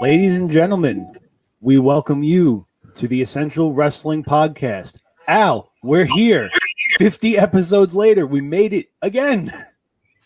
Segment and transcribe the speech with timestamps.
[0.00, 1.14] Ladies and gentlemen,
[1.60, 4.98] we welcome you to the Essential Wrestling Podcast.
[5.28, 6.48] Al, we're here.
[6.96, 9.52] 50 episodes later, we made it again.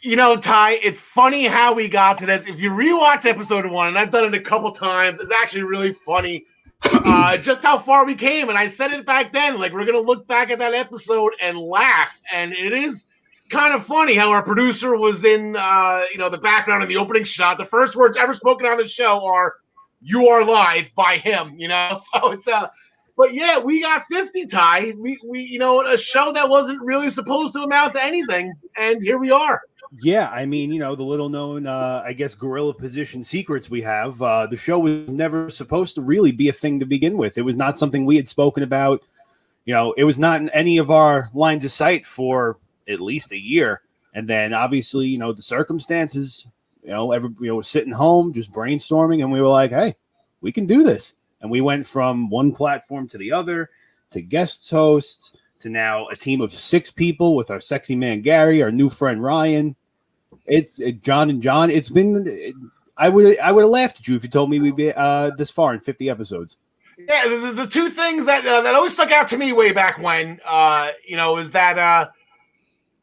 [0.01, 2.47] You know, Ty, it's funny how we got to this.
[2.47, 5.93] If you rewatch episode one, and I've done it a couple times, it's actually really
[5.93, 6.47] funny
[6.85, 8.51] uh, just how far we came.
[8.51, 11.59] And I said it back then, like we're gonna look back at that episode and
[11.59, 12.17] laugh.
[12.33, 13.07] And it is
[13.51, 16.97] kind of funny how our producer was in, uh, you know, the background in the
[16.97, 17.59] opening shot.
[17.59, 19.57] The first words ever spoken on the show are
[20.05, 21.55] "You are live" by him.
[21.59, 22.71] You know, so it's a,
[23.17, 24.93] but yeah, we got 50 tie.
[24.97, 29.03] We we you know a show that wasn't really supposed to amount to anything, and
[29.03, 29.63] here we are.
[30.01, 33.83] Yeah, I mean, you know, the little known, uh, I guess, gorilla position secrets we
[33.83, 34.21] have.
[34.21, 37.39] Uh, the show was never supposed to really be a thing to begin with.
[37.39, 39.03] It was not something we had spoken about.
[39.67, 42.59] You know, it was not in any of our lines of sight for
[42.89, 43.83] at least a year.
[44.15, 46.47] And then obviously, you know, the circumstances,
[46.85, 49.97] you know, every, you know, sitting home, just brainstorming, and we were like, hey,
[50.41, 51.15] we can do this.
[51.41, 53.71] And we went from one platform to the other
[54.11, 58.63] to guest hosts to now a team of six people with our sexy man Gary,
[58.63, 59.77] our new friend Ryan.
[60.47, 61.71] It's uh, John and John.
[61.71, 62.55] It's been.
[62.97, 65.31] I would I would have laughed at you if you told me we'd be uh,
[65.37, 66.59] this far in fifty episodes.
[66.99, 69.99] Yeah, the, the two things that uh, that always stuck out to me way back
[69.99, 72.09] when, uh, you know, is that uh,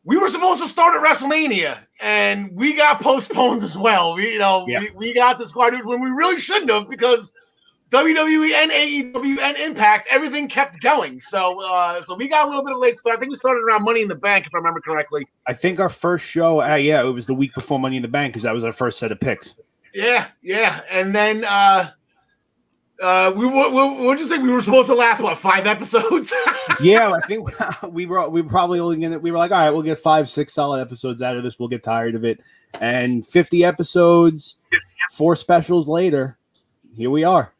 [0.03, 4.15] we were supposed to start at WrestleMania and we got postponed as well.
[4.15, 4.79] We, you know, Yeah.
[4.79, 7.31] we, we got this quite when we really shouldn't have because
[7.91, 11.19] WWE and AEW and Impact everything kept going.
[11.19, 13.17] So, uh, so we got a little bit of late start.
[13.17, 15.27] I think we started around Money in the Bank, if I remember correctly.
[15.45, 18.07] I think our first show, uh, yeah, it was the week before Money in the
[18.07, 19.59] Bank because that was our first set of picks.
[19.93, 21.91] Yeah, yeah, and then uh,
[23.01, 24.37] uh, we what what you say?
[24.37, 26.31] We were supposed to last what five episodes?
[26.81, 27.49] yeah, I think
[27.89, 30.29] we were we were probably only gonna we were like, all right, we'll get five,
[30.29, 31.57] six solid episodes out of this.
[31.57, 32.41] We'll get tired of it.
[32.79, 34.55] And 50 episodes,
[35.11, 36.37] four specials later,
[36.95, 37.51] here we are.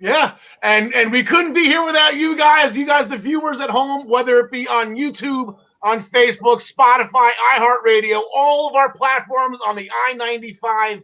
[0.00, 2.76] Yeah, and and we couldn't be here without you guys.
[2.76, 8.22] You guys, the viewers at home, whether it be on YouTube, on Facebook, Spotify, iHeartRadio,
[8.34, 11.02] all of our platforms on the I ninety five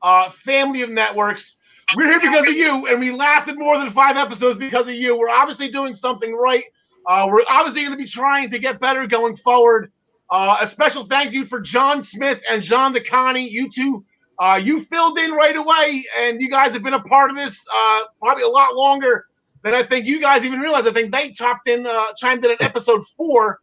[0.00, 1.56] uh, family of networks.
[1.96, 5.16] We're here because of you, and we lasted more than five episodes because of you.
[5.16, 6.64] We're obviously doing something right.
[7.06, 9.92] Uh, we're obviously going to be trying to get better going forward.
[10.30, 13.50] Uh, a special thank you for John Smith and John DeConnie.
[13.50, 14.04] You two
[14.38, 17.64] uh, you filled in right away, and you guys have been a part of this
[17.72, 19.26] uh, probably a lot longer
[19.62, 20.86] than I think you guys even realize.
[20.86, 23.60] I think they chopped in, uh, chimed in at episode four.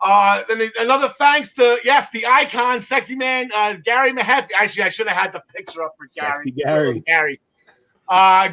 [0.00, 4.48] Uh, then another thanks to yes, the icon, sexy man, uh, Gary Mahaffey.
[4.58, 6.32] Actually, I should have had the picture up for Gary.
[6.38, 7.00] Sexy Gary.
[7.00, 7.40] Gary.
[8.08, 8.50] Uh,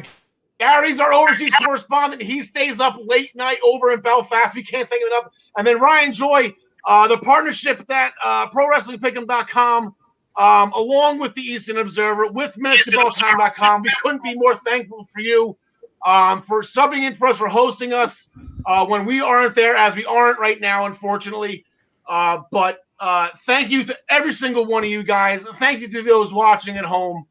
[0.58, 2.22] Gary's our overseas correspondent.
[2.22, 4.54] He stays up late night over in Belfast.
[4.54, 5.32] We can't thank of enough.
[5.56, 6.54] And then Ryan Joy,
[6.86, 9.94] uh, the partnership that uh, ProWrestlingPick'em.com
[10.36, 13.82] um, along with the Eastern Observer, with MinuteToBellTime.com.
[13.82, 15.56] We couldn't be more thankful for you
[16.04, 18.28] um, for subbing in for us, for hosting us
[18.66, 21.64] uh, when we aren't there, as we aren't right now, unfortunately.
[22.08, 25.44] Uh, but uh, thank you to every single one of you guys.
[25.58, 27.26] Thank you to those watching at home.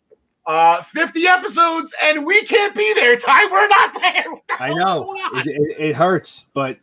[0.45, 3.17] Uh, 50 episodes, and we can't be there.
[3.17, 4.25] Ty, we're not there.
[4.49, 6.77] The I know it, it, it hurts, but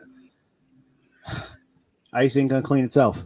[2.13, 3.23] ice ain't gonna clean itself.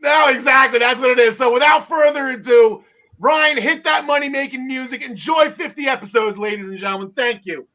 [0.00, 0.78] No, exactly.
[0.78, 1.36] That's what it is.
[1.36, 2.84] So without further ado,
[3.18, 5.02] Ryan, hit that money making music.
[5.02, 7.12] Enjoy 50 episodes, ladies and gentlemen.
[7.16, 7.66] Thank you.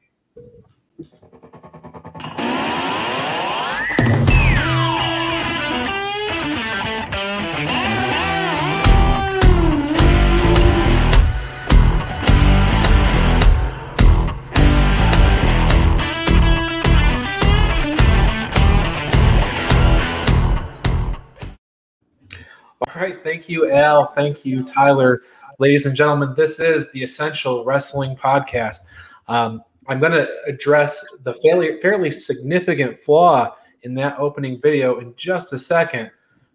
[22.96, 23.24] All right.
[23.24, 24.14] Thank you, Al.
[24.14, 25.24] Thank you, Tyler.
[25.58, 28.82] Ladies and gentlemen, this is the Essential Wrestling Podcast.
[29.28, 35.16] Um, I'm going to address the fairly, fairly significant flaw in that opening video in
[35.16, 36.12] just a second.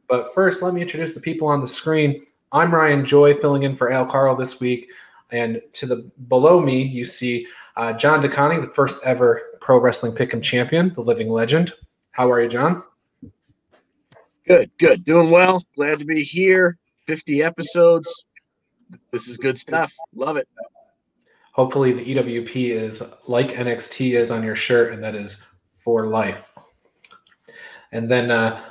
[0.09, 2.25] But first, let me introduce the people on the screen.
[2.53, 4.91] I'm Ryan Joy, filling in for Al Carl this week.
[5.33, 10.13] And to the below me, you see uh, John DeConnie, the first ever Pro Wrestling
[10.13, 11.73] Pick'em champion, the living legend.
[12.13, 12.85] How are you, John?
[14.49, 15.05] Good, good.
[15.05, 15.63] Doing well.
[15.77, 16.79] Glad to be here.
[17.07, 18.25] 50 episodes.
[19.11, 19.93] This is good stuff.
[20.15, 20.49] Love it.
[21.53, 26.57] Hopefully, the EWP is like NXT is on your shirt, and that is for life.
[27.93, 28.63] And then uh,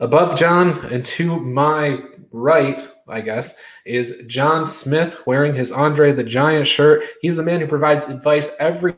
[0.00, 2.00] above John and to my
[2.30, 7.04] right, I guess, is John Smith wearing his Andre the Giant shirt.
[7.22, 8.94] He's the man who provides advice every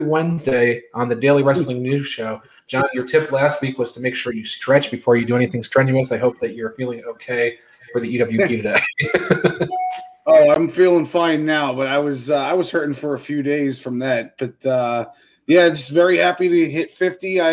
[0.00, 2.40] Wednesday on the Daily Wrestling News Show.
[2.66, 5.62] John, your tip last week was to make sure you stretch before you do anything
[5.62, 6.12] strenuous.
[6.12, 7.58] I hope that you're feeling okay
[7.94, 8.80] for the EWP today?
[10.26, 13.42] oh, I'm feeling fine now, but I was uh, I was hurting for a few
[13.42, 14.36] days from that.
[14.36, 15.06] But uh,
[15.46, 17.40] yeah, just very happy to hit 50.
[17.40, 17.52] I,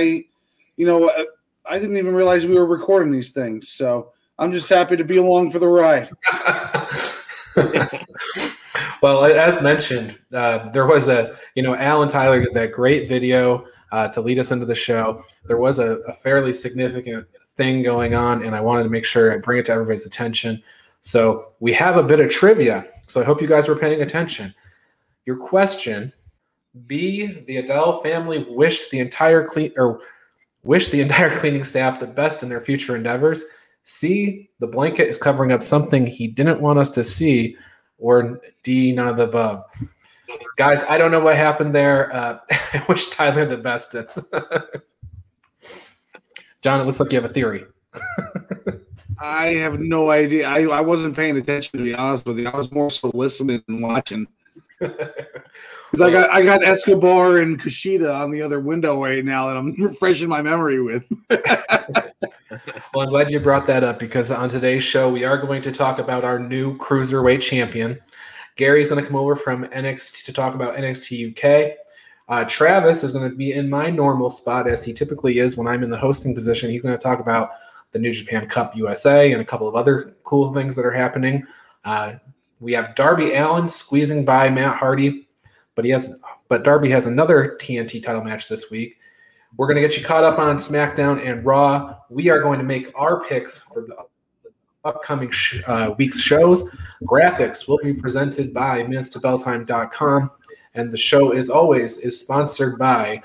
[0.78, 1.26] you know, I,
[1.70, 5.18] I didn't even realize we were recording these things, so I'm just happy to be
[5.18, 6.10] along for the ride.
[9.04, 13.68] well, as mentioned, uh, there was a you know Alan Tyler did that great video
[13.92, 15.24] uh, to lead us into the show.
[15.46, 17.28] There was a, a fairly significant
[17.58, 20.62] thing going on, and I wanted to make sure I bring it to everybody's attention.
[21.02, 22.86] So we have a bit of trivia.
[23.08, 24.54] So I hope you guys were paying attention.
[25.26, 26.14] Your question:
[26.88, 27.44] B.
[27.48, 30.02] The Adele family wished the entire clean or
[30.64, 33.44] wished the entire cleaning staff the best in their future endeavors.
[33.84, 34.50] C.
[34.60, 37.58] The blanket is covering up something he didn't want us to see.
[37.98, 38.94] Or D.
[38.94, 39.64] None of the above.
[40.58, 42.14] Guys, I don't know what happened there.
[42.14, 43.92] Uh, I wish Tyler the best.
[46.62, 47.66] John, it looks like you have a theory.
[49.20, 50.48] I have no idea.
[50.48, 52.48] I, I wasn't paying attention to be honest with you.
[52.48, 54.28] I was more so listening and watching.
[55.92, 59.58] Because I got I got Escobar and Kushida on the other window right now that
[59.58, 61.04] I'm refreshing my memory with.
[61.30, 62.62] well,
[62.96, 66.00] I'm glad you brought that up because on today's show we are going to talk
[66.00, 68.00] about our new cruiserweight champion.
[68.56, 71.78] Gary's going to come over from NXT to talk about NXT UK.
[72.30, 75.68] Uh, Travis is going to be in my normal spot as he typically is when
[75.68, 76.70] I'm in the hosting position.
[76.70, 77.52] He's going to talk about
[77.92, 81.44] the New Japan Cup USA and a couple of other cool things that are happening.
[81.84, 82.14] Uh,
[82.60, 85.28] we have Darby Allin squeezing by Matt Hardy,
[85.76, 88.98] but he has but Darby has another TNT title match this week.
[89.58, 91.98] We're going to get you caught up on SmackDown and Raw.
[92.10, 93.96] We are going to make our picks for the
[94.84, 96.74] upcoming sh- uh, week's shows.
[97.04, 100.32] Graphics will be presented by minutestobelltime.com,
[100.74, 103.22] and the show, as always, is sponsored by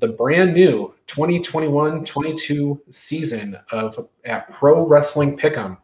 [0.00, 5.76] the brand new 2021-22 season of at Pro Wrestling Pick'em.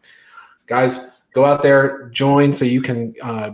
[0.67, 3.53] Guys, go out there, join so you can uh,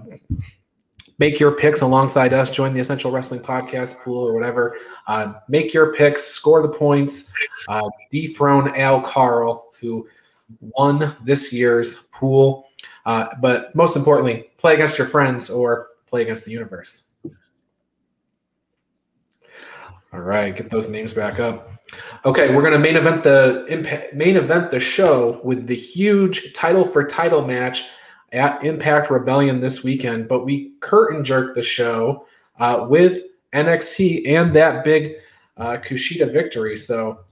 [1.18, 2.50] make your picks alongside us.
[2.50, 4.76] Join the Essential Wrestling Podcast pool or whatever.
[5.06, 7.32] Uh, make your picks, score the points,
[7.68, 10.06] uh, dethrone Al Carl, who
[10.60, 12.66] won this year's pool.
[13.06, 17.08] Uh, but most importantly, play against your friends or play against the universe.
[20.12, 21.70] All right, get those names back up.
[22.24, 26.84] Okay, we're going to main event the main event the show with the huge title
[26.84, 27.88] for title match
[28.32, 30.28] at Impact Rebellion this weekend.
[30.28, 32.26] But we curtain jerk the show
[32.58, 33.22] uh, with
[33.54, 35.16] NXT and that big
[35.56, 36.76] uh, Kushida victory.
[36.76, 37.24] So,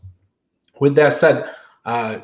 [0.81, 1.51] with that said,
[1.85, 2.21] uh,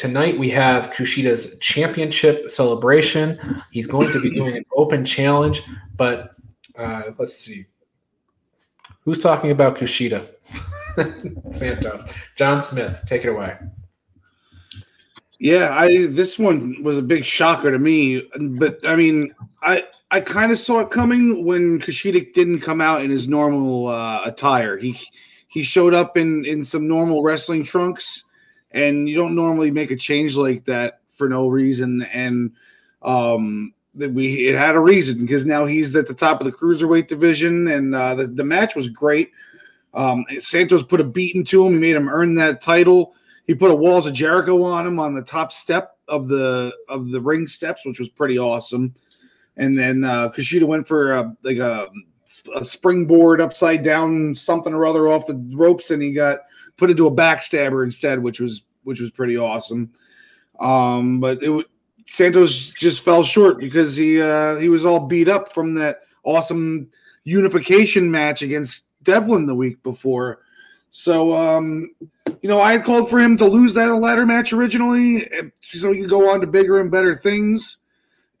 [0.00, 3.38] tonight we have Kushida's championship celebration.
[3.70, 5.62] He's going to be doing an open challenge,
[5.94, 6.34] but
[6.78, 7.66] uh, let's see.
[9.02, 10.26] Who's talking about Kushida?
[11.52, 12.02] Santos.
[12.34, 13.58] John Smith, take it away.
[15.38, 18.26] Yeah, I this one was a big shocker to me,
[18.58, 23.02] but I mean, I I kind of saw it coming when Kushida didn't come out
[23.02, 24.78] in his normal uh, attire.
[24.78, 24.98] He
[25.48, 28.24] he showed up in in some normal wrestling trunks,
[28.72, 32.02] and you don't normally make a change like that for no reason.
[32.02, 32.52] And
[33.02, 36.52] um, that we it had a reason because now he's at the top of the
[36.52, 39.32] cruiserweight division, and uh, the the match was great.
[39.92, 41.74] Um, Santos put a beating to him.
[41.74, 43.14] He made him earn that title.
[43.46, 47.10] He put a walls of Jericho on him on the top step of the of
[47.10, 48.94] the ring steps, which was pretty awesome.
[49.56, 51.88] And then uh, Kushida went for a, like a,
[52.54, 56.40] a springboard upside down something or other off the ropes, and he got
[56.80, 59.92] put into a backstabber instead, which was which was pretty awesome.
[60.58, 61.66] Um, but it
[62.08, 66.90] Santos just fell short because he uh, he was all beat up from that awesome
[67.22, 70.40] unification match against Devlin the week before.
[70.90, 71.90] So, um,
[72.42, 75.28] you know, I had called for him to lose that ladder match originally,
[75.62, 77.76] so he could go on to bigger and better things.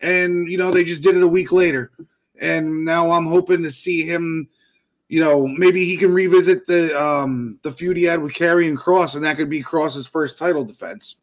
[0.00, 1.92] And you know, they just did it a week later,
[2.40, 4.48] and now I'm hoping to see him.
[5.10, 9.14] You know, maybe he can revisit the um, the feud he had with Karrion Kross,
[9.14, 11.16] and that could be Kross's first title defense.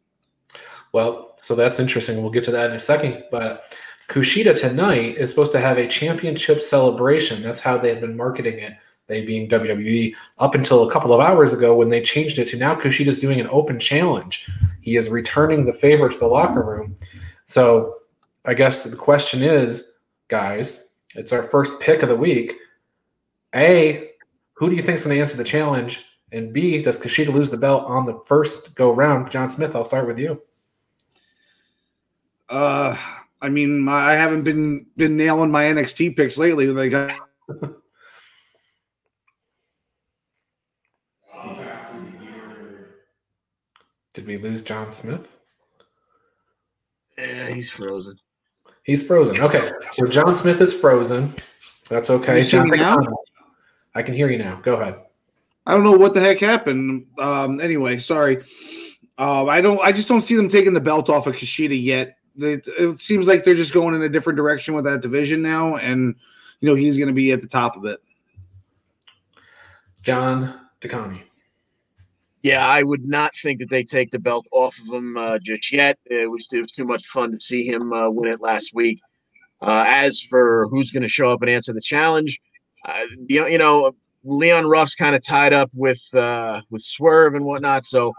[0.92, 2.22] Well, so that's interesting.
[2.22, 3.24] We'll get to that in a second.
[3.32, 3.64] But
[4.10, 7.42] Kushida tonight is supposed to have a championship celebration.
[7.42, 8.74] That's how they have been marketing it
[9.08, 12.58] they being WWE, up until a couple of hours ago when they changed it to
[12.58, 14.48] now Kushida's doing an open challenge.
[14.82, 16.96] He is returning the favor to the locker room.
[17.46, 17.96] So
[18.46, 19.94] I guess the question is,
[20.28, 22.54] guys, it's our first pick of the week.
[23.56, 24.12] A,
[24.54, 26.04] who do you think is going to answer the challenge?
[26.32, 29.32] And B, does Kushida lose the belt on the first go round?
[29.32, 30.42] John Smith, I'll start with you.
[32.50, 32.98] Uh,
[33.42, 36.68] I mean, my, I haven't been been nailing my NXT picks lately.
[36.68, 36.92] Like.
[44.14, 45.38] Did we lose John Smith?
[47.20, 48.18] Yeah, he's frozen.
[48.84, 49.40] He's frozen.
[49.40, 51.34] Okay, so John Smith is frozen.
[51.88, 52.40] That's okay.
[52.40, 53.18] You see me John, now?
[53.98, 54.60] I can hear you now.
[54.62, 55.00] Go ahead.
[55.66, 57.08] I don't know what the heck happened.
[57.18, 58.44] Um, anyway, sorry.
[59.18, 59.82] Um, I don't.
[59.82, 62.18] I just don't see them taking the belt off of Kushida yet.
[62.38, 65.78] It, it seems like they're just going in a different direction with that division now,
[65.78, 66.14] and
[66.60, 68.00] you know he's going to be at the top of it.
[70.04, 71.20] John DeConi.
[72.44, 75.74] Yeah, I would not think that they take the belt off of him uh, just
[75.74, 75.98] yet.
[76.06, 79.02] It was, it was too much fun to see him uh, win it last week.
[79.60, 82.40] Uh, as for who's going to show up and answer the challenge,
[82.88, 87.36] uh, you, know, you know, Leon Ruff's kind of tied up with uh, with Swerve
[87.36, 87.86] and whatnot.
[87.86, 88.14] So,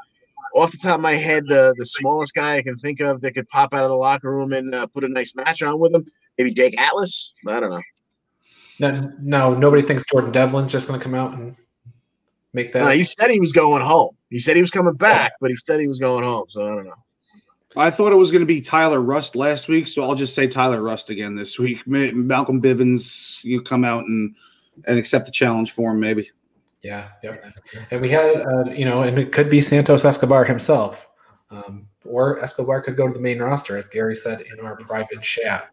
[0.54, 3.32] off the top of my head, the the smallest guy I can think of that
[3.32, 5.94] could pop out of the locker room and uh, put a nice match on with
[5.94, 6.06] him,
[6.36, 7.34] maybe Jake Atlas.
[7.46, 7.82] I don't know.
[8.80, 11.56] No, no, nobody thinks Jordan Devlin's just going to come out and
[12.52, 12.84] make that.
[12.84, 14.16] No, he said he was going home.
[14.30, 16.44] He said he was coming back, but he said he was going home.
[16.48, 16.94] So I don't know.
[17.76, 20.46] I thought it was going to be Tyler Rust last week, so I'll just say
[20.46, 21.86] Tyler Rust again this week.
[21.86, 24.34] Malcolm Bivens, you come out and
[24.86, 26.30] and accept the challenge for him, maybe.
[26.82, 27.44] Yeah, yep.
[27.90, 31.08] And we had, uh, you know, and it could be Santos Escobar himself,
[31.50, 35.20] um, or Escobar could go to the main roster, as Gary said in our private
[35.20, 35.70] chat.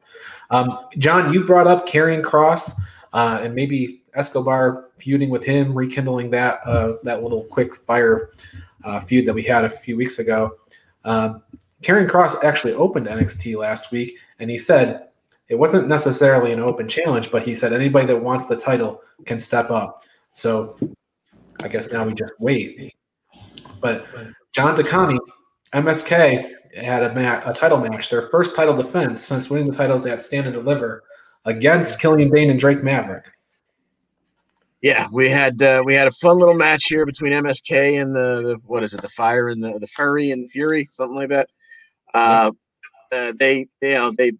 [0.49, 2.73] Um, John, you brought up Karrion Kross,
[3.13, 8.31] uh, and maybe Escobar feuding with him, rekindling that uh, that little quick fire
[8.83, 10.57] uh, feud that we had a few weeks ago.
[11.03, 11.43] Um,
[11.81, 15.09] Karrion Kross actually opened NXT last week, and he said
[15.49, 19.39] it wasn't necessarily an open challenge, but he said anybody that wants the title can
[19.39, 20.03] step up.
[20.33, 20.77] So
[21.63, 22.95] I guess now we just wait.
[23.79, 24.05] But
[24.53, 25.19] John DeConi,
[25.73, 30.05] MSK had a mat, a title match, their first title defense since winning the titles
[30.05, 31.03] at Stand and Deliver
[31.45, 33.25] against Killian Dain and Drake Maverick.
[34.81, 38.41] Yeah, we had uh, we had a fun little match here between MSK and the,
[38.41, 41.49] the what is it, the Fire and the the Furry and Fury, something like that.
[42.13, 42.51] Uh,
[43.11, 44.33] uh, they you know they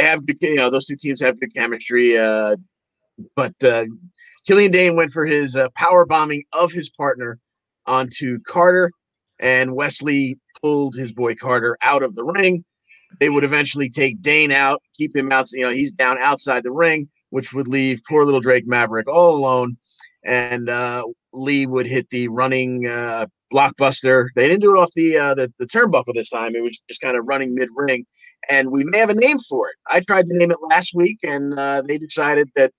[0.00, 2.18] have good, you know those two teams have good chemistry.
[2.18, 2.56] Uh,
[3.36, 3.84] but uh,
[4.46, 7.38] Killian Dain went for his uh, power bombing of his partner
[7.86, 8.90] onto Carter,
[9.38, 12.64] and Wesley pulled his boy Carter out of the ring.
[13.18, 15.50] They would eventually take Dain out, keep him out.
[15.52, 19.36] You know he's down outside the ring, which would leave poor little Drake Maverick all
[19.36, 19.76] alone.
[20.24, 24.28] And uh, Lee would hit the running uh, blockbuster.
[24.34, 26.54] They didn't do it off the, uh, the the turnbuckle this time.
[26.54, 28.06] It was just kind of running mid ring,
[28.48, 29.76] and we may have a name for it.
[29.88, 32.72] I tried to name it last week, and uh, they decided that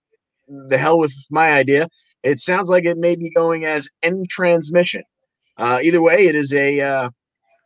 [0.47, 1.87] the hell with my idea.
[2.23, 5.03] It sounds like it may be going as end transmission.
[5.57, 7.09] Uh, either way, it is a uh,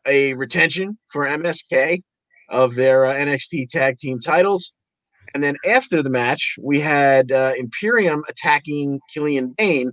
[0.05, 2.01] a retention for MSK
[2.49, 4.71] of their uh, NXT Tag Team titles.
[5.33, 9.91] And then after the match, we had uh, Imperium attacking Killian Dain.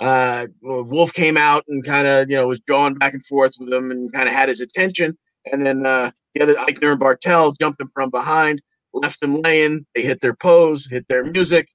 [0.00, 3.72] Uh, Wolf came out and kind of, you know, was going back and forth with
[3.72, 5.18] him and kind of had his attention.
[5.50, 8.62] And then uh, the other Aichner and Barthel jumped him from behind,
[8.92, 9.86] left him laying.
[9.94, 11.68] They hit their pose, hit their music,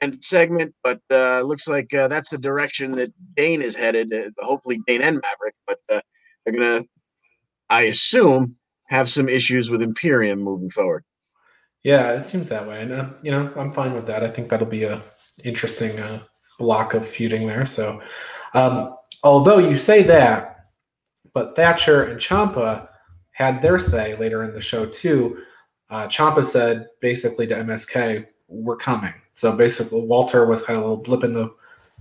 [0.00, 0.74] and segment.
[0.82, 4.12] But uh, looks like uh, that's the direction that Dain is headed.
[4.12, 5.54] Uh, hopefully, Dain and Maverick.
[5.66, 6.00] But uh,
[6.44, 6.84] they're gonna,
[7.70, 8.56] I assume,
[8.88, 11.04] have some issues with Imperium moving forward.
[11.82, 14.22] Yeah, it seems that way, and uh, you know I'm fine with that.
[14.22, 15.02] I think that'll be a
[15.42, 16.22] interesting uh,
[16.62, 17.66] block of feuding there.
[17.66, 18.00] So,
[18.54, 20.68] um, although you say that,
[21.34, 22.88] but Thatcher and Ciampa
[23.32, 25.38] had their say later in the show too.
[25.90, 30.88] Uh, Ciampa said basically to MSK, "We're coming." So basically, Walter was kind of a
[30.88, 31.52] little blip in the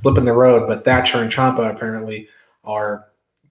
[0.04, 2.28] blip in the road, but Thatcher and Ciampa apparently
[2.64, 3.08] are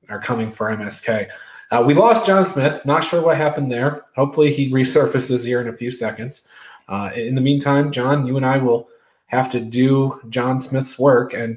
[0.09, 1.29] are coming for MSK.
[1.71, 2.85] Uh, we lost John Smith.
[2.85, 4.05] Not sure what happened there.
[4.17, 6.47] Hopefully, he resurfaces here in a few seconds.
[6.89, 8.89] Uh, in the meantime, John, you and I will
[9.31, 11.57] have to do John Smith's work and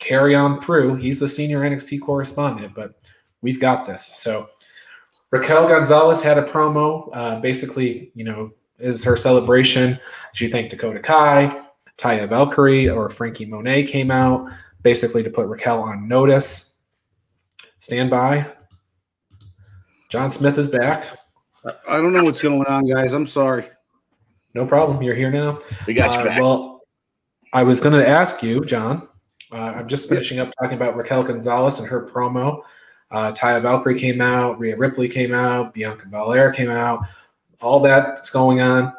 [0.00, 0.96] carry on through.
[0.96, 2.94] He's the senior NXT correspondent, but
[3.42, 4.12] we've got this.
[4.16, 4.48] So
[5.30, 7.08] Raquel Gonzalez had a promo.
[7.12, 8.50] Uh, basically, you know,
[8.80, 9.98] it was her celebration.
[10.32, 11.50] She thanked Dakota Kai,
[11.96, 14.50] Taya Valkyrie, or Frankie Monet came out
[14.82, 16.78] basically to put Raquel on notice.
[17.78, 18.50] Stand by.
[20.08, 21.06] John Smith is back.
[21.86, 23.12] I don't know what's going on, guys.
[23.12, 23.66] I'm sorry.
[24.54, 25.02] No problem.
[25.02, 25.60] You're here now.
[25.86, 26.40] We got you Uh, back.
[26.40, 26.71] Well,
[27.52, 29.08] I was going to ask you, John.
[29.50, 32.62] Uh, I'm just finishing up talking about Raquel Gonzalez and her promo.
[33.10, 37.06] Uh, Taya Valkyrie came out, Rhea Ripley came out, Bianca Belair came out.
[37.60, 38.92] All that's going on.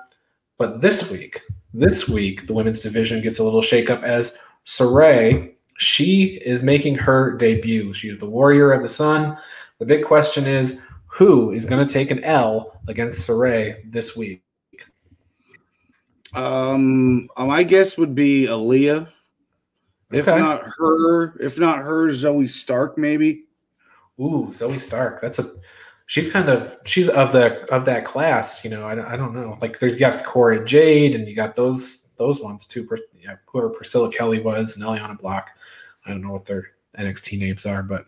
[0.59, 1.41] But this week,
[1.73, 7.35] this week, the women's division gets a little shakeup as Sarray, she is making her
[7.37, 7.93] debut.
[7.93, 9.37] She is the Warrior of the Sun.
[9.79, 14.41] The big question is who is going to take an L against Sarray this week?
[16.35, 19.07] Um, my guess would be Aliyah.
[20.11, 20.39] If Okay.
[20.39, 23.45] not her, if not her, Zoey Stark, maybe.
[24.19, 25.21] Ooh, Zoey Stark.
[25.21, 25.49] That's a
[26.05, 28.63] she's kind of she's of the of that class.
[28.63, 29.57] You know, I, I don't know.
[29.61, 32.87] Like there's you got Cora Jade, and you got those those ones too.
[33.19, 35.49] Yeah, whoever Priscilla Kelly was and Eliana Block.
[36.05, 38.05] I don't know what their NXT names are, but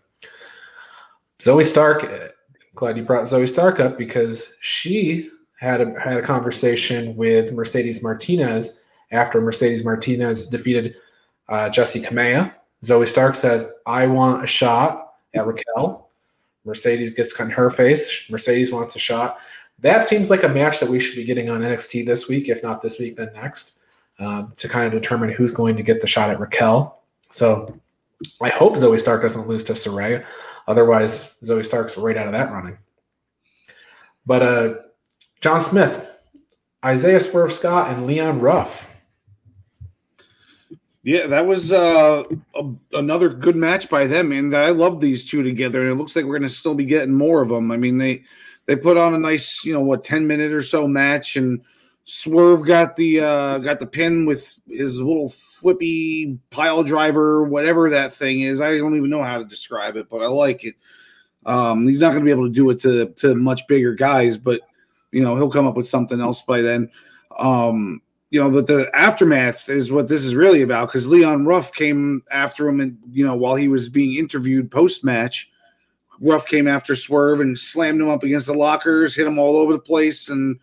[1.40, 2.04] Zoey Stark.
[2.04, 2.30] eh,
[2.76, 5.32] Glad you brought Zoe Stark up because she
[5.66, 10.96] had a had a conversation with Mercedes Martinez after Mercedes Martinez defeated
[11.50, 12.54] uh, Jessi Kamea.
[12.84, 16.10] Zoey Stark says, "I want a shot at Raquel."
[16.66, 18.30] Mercedes gets on her face.
[18.30, 19.38] Mercedes wants a shot.
[19.80, 22.64] That seems like a match that we should be getting on NXT this week, if
[22.64, 23.80] not this week, then next,
[24.20, 27.02] um, to kind of determine who's going to get the shot at Raquel.
[27.32, 27.80] So
[28.42, 30.26] I hope Zoey Stark doesn't lose to Soraya.
[30.68, 32.78] Otherwise, Zoey Stark's right out of that running.
[34.26, 34.74] But uh,
[35.42, 36.20] John Smith,
[36.84, 38.88] Isaiah Swerve Scott, and Leon Ruff.
[41.04, 42.24] Yeah, that was uh,
[42.56, 42.64] a,
[42.94, 45.84] another good match by them, and I love these two together.
[45.84, 47.72] And it looks like we're going to still be getting more of them.
[47.72, 48.24] I mean, they
[48.66, 51.62] they put on a nice, you know, what ten minute or so match, and
[52.06, 58.14] Swerve got the uh, got the pin with his little flippy pile driver, whatever that
[58.14, 58.60] thing is.
[58.60, 60.76] I don't even know how to describe it, but I like it.
[61.46, 64.38] Um, he's not going to be able to do it to to much bigger guys,
[64.38, 64.62] but
[65.16, 66.92] you know he'll come up with something else by then.
[67.40, 71.72] Um, you know, but the aftermath is what this is really about because Leon Ruff
[71.72, 75.50] came after him, and you know, while he was being interviewed post match,
[76.20, 79.72] Ruff came after Swerve and slammed him up against the lockers, hit him all over
[79.72, 80.60] the place, and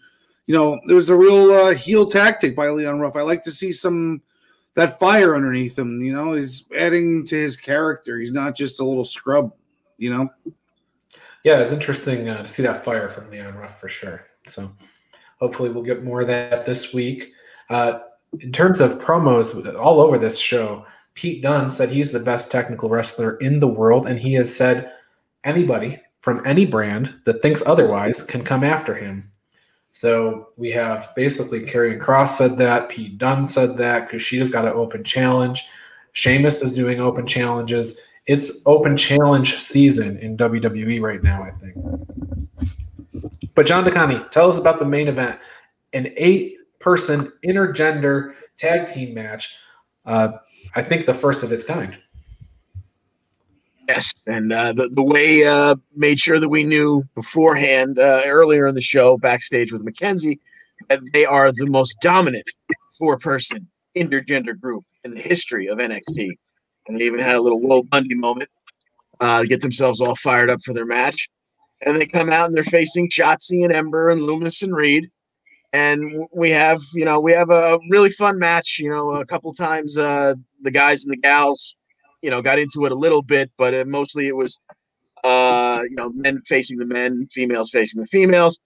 [0.46, 3.16] you know, there was a real uh, heel tactic by Leon Ruff.
[3.16, 4.20] I like to see some
[4.74, 6.02] that fire underneath him.
[6.02, 8.18] You know, he's adding to his character.
[8.18, 9.50] He's not just a little scrub.
[9.96, 10.28] You know.
[11.42, 14.26] Yeah, it's interesting uh, to see that fire from Leon Ruff for sure.
[14.46, 14.70] So
[15.38, 17.32] hopefully we'll get more of that this week.
[17.70, 18.00] Uh,
[18.40, 20.84] in terms of promos all over this show,
[21.14, 24.92] Pete Dunne said he's the best technical wrestler in the world, and he has said
[25.44, 29.28] anybody from any brand that thinks otherwise can come after him.
[29.90, 34.72] So we have basically Karrion Cross said that, Pete Dunne said that, Kushida's got an
[34.72, 35.68] open challenge,
[36.12, 37.98] Sheamus is doing open challenges.
[38.26, 41.74] It's open challenge season in WWE right now, I think.
[43.54, 45.38] But John DeConi, tell us about the main event.
[45.92, 49.54] An eight person intergender tag team match.
[50.06, 50.32] Uh,
[50.74, 51.96] I think the first of its kind.
[53.88, 58.66] Yes, and uh, the the way uh, made sure that we knew beforehand uh, earlier
[58.66, 60.40] in the show backstage with Mackenzie
[60.88, 62.48] that they are the most dominant
[62.98, 66.30] four person intergender group in the history of NXT,
[66.86, 68.48] and they even had a little Will Bundy moment
[69.20, 71.28] uh, get themselves all fired up for their match,
[71.84, 75.06] and they come out and they're facing Shotzi and Ember and Loomis and Reed.
[75.72, 78.76] And we have, you know, we have a really fun match.
[78.78, 81.76] You know, a couple times uh, the guys and the gals
[82.22, 84.60] you know got into it a little bit but uh, mostly it was
[85.24, 88.58] uh you know men facing the men females facing the females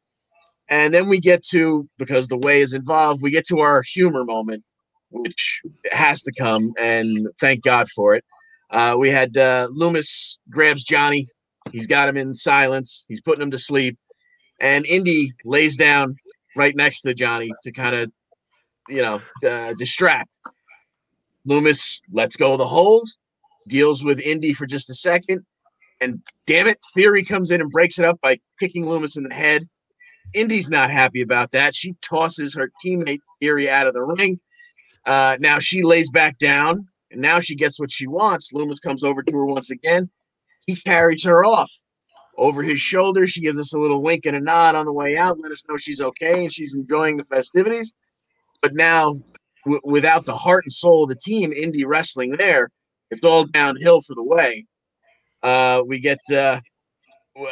[0.68, 4.24] and then we get to because the way is involved we get to our humor
[4.24, 4.62] moment
[5.10, 8.24] which has to come and thank god for it
[8.70, 11.26] uh we had uh loomis grabs johnny
[11.72, 13.98] he's got him in silence he's putting him to sleep
[14.60, 16.16] and indy lays down
[16.56, 18.10] right next to johnny to kind of
[18.88, 20.38] you know uh, distract
[21.44, 23.08] loomis lets go of the hold
[23.66, 25.44] deals with Indi for just a second,
[26.00, 29.34] and damn it, Theory comes in and breaks it up by kicking Loomis in the
[29.34, 29.68] head.
[30.34, 31.74] Indi's not happy about that.
[31.74, 34.40] She tosses her teammate Theory out of the ring.
[35.04, 38.52] Uh, now she lays back down, and now she gets what she wants.
[38.52, 40.10] Loomis comes over to her once again.
[40.66, 41.70] He carries her off
[42.36, 43.26] over his shoulder.
[43.26, 45.64] She gives us a little wink and a nod on the way out, let us
[45.68, 47.94] know she's okay and she's enjoying the festivities.
[48.62, 49.20] But now,
[49.64, 52.70] w- without the heart and soul of the team, Indi wrestling there,
[53.10, 54.66] it's all downhill for the way.
[55.42, 56.60] Uh, we get uh,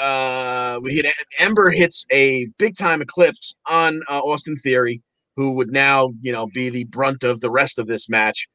[0.01, 1.07] uh, we hit
[1.39, 5.03] Ember hits a big time eclipse on uh, Austin Theory,
[5.37, 8.49] who would now you know be the brunt of the rest of this match.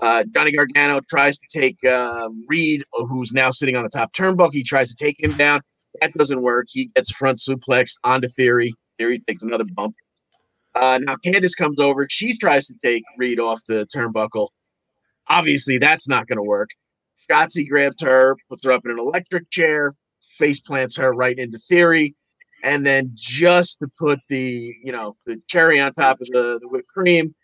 [0.00, 4.52] Uh, Johnny Gargano tries to take uh, Reed, who's now sitting on the top turnbuckle.
[4.52, 5.60] He tries to take him down.
[6.00, 6.66] That doesn't work.
[6.70, 8.72] He gets front suplexed onto Theory.
[8.98, 9.94] Theory takes another bump.
[10.74, 12.06] Uh, now Candice comes over.
[12.10, 14.48] She tries to take Reed off the turnbuckle.
[15.28, 16.70] Obviously, that's not going to work.
[17.30, 19.92] Shotzi grabs her, puts her up in an electric chair,
[20.36, 22.14] face plants her right into Theory,
[22.62, 26.68] and then just to put the you know the cherry on top of the, the
[26.68, 27.34] whipped cream,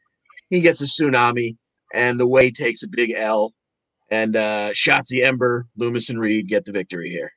[0.48, 1.56] he gets a tsunami,
[1.92, 3.52] and the way takes a big L,
[4.10, 7.32] and uh, Shotzi, Ember, Loomis, and Reed get the victory here.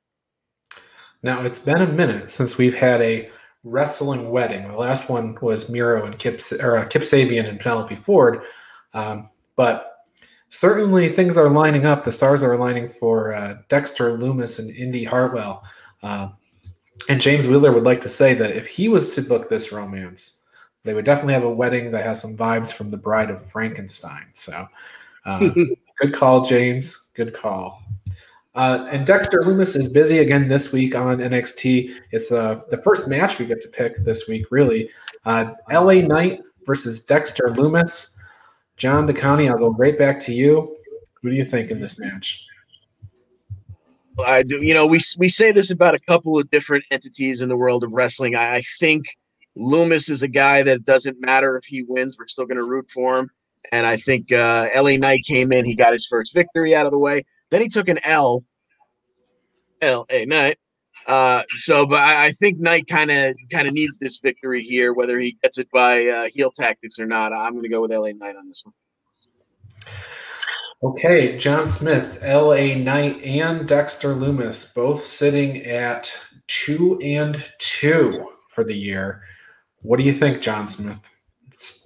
[1.22, 3.30] Now it's been a minute since we've had a
[3.64, 4.68] wrestling wedding.
[4.68, 8.42] The last one was Miro and Kip or uh, Kip Sabian and Penelope Ford,
[8.94, 10.06] um, but
[10.50, 12.04] certainly things are lining up.
[12.04, 15.64] The stars are aligning for uh, Dexter Loomis and Indi Hartwell.
[16.02, 16.30] Uh,
[17.10, 20.43] And James Wheeler would like to say that if he was to book this romance,
[20.84, 24.26] they would definitely have a wedding that has some vibes from the Bride of Frankenstein.
[24.34, 24.68] So,
[25.26, 25.40] uh,
[26.02, 27.06] good call, James.
[27.14, 27.82] Good call.
[28.56, 31.96] Uh, and Dexter Loomis is busy again this week on NXT.
[32.12, 34.90] It's uh, the first match we get to pick this week, really.
[35.26, 38.20] Uh, LA Knight versus Dexter Loomis.
[38.78, 40.78] John DeCounty, I'll go right back to you.
[41.22, 42.46] What do you think in this match?
[44.24, 44.62] I do.
[44.62, 47.84] You know, we we say this about a couple of different entities in the world
[47.84, 48.36] of wrestling.
[48.36, 49.06] I, I think
[49.56, 52.90] Loomis is a guy that doesn't matter if he wins, we're still going to root
[52.92, 53.30] for him.
[53.72, 56.92] And I think uh, LA Knight came in, he got his first victory out of
[56.92, 57.24] the way.
[57.50, 58.44] Then he took an L,
[59.82, 60.58] LA Knight.
[61.06, 64.94] Uh, so, but I, I think Knight kind of kind of needs this victory here,
[64.94, 67.34] whether he gets it by uh, heel tactics or not.
[67.34, 68.74] I'm going to go with LA Knight on this one.
[70.84, 76.12] Okay, John Smith, LA Knight, and Dexter Loomis both sitting at
[76.48, 79.22] two and two for the year.
[79.84, 81.10] What do you think, John Smith?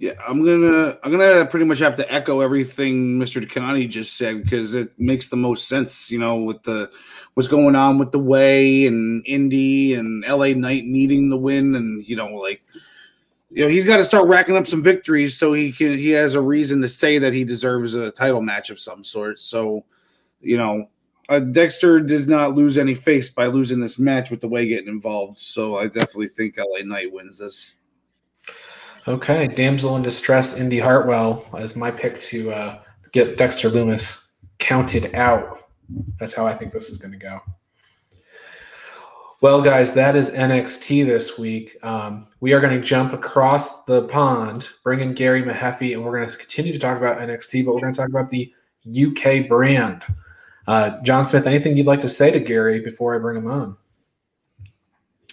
[0.00, 3.44] Yeah, I'm gonna I'm gonna pretty much have to echo everything Mr.
[3.44, 6.90] DeConnie just said because it makes the most sense, you know, with the
[7.34, 12.04] what's going on with the way and Indi and LA Knight needing the win and
[12.08, 12.62] you know, like
[13.50, 16.34] you know, he's got to start racking up some victories so he can he has
[16.34, 19.38] a reason to say that he deserves a title match of some sort.
[19.38, 19.84] So,
[20.40, 20.88] you know,
[21.28, 24.88] uh, Dexter does not lose any face by losing this match with the way getting
[24.88, 25.38] involved.
[25.38, 27.74] So I definitely think LA Knight wins this.
[29.08, 35.14] Okay, damsel in distress, Indi Hartwell is my pick to uh, get Dexter Loomis counted
[35.14, 35.70] out.
[36.20, 37.40] That's how I think this is going to go.
[39.40, 41.82] Well, guys, that is NXT this week.
[41.82, 46.14] Um, we are going to jump across the pond, bring in Gary Mahaffey, and we're
[46.18, 48.52] going to continue to talk about NXT, but we're going to talk about the
[48.86, 50.02] UK brand.
[50.66, 53.76] Uh, John Smith, anything you'd like to say to Gary before I bring him on?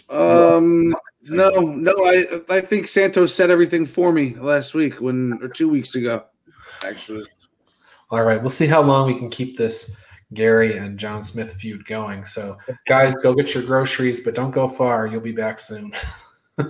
[0.09, 0.95] Um,
[1.29, 5.69] no, no, I I think Santos said everything for me last week when or two
[5.69, 6.25] weeks ago,
[6.83, 7.25] actually.
[8.11, 9.95] All right, we'll see how long we can keep this
[10.33, 12.25] Gary and John Smith feud going.
[12.25, 12.57] So,
[12.87, 15.07] guys, go get your groceries, but don't go far.
[15.07, 15.91] You'll be back soon.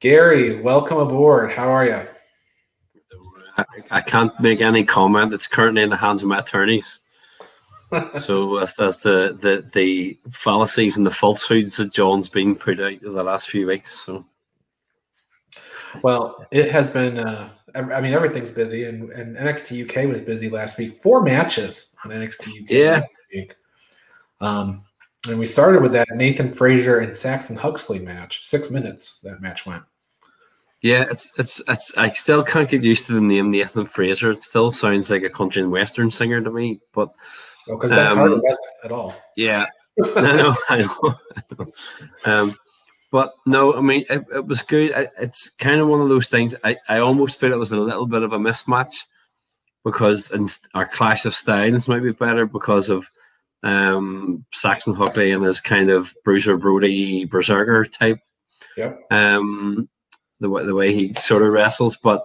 [0.00, 1.52] Gary, welcome aboard.
[1.52, 2.02] How are you?
[3.56, 5.32] I, I can't make any comment.
[5.32, 7.00] It's currently in the hands of my attorneys.
[8.20, 13.04] So as, as the, the the fallacies and the falsehoods that John's been put out
[13.04, 13.92] over the last few weeks.
[14.00, 14.24] So,
[16.02, 17.18] well, it has been.
[17.18, 20.94] Uh, I mean, everything's busy, and, and NXT UK was busy last week.
[20.94, 22.70] Four matches on NXT UK.
[22.70, 23.00] Yeah.
[23.32, 23.56] Week.
[24.40, 24.84] Um,
[25.26, 28.44] and we started with that Nathan Frazer and Saxon Huxley match.
[28.44, 29.82] Six minutes that match went.
[30.82, 31.96] Yeah, it's it's it's.
[31.96, 34.32] I still can't get used to the name Nathan Frazer.
[34.32, 37.08] It still sounds like a country and western singer to me, but
[37.66, 39.14] because that's um, not at all.
[39.36, 39.66] Yeah,
[40.02, 41.16] I know, I know.
[42.26, 42.54] Um,
[43.12, 44.92] but no, I mean it, it was good.
[44.92, 46.54] I, it's kind of one of those things.
[46.64, 49.04] I, I almost feel it was a little bit of a mismatch
[49.84, 53.10] because in our clash of styles might be better because of
[53.62, 58.18] um, Saxon Huxley and his kind of Bruiser Brody berserker type.
[58.76, 58.94] Yeah.
[59.10, 59.88] Um,
[60.40, 62.24] the way the way he sort of wrestles, but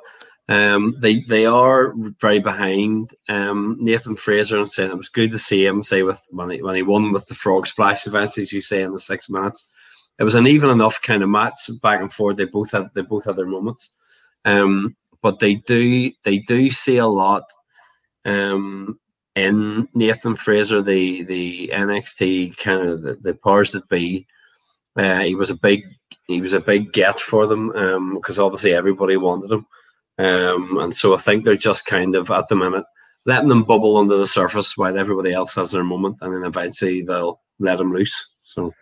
[0.49, 5.38] um, they they are very behind um, Nathan Frazer and saying it was good to
[5.38, 8.51] see him say with when he when he won with the frog splash events as
[8.51, 9.67] you say in the six minutes.
[10.17, 12.38] It was an even enough kind of match back and forth.
[12.38, 13.91] They both had they both had their moments,
[14.43, 17.43] um, but they do they do see a lot
[18.25, 18.99] um,
[19.35, 24.25] in Nathan Frazer, the the NXT kind of the, the powers that be.
[24.95, 25.83] Uh, he was a big
[26.25, 27.67] he was a big get for them
[28.15, 29.67] because um, obviously everybody wanted him.
[30.19, 32.86] Um, and so I think they're just kind of at the minute
[33.25, 37.01] letting them bubble under the surface while everybody else has their moment, and then eventually
[37.01, 38.27] they'll let them loose.
[38.41, 38.73] So.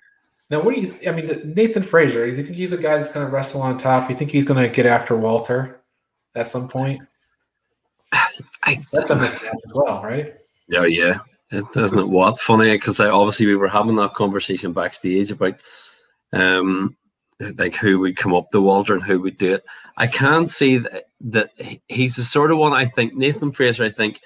[0.50, 0.94] Now, what do you?
[1.08, 2.30] I mean, Nathan Frazer.
[2.30, 4.10] Do you think he's a guy that's going to wrestle on top?
[4.10, 5.82] You think he's going to get after Walter
[6.36, 7.02] at some point?
[8.64, 10.34] I, that's a mismatch as well, right?
[10.70, 11.20] Yeah, yeah.
[11.52, 15.56] It doesn't it what funny because obviously we were having that conversation backstage about
[16.34, 16.98] um
[17.40, 19.66] like who would come up the Walter and who would do it.
[19.98, 21.52] I can see that, that
[21.88, 23.84] he's the sort of one I think Nathan Frazer.
[23.84, 24.20] I think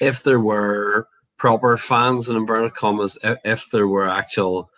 [0.00, 4.70] if there were proper fans in inverted commas, if there were actual,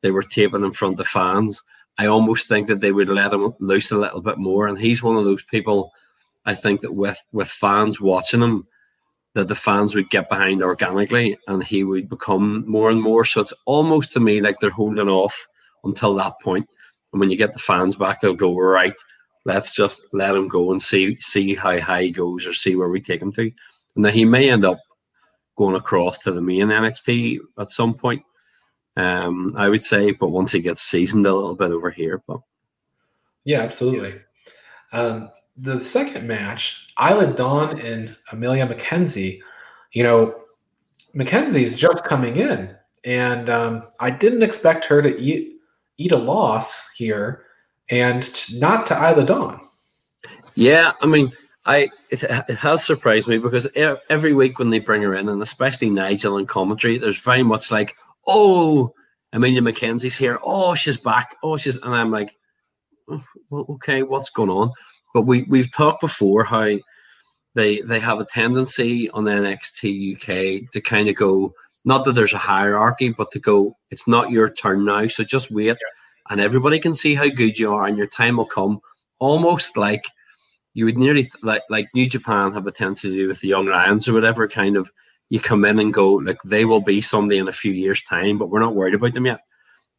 [0.00, 1.62] they were taping in front of fans.
[1.98, 4.66] I almost think that they would let him loose a little bit more.
[4.66, 5.92] And he's one of those people.
[6.46, 8.66] I think that with with fans watching him,
[9.34, 13.24] that the fans would get behind organically, and he would become more and more.
[13.24, 15.46] So it's almost to me like they're holding off
[15.84, 16.68] until that point
[17.14, 18.96] and when you get the fans back, they'll go right.
[19.44, 22.88] Let's just let him go and see see how high he goes or see where
[22.88, 23.52] we take him to.
[23.94, 24.80] And then he may end up
[25.56, 28.24] going across to the main NXT at some point.
[28.96, 32.40] Um, I would say, but once he gets seasoned a little bit over here, but
[33.44, 34.20] Yeah, absolutely.
[34.92, 39.40] Um, the second match, Isla Dawn and Emilia McKenzie.
[39.92, 40.42] You know,
[41.14, 42.74] McKenzie's just coming in,
[43.04, 45.53] and um, I didn't expect her to eat
[45.98, 47.44] eat a loss here,
[47.90, 48.28] and
[48.58, 49.60] not to Isla Dawn.
[50.54, 51.32] Yeah, I mean,
[51.66, 53.66] I it, it has surprised me because
[54.08, 57.70] every week when they bring her in, and especially Nigel in commentary, there's very much
[57.70, 58.92] like, oh,
[59.32, 60.38] Emilia McKenzie's here.
[60.44, 61.36] Oh, she's back.
[61.42, 62.36] Oh, she's, and I'm like,
[63.10, 64.70] oh, okay, what's going on?
[65.12, 66.76] But we we've talked before how
[67.54, 71.54] they they have a tendency on NXT UK to kind of go,
[71.84, 75.50] not that there's a hierarchy, but to go, it's not your turn now, so just
[75.50, 75.76] wait,
[76.30, 78.80] and everybody can see how good you are, and your time will come.
[79.18, 80.04] Almost like
[80.74, 83.48] you would nearly th- like like New Japan have a tendency to do with the
[83.48, 84.90] young lions or whatever kind of
[85.30, 88.38] you come in and go like they will be somebody in a few years time
[88.38, 89.40] but we're not worried about them yet.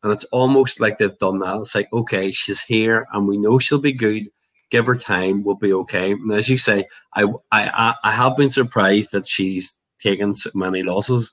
[0.04, 1.58] And it's almost like they've done that.
[1.58, 4.30] It's like okay she's here and we know she'll be good.
[4.69, 5.43] Give her time.
[5.43, 6.12] We'll be okay.
[6.12, 10.52] And as you say I I I- I have been surprised that she's taken so
[10.54, 11.32] many losses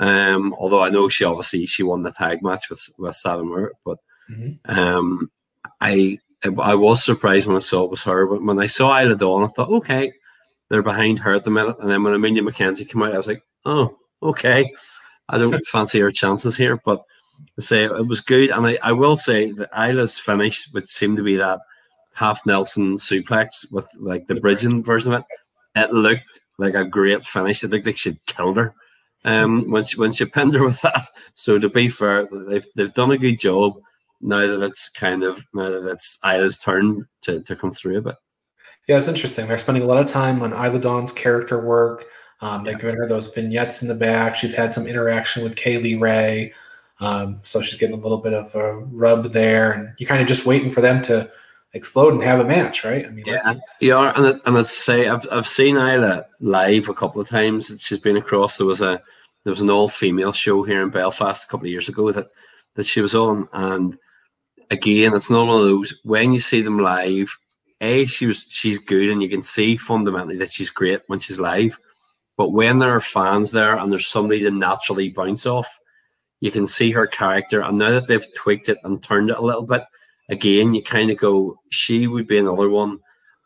[0.00, 3.98] um although I know she obviously she won the tag match with with Saturn but
[4.30, 4.58] Mhm.
[4.68, 5.30] um
[5.80, 6.18] I
[6.60, 9.44] I was surprised when I saw it was her, but when I saw Isla Dawn,
[9.44, 10.12] I thought, okay,
[10.68, 11.76] they're behind her at the minute.
[11.80, 14.70] And then when Emilia McKenzie came out, I was like, oh, okay.
[15.30, 17.02] I don't fancy her chances here, but
[17.56, 18.50] to say it was good.
[18.50, 21.60] And I, I will say that Isla's finish would seem to be that
[22.12, 25.26] half Nelson suplex with like the bridging version of it.
[25.80, 27.64] It looked like a great finish.
[27.64, 28.74] It looked like she'd killed her
[29.24, 31.06] um, once she pinned her with that.
[31.34, 33.80] So to be fair, they've they've done a good job
[34.20, 38.02] now that it's kind of now that it's Isla's turn to, to come through a
[38.02, 38.16] bit.
[38.88, 39.46] Yeah, it's interesting.
[39.46, 42.04] They're spending a lot of time on Isla Dawn's character work.
[42.40, 44.36] Um, they're giving her those vignettes in the back.
[44.36, 46.52] She's had some interaction with Kay Lee Ray.
[47.00, 49.72] Um, so she's getting a little bit of a rub there.
[49.72, 51.30] And you're kind of just waiting for them to
[51.74, 53.04] explode and have a match, right?
[53.06, 56.94] I mean, Yeah, that's- yeah, and and let's say I've I've seen Isla live a
[56.94, 57.72] couple of times.
[57.78, 58.56] She's been across.
[58.58, 59.02] There was a
[59.44, 62.28] there was an all female show here in Belfast a couple of years ago that
[62.76, 63.98] that she was on, and
[64.70, 67.36] again, it's not one of those when you see them live.
[67.80, 71.38] A, she was she's good, and you can see fundamentally that she's great when she's
[71.40, 71.78] live.
[72.36, 75.68] But when there are fans there and there's somebody to naturally bounce off,
[76.40, 77.60] you can see her character.
[77.62, 79.82] And now that they've tweaked it and turned it a little bit,
[80.28, 82.98] again, you kind of go, she would be another one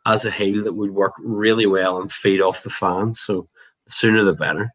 [0.07, 3.21] as a heel that would work really well and feed off the fans.
[3.21, 3.49] So
[3.85, 4.73] the sooner the better.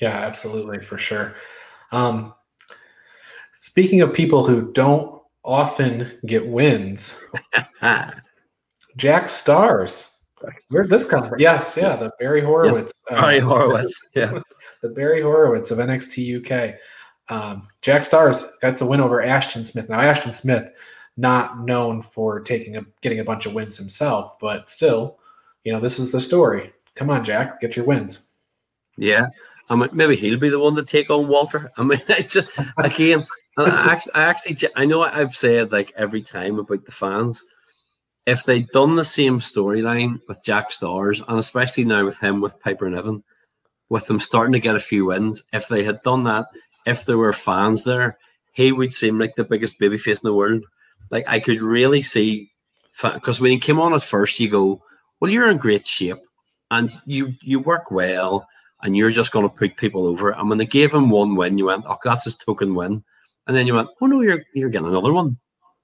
[0.00, 1.34] Yeah, absolutely, for sure.
[1.92, 2.34] Um,
[3.60, 7.20] speaking of people who don't often get wins,
[8.96, 10.14] Jack Starz.
[10.68, 11.40] Where'd this come from?
[11.40, 12.92] Yes, yeah, the Barry Horowitz.
[13.10, 14.00] uh, Barry Horowitz.
[14.14, 14.38] Yeah.
[14.82, 16.76] the Barry Horowitz of NXT UK.
[17.30, 19.88] Um, Jack Starz gets a win over Ashton Smith.
[19.88, 20.70] Now, Ashton Smith,
[21.16, 25.18] not known for taking a getting a bunch of wins himself, but still,
[25.64, 26.72] you know, this is the story.
[26.94, 28.32] Come on, Jack, get your wins.
[28.96, 29.26] Yeah.
[29.70, 31.70] I mean, maybe he'll be the one to take on Walter.
[31.76, 36.22] I mean, I just, again, I actually, I actually, I know I've said like every
[36.22, 37.44] time about the fans.
[38.26, 42.60] If they'd done the same storyline with Jack Starz, and especially now with him with
[42.60, 43.24] Piper and Evan,
[43.88, 46.46] with them starting to get a few wins, if they had done that,
[46.86, 48.18] if there were fans there,
[48.52, 50.64] he would seem like the biggest babyface in the world.
[51.10, 52.50] Like I could really see,
[53.02, 54.82] because when he came on at first, you go,
[55.20, 56.18] "Well, you're in great shape,
[56.70, 58.46] and you you work well."
[58.82, 60.30] and you're just going to put people over.
[60.30, 63.02] And when they gave him one win, you went, "Oh, that's his token win,"
[63.46, 65.38] and then you went, "Oh no, you're you're getting another one."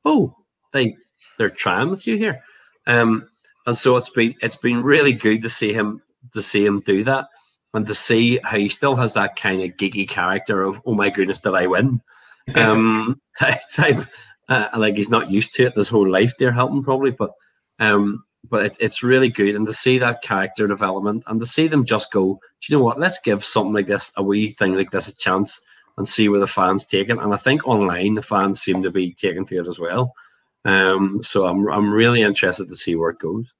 [0.04, 0.34] Oh,
[0.72, 0.96] they
[1.38, 2.42] they're trying with you here,
[2.86, 3.28] um,
[3.66, 6.02] and so it's been it's been really good to see him
[6.32, 7.28] to see him do that
[7.74, 11.10] and to see how he still has that kind of geeky character of, "Oh my
[11.10, 12.00] goodness, did I win?"
[12.54, 13.20] um,
[13.72, 14.06] type.
[14.48, 16.36] Uh, like he's not used to it his whole life.
[16.36, 17.32] They're helping probably, but
[17.78, 21.66] um, but it, it's really good and to see that character development and to see
[21.66, 24.74] them just go do you know what let's give something like this a wee thing
[24.74, 25.60] like this a chance
[25.96, 28.90] and see where the fans take it and i think online the fans seem to
[28.90, 30.12] be taking to it as well
[30.66, 33.52] um, so I'm, I'm really interested to see where it goes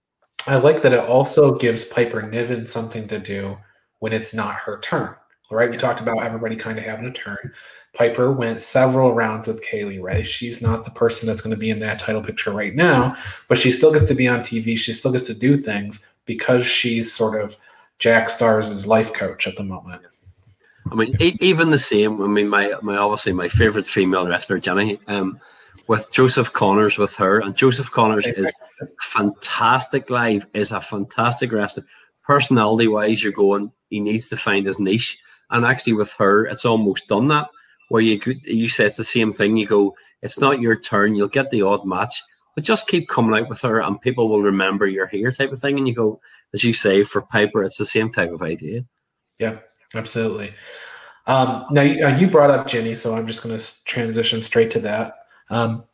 [0.47, 3.57] I like that it also gives Piper Niven something to do
[4.05, 5.15] when it's not her turn.
[5.51, 7.55] All right, we talked about everybody kind of having a turn.
[7.95, 10.23] Piper went several rounds with Kay Lee Ray.
[10.23, 13.17] She's not the person that's going to be in that title picture right now,
[13.49, 14.77] but she still gets to be on TV.
[14.79, 17.57] She still gets to do things because she's sort of
[17.99, 20.03] Jack Starz' life coach at the moment.
[20.93, 22.21] I mean, even the same.
[22.21, 25.41] I mean, my my obviously my favorite female wrestler, Jinny, um,
[25.89, 28.53] with Joseph Connors with her, and Joseph Connors is
[29.01, 30.47] fantastic live.
[30.53, 31.87] Is a fantastic wrestler.
[32.25, 33.71] Personality wise, you're going.
[33.91, 35.19] He needs to find his niche,
[35.51, 37.49] and actually with her, it's almost done that.
[37.89, 39.57] where you you say it's the same thing.
[39.57, 41.15] You go, it's not your turn.
[41.15, 42.23] You'll get the odd match,
[42.55, 45.61] but just keep coming out with her, and people will remember you're here, type of
[45.61, 45.79] thing.
[45.79, 46.21] And you go,
[46.53, 48.85] as you say, for Piper, it's the same type of idea.
[49.39, 49.59] Yeah,
[49.95, 50.55] absolutely.
[51.27, 54.81] Um, now you, uh, brought up Jinny, so I'm just going to transition straight to
[54.81, 55.15] that.
[55.51, 55.85] Um,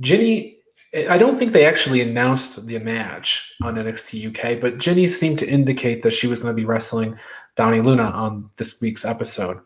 [0.00, 0.58] Jinny,
[0.92, 5.48] I don't think they actually announced the match on NXT UK, but Jinny seemed to
[5.48, 7.16] indicate that she was going to be wrestling
[7.56, 9.58] Dani Luna on this week's episode.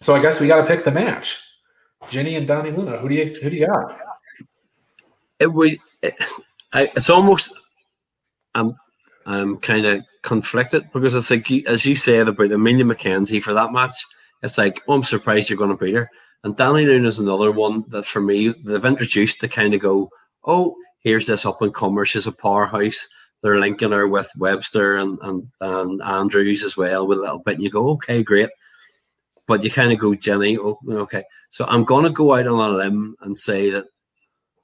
[0.00, 1.42] So I guess we got to pick the match.
[2.10, 2.98] Jinny and Dani Luna.
[2.98, 3.98] Who do you who do you got?
[5.38, 6.14] It we, it,
[6.74, 7.52] it's almost.
[8.54, 8.76] I'm
[9.24, 13.72] I'm kind of conflicted because it's like as you said about Emilia McKenzie for that
[13.72, 14.06] match.
[14.42, 16.10] It's like oh, I'm surprised you're going to beat her.
[16.44, 20.10] And Dani Luna is another one that for me they've introduced to kind of go,
[20.46, 22.04] oh, here's this up and comer.
[22.04, 23.08] She's a powerhouse.
[23.42, 27.54] They're linking her with Webster and, and, and Andrews as well with a little bit.
[27.54, 28.50] And you go, okay, great.
[29.46, 31.22] But you kind of go, Jinny, oh, okay.
[31.50, 33.84] So I'm going to go out on a limb and say that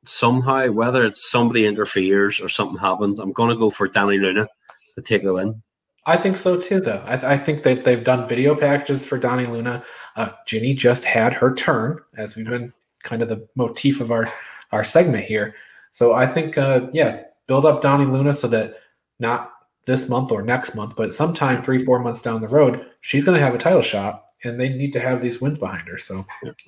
[0.05, 4.49] somehow, whether it's somebody interferes or something happens, I'm going to go for Dani Luna
[4.97, 5.62] to take the win.
[6.05, 7.03] I think so too, though.
[7.07, 9.85] I, th- I think that they've done video packages for Dani Luna.
[10.16, 12.73] Uh, Jinny just had her turn, as we've been
[13.05, 14.33] kind of the motif of our
[14.73, 15.55] our segment here.
[15.92, 18.74] So I think, uh, yeah, build up Dani Luna so that
[19.20, 19.52] not
[19.87, 23.38] this month or next month, but sometime three, four months down the road, she's going
[23.38, 25.98] to have a title shot, and they need to have these wins behind her.
[25.98, 26.24] So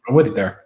[0.08, 0.64] I'm with you there.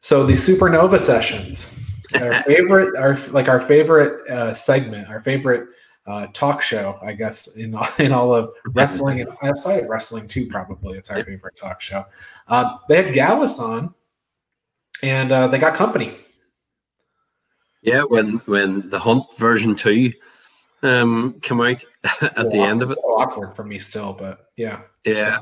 [0.00, 1.78] So the Supernova sessions,
[2.14, 5.68] our favorite, our like our favorite uh, segment, our favorite
[6.06, 10.46] uh, talk show, I guess, in in all of wrestling and outside of wrestling too.
[10.46, 12.04] Probably it's our favorite talk show.
[12.48, 13.94] Uh, they had Gallus on,
[15.02, 16.16] and uh, they got company.
[17.82, 20.12] Yeah, when when the Hunt version two
[20.84, 21.84] um came out
[22.22, 25.38] at the end of it, awkward for me still, but yeah, yeah,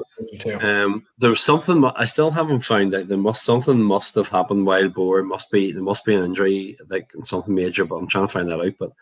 [0.62, 3.08] um, there was something I still haven't found out.
[3.08, 5.22] There must something must have happened Wild Boar.
[5.22, 8.48] Must be there must be an injury, like something major, but I'm trying to find
[8.48, 8.74] that out.
[8.78, 8.92] But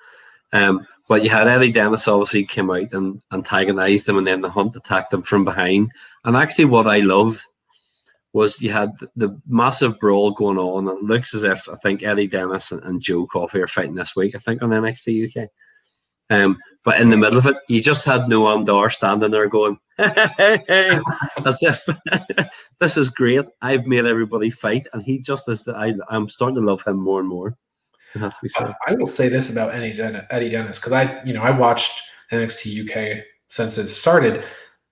[0.53, 4.51] um, but you had Eddie Dennis obviously came out and antagonized him, and then the
[4.51, 5.92] Hunt attacked him from behind.
[6.24, 7.44] And actually, what I loved
[8.33, 12.27] was you had the massive brawl going on, it looks as if I think Eddie
[12.27, 14.35] Dennis and, Joe Coffey are fighting this week.
[14.35, 15.49] I think on NXT UK.
[16.31, 19.79] Um, but in the middle of it, you just had Noam Dar standing there going,
[19.99, 21.87] as if
[22.81, 23.49] this is great.
[23.62, 25.67] I've made everybody fight, and he just is.
[25.69, 27.57] I, I'm starting to love him more and more.
[28.14, 28.75] It has to be said.
[28.87, 29.95] I, I will say this about Eddie
[30.51, 34.45] Dennis because I, you know, I've watched NXT UK since it started,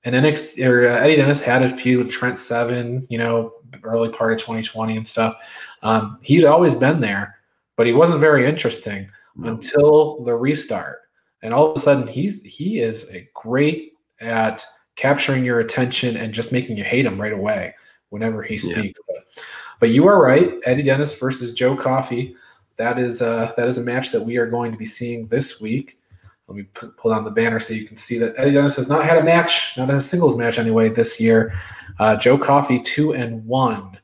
[0.07, 4.09] and NXT or, uh, Eddie Dennis had a feud with Trent Seven, you know, early
[4.09, 5.35] part of 2020 and stuff.
[5.83, 7.37] Um, he'd always been there,
[7.77, 9.51] but he wasn't very interesting No.
[9.51, 11.01] until the restart,
[11.43, 14.65] and all of a sudden he's he is a great at
[14.95, 17.75] capturing your attention and just making you hate him right away
[18.09, 18.79] whenever he Yeah.
[18.79, 18.99] speaks.
[19.07, 19.45] But,
[19.81, 22.35] but you are right, Eddie Dennis versus Joe Coffey
[22.77, 25.61] that is uh, that is a match that we are going to be seeing this
[25.61, 25.99] week.
[26.49, 28.89] Let me pu- pull down the banner so you can see that Eddie Dennis has
[28.89, 31.53] not had a match, not a singles match anyway this year.
[31.99, 33.99] Uh, Joe Coffey two and one.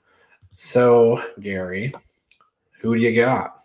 [0.56, 1.94] So Gary,
[2.80, 3.58] who do you got?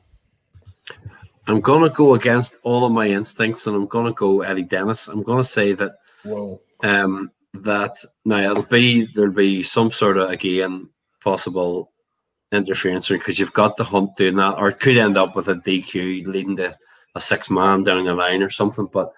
[1.48, 5.08] I'm gonna go against all of my instincts, and I'm gonna go Eddie Dennis.
[5.08, 10.30] I'm gonna say that Whoa, um, that now it'll be there'll be some sort of
[10.30, 10.90] again
[11.24, 11.92] possible
[12.52, 15.56] interference because you've got the hunt doing that, or it could end up with a
[15.56, 16.78] DQ leading to
[17.16, 18.88] a six man down the line or something.
[18.92, 19.12] But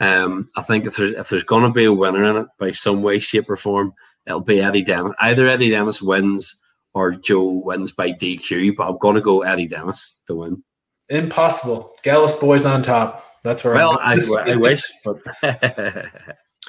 [0.00, 2.72] um, I think if there's if there's going to be a winner in it by
[2.72, 3.92] some way, shape, or form,
[4.26, 5.12] it'll be Eddie Dennis.
[5.20, 6.56] Either Eddie Dennis wins
[6.94, 8.76] or Joe wins by DQ.
[8.76, 10.62] But I'm going to go Eddie Dennis to win.
[11.08, 11.92] impossible!
[12.02, 13.24] Gallus boys on top.
[13.44, 13.74] That's where.
[13.74, 15.18] Well, I, I wish, but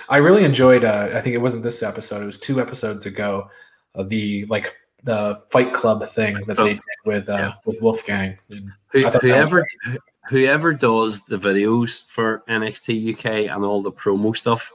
[0.10, 0.84] I really enjoyed.
[0.84, 3.48] Uh, I think it wasn't this episode; it was two episodes ago.
[3.96, 7.54] Uh, the like the Fight Club thing that they did with uh, Yeah.
[7.66, 8.38] with Wolfgang.
[8.50, 8.58] Who,
[8.96, 9.68] I thought that was whoever
[10.28, 14.72] whoever does the videos for NXT UK and all the promo stuff,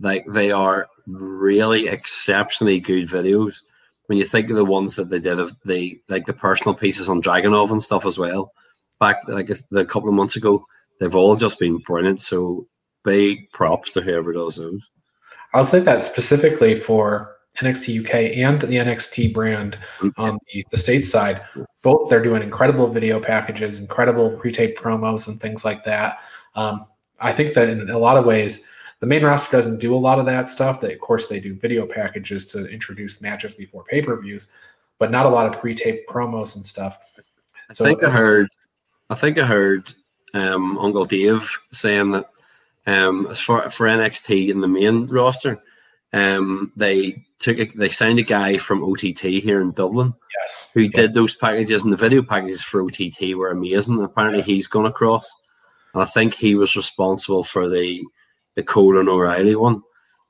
[0.00, 3.62] like they are really exceptionally good videos.
[4.06, 7.08] When you think of the ones that they did of the like the personal pieces
[7.08, 8.52] on Dragunov and stuff as well,
[9.00, 10.66] back like a, a couple of months ago,
[11.00, 12.20] they've all just been brilliant.
[12.20, 12.66] So
[13.04, 14.90] big props to whoever does those.
[15.54, 19.78] I'll say that specifically for NXT UK and the NXT brand
[20.16, 21.42] on the, the state side.
[21.82, 26.20] Both they're doing incredible video packages, incredible pre-tape promos, and things like that.
[26.54, 26.86] Um,
[27.20, 28.66] I think that in a lot of ways,
[29.00, 30.80] the main roster doesn't do a lot of that stuff.
[30.80, 34.52] They, of course, they do video packages to introduce matches before pay-per-views,
[34.98, 36.98] but not a lot of pre-tape promos and stuff.
[37.68, 38.48] I think I heard,
[39.10, 39.92] I think I heard
[40.34, 42.30] um, Uncle Dave saying that
[42.86, 45.62] um, as far for NXT in the main roster,
[46.12, 50.70] Um, they took a, they signed a guy from OTT here in Dublin Yes.
[50.74, 54.02] who did those packages, and the video packages for OTT were amazing.
[54.02, 54.46] Apparently, Yes.
[54.46, 55.32] he's gone across,
[55.94, 58.02] and I think he was responsible for the
[58.54, 59.80] the Colin O'Reilly one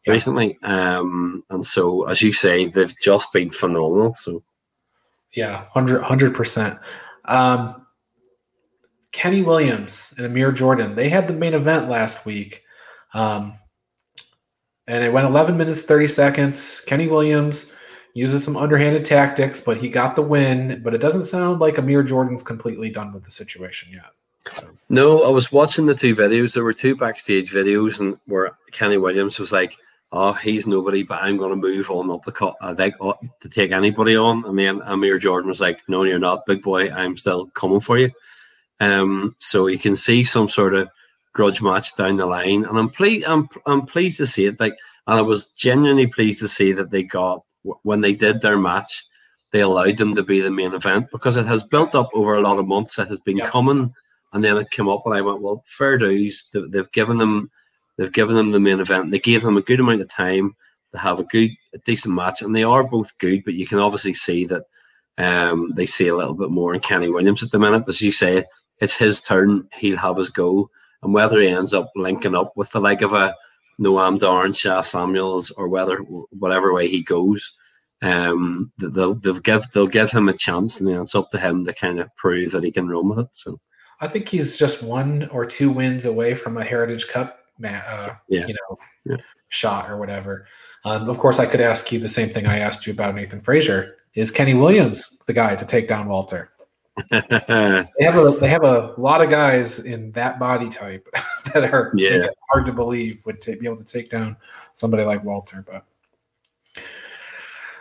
[0.07, 0.13] Yeah.
[0.13, 0.57] recently.
[0.63, 4.15] Um, and so, as you say, they've just been phenomenal.
[4.17, 4.45] So,
[5.35, 6.79] Yeah, 100 percent.
[7.25, 7.85] Um,
[9.13, 12.63] Kenny Williams and Amir Jordan, they had the main event last week,
[13.15, 13.59] um,
[14.87, 16.81] and it went 11 minutes 30 seconds.
[16.87, 17.75] Kenny Williams
[18.15, 20.81] uses some underhanded tactics, but he got the win.
[20.83, 24.73] But it doesn't sound like Amir Jordan's completely done with the situation yet.
[24.89, 26.55] no, I was watching the two videos.
[26.55, 29.77] There were two backstage videos, and where Kenny Williams was like,
[30.11, 32.57] "Oh, he's nobody, but I'm going to move on up the cut.
[32.61, 36.19] I think uh, to take anybody on." I mean, Amir Jordan was like, "No, you're
[36.19, 36.91] not, big boy.
[36.91, 38.11] I'm still coming for you."
[38.81, 40.89] Um, so you can see some sort of
[41.33, 43.27] grudge match down the line, and I'm pleased.
[43.27, 44.61] I'm I'm pleased to see it.
[44.61, 44.77] Like,
[45.07, 47.43] and I was genuinely pleased to see that they got
[47.83, 49.05] when they did their match,
[49.53, 52.41] they allowed them to be the main event because it has built up over a
[52.41, 52.99] lot of months.
[52.99, 53.51] It has been Yep.
[53.51, 53.93] coming,
[54.33, 56.47] and then it came up, and I went, "Well, fair dues.
[56.53, 57.51] They- They've given them,
[57.97, 59.11] they've given them the main event.
[59.11, 60.57] They gave them a good amount of time
[60.93, 63.45] to have a good, a decent match, and they are both good.
[63.45, 64.65] But you can obviously see that
[65.19, 67.85] um, they see a little bit more in Kenny Williams at the minute.
[67.87, 68.45] As you say,
[68.81, 69.69] it's his turn.
[69.75, 70.71] He'll have his go,
[71.03, 73.35] and whether he ends up linking up with the like of a
[73.81, 77.53] Noam Dar Sha Samuels, or whether whatever way he goes,
[78.03, 81.65] um, they'll they'll give they'll give him a chance, and then it's up to him
[81.65, 83.29] to kind of prove that he can run with it.
[83.33, 83.59] So
[84.01, 88.47] I think he's just one or two wins away from a Heritage Cup, uh, Yeah.
[88.47, 89.17] you know, Yeah.
[89.49, 90.47] shot or whatever.
[90.85, 93.41] Um, of course, I could ask you the same thing I asked you about Nathan
[93.41, 93.97] Frazer.
[94.15, 96.51] Is Kenny Williams the guy to take down Walter?
[97.11, 101.09] They have a they have a lot of guys in that body type
[101.55, 102.27] that are Yeah.
[102.51, 104.37] hard to believe would ta- be able to take down
[104.75, 105.65] somebody like Walter.
[105.67, 105.85] But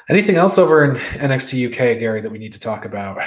[0.10, 3.22] anything else over in NXT UK, Gary, that we need to talk about?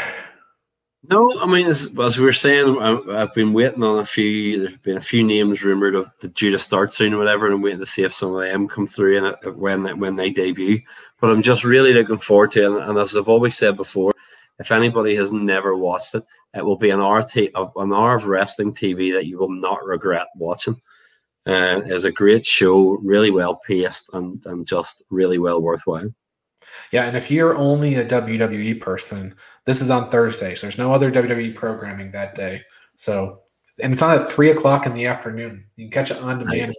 [1.07, 4.61] No, I mean, as, as we were saying, I, I've been waiting on a few.
[4.61, 7.55] There's been a few names rumored of the due to start soon or whatever, and
[7.55, 10.16] I'm waiting to see if some of them come through and uh, when they- when
[10.16, 10.80] they debut.
[11.20, 12.66] But I'm just really looking forward to it.
[12.68, 14.12] And, and as I've always said before,
[14.59, 16.24] if anybody has never watched it,
[16.55, 19.84] it will be an hour, t- an hour of wrestling TV that you will not
[19.84, 20.80] regret watching.
[21.46, 26.11] Uh, it's a great show, really well paced, and, and just really well worthwhile.
[26.90, 29.34] Yeah, and if you're only a WWE person,
[29.66, 32.62] this is on Thursday, so there's no other WWE programming that day.
[32.96, 33.40] So,
[33.82, 35.66] and it's on at three o'clock in the afternoon.
[35.76, 36.76] You can catch it on demand if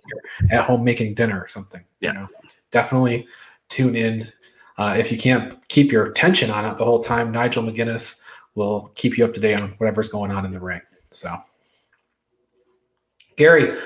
[0.50, 1.84] you're at home making dinner or something.
[2.00, 2.14] Yeah.
[2.14, 2.28] You know,
[2.72, 3.28] definitely
[3.70, 4.32] tune in.
[4.78, 8.22] Uh, if you can't keep your attention on it the whole time, Nigel McGuinness
[8.56, 10.82] will keep you up to date on whatever's going on in the ring.
[11.12, 11.36] So,
[13.38, 13.80] Gary,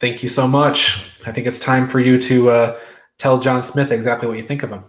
[0.00, 1.10] thank you so much.
[1.26, 2.78] I think it's time for you to uh,
[3.18, 4.84] tell John Smith exactly what you think of him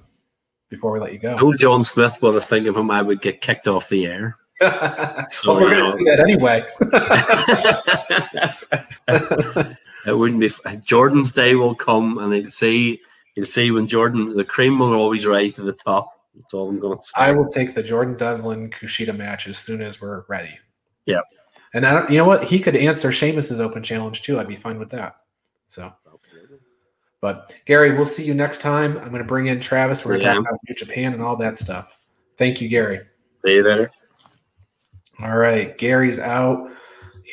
[0.69, 1.37] before we let you go.
[1.37, 4.37] Told John Smith what I think of him, I would get kicked off the air.
[4.61, 6.63] well, we're going to do that anyway.
[10.07, 10.49] it wouldn't be
[10.83, 13.01] Jordan's day will come, and they'd see.
[13.35, 16.09] You'll see when Jordan, the cream will always rise to the top.
[16.35, 17.11] That's all I'm going to say.
[17.15, 20.57] I will take the Jordan Devlin Kushida match as soon as we're ready.
[21.05, 21.21] Yeah.
[21.73, 22.43] And I don't, you know what?
[22.43, 24.39] He could answer Sheamus's open challenge too.
[24.39, 25.17] I'd be fine with that.
[25.67, 25.91] So,
[27.21, 28.97] but Gary, we'll see you next time.
[28.97, 30.05] I'm going to bring in Travis.
[30.05, 30.33] We're going to Yeah.
[30.35, 31.95] talk about New Japan and all that stuff.
[32.37, 32.99] Thank you, Gary.
[33.45, 33.91] See you there.
[35.21, 36.71] All right, Gary's out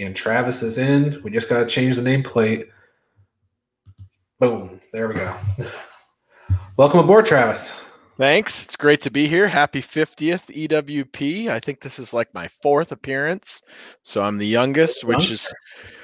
[0.01, 1.21] and Travis is in.
[1.23, 2.69] We just got to change the nameplate.
[4.39, 4.81] Boom.
[4.93, 5.35] There we go.
[6.81, 7.79] Welcome aboard, Travis.
[8.17, 8.65] Thanks.
[8.65, 9.47] It's great to be here.
[9.47, 11.49] Happy 50th EWP.
[11.49, 13.61] I think this is like my fourth appearance.
[14.03, 15.53] So I'm the youngest, which is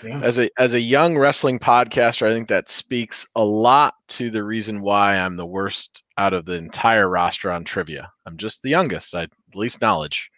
[0.05, 0.21] Yeah.
[0.21, 4.45] as a as a young wrestling podcaster, I think that speaks a lot to the
[4.45, 8.13] reason why I'm the worst out of the entire roster on trivia.
[8.27, 9.15] I'm just the youngest.
[9.15, 10.31] I least knowledge,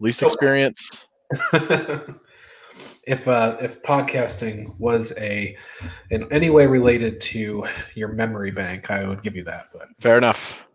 [0.00, 1.06] least experience.
[3.04, 5.56] if uh, if podcasting was a
[6.10, 9.68] in any way related to your memory bank, I would give you that.
[9.72, 10.66] But Fair enough.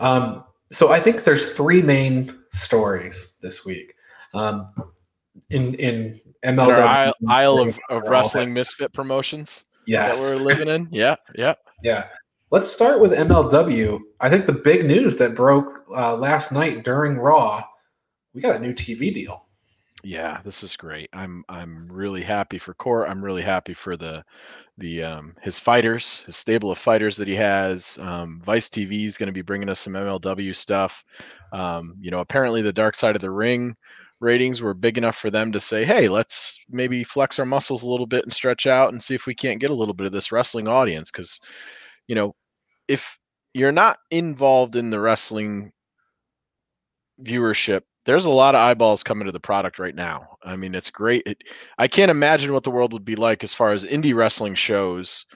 [0.00, 3.94] um, so I think there's three main stories this week.
[4.34, 4.66] Um,
[5.50, 10.68] in in In MLW, aisle, aisle of, of wrestling misfit promotions yes, that we're living
[10.68, 10.88] in.
[10.90, 11.54] Yeah, yeah.
[11.82, 12.06] Yeah.
[12.50, 14.00] Let's start with MLW.
[14.20, 17.62] I think the big news that broke uh, last night during Raw,
[18.34, 19.46] we got a new TV deal.
[20.02, 21.10] Yeah, this is great.
[21.12, 23.08] I'm I'm really happy for Court.
[23.10, 24.24] I'm really happy for the
[24.78, 27.98] the um, his fighters, his stable of fighters that he has.
[28.00, 31.02] Um, Vice TV is going to be bringing us some MLW stuff.
[31.52, 33.76] Um, you know, apparently the Dark Side of the Ring
[34.20, 37.88] ratings were big enough for them to say, "Hey, let's maybe flex our muscles a
[37.90, 40.12] little bit and stretch out and see if we can't get a little bit of
[40.12, 41.40] this wrestling audience." Because
[42.08, 42.34] you know,
[42.88, 43.18] if
[43.54, 45.72] you're not involved in the wrestling
[47.18, 50.36] viewership, there's a lot of eyeballs coming to the product right now.
[50.42, 51.22] I mean, it's great.
[51.26, 51.44] It,
[51.78, 55.26] I can't imagine what the world would be like as far as indie wrestling shows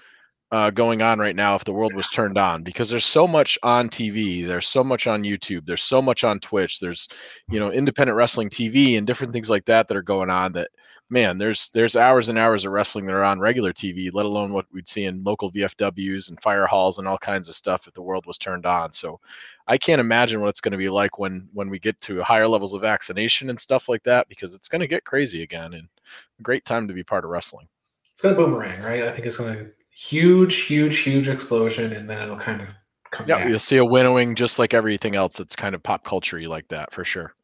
[0.53, 3.59] uh, going on right now if the world was turned on because there's so much
[3.63, 7.09] on TV, there's so much on YouTube, there's so much on Twitch, there's
[7.51, 10.53] you know independent wrestling TV and different things like that that are going on.
[10.53, 10.69] That
[11.11, 14.53] man, there's there's hours and hours of wrestling that are on regular TV, let alone
[14.53, 17.95] what we'd see in local VFWs and fire halls and all kinds of stuff if
[17.95, 18.93] the world was turned on.
[18.93, 19.19] So
[19.67, 22.47] I can't imagine what it's going to be like when when we get to higher
[22.47, 25.89] levels of vaccination and stuff like that because it's going to get crazy again and
[26.39, 27.67] a great time to be part of wrestling.
[28.13, 29.03] It's going to boomerang, right?
[29.03, 32.69] I think it's going to huge, huge, huge explosion, and then it'll kind of
[33.11, 33.49] come Yeah, back.
[33.49, 36.93] you'll see a winnowing just like everything else that's kind of pop culture like that
[36.93, 37.35] for sure.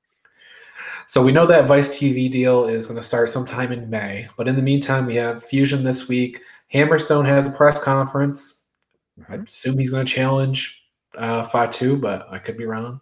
[1.07, 4.49] So we know that Vice TV deal is going to start sometime in May, but
[4.49, 6.41] in the meantime, we have Fusion this week.
[6.73, 8.69] Hammerstone has a press conference.
[9.29, 10.83] I assume he's going to challenge
[11.17, 13.01] uh, Fatu, but I could be wrong.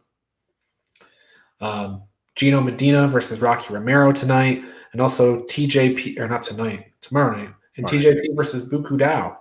[1.60, 2.02] Um,
[2.34, 7.86] Gino Medina versus Rocky Romero tonight, and also TJP or not tonight, tomorrow night, and
[7.86, 9.36] Tomorrow TJP versus Buku Dao.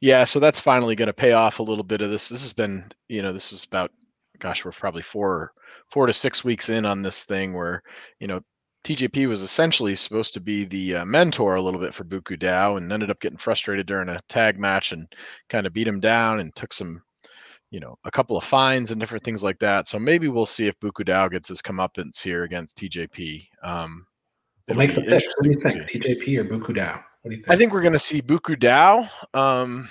[0.00, 2.28] Yeah, so that's finally going to pay off a little bit of this.
[2.28, 3.90] This has been, you know, this is about,
[4.40, 5.52] gosh, we're probably four,
[5.90, 7.82] four to six weeks in on this thing where,
[8.18, 8.40] you know,
[8.84, 12.78] TJP was essentially supposed to be the uh, mentor a little bit for Buku Dao
[12.78, 15.06] and ended up getting frustrated during a tag match and
[15.48, 17.00] kind of beat him down and took some,
[17.70, 19.86] you know, a couple of fines and different things like that.
[19.86, 23.46] So maybe we'll see if Buku Dao gets his comeuppance here against TJP.
[23.62, 24.06] Um,
[24.68, 25.24] We'll make the be pick.
[25.36, 26.04] What do you interesting think.
[26.04, 27.02] TJP or Buku Dao?
[27.22, 27.50] What do you think?
[27.54, 29.08] I think we're going to see Buku Dao.
[29.32, 29.88] Um,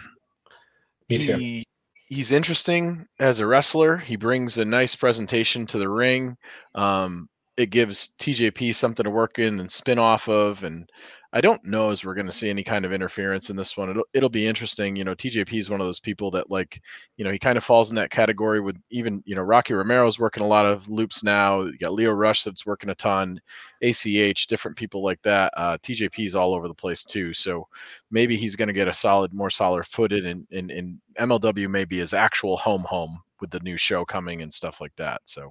[1.09, 1.35] Me too.
[1.35, 1.63] he,
[2.07, 3.97] he's interesting as a wrestler.
[3.97, 6.37] He brings a nice presentation to the ring.
[6.75, 7.27] Um,
[7.57, 10.63] it gives TJP something to work in and spin off of.
[10.63, 10.89] And
[11.33, 13.89] I don't know as we're going to see any kind of interference in this one.
[13.89, 14.97] It'll, it'll be interesting.
[14.97, 16.81] You know, TJP is one of those people that like,
[17.15, 20.19] you know, he kind of falls in that category with even, you know, Rocky Romero's
[20.19, 21.61] working a lot of loops now.
[21.61, 23.39] You got Lio Rush that's working a ton,
[23.81, 25.53] ACH, different people like that.
[25.55, 27.33] Uh, TJP is all over the place too.
[27.33, 27.65] So
[28.09, 31.85] maybe he's going to get a solid, more solid footed and, and, and MLW may
[31.85, 35.21] be his actual home home with the new show coming and stuff like that.
[35.25, 35.49] So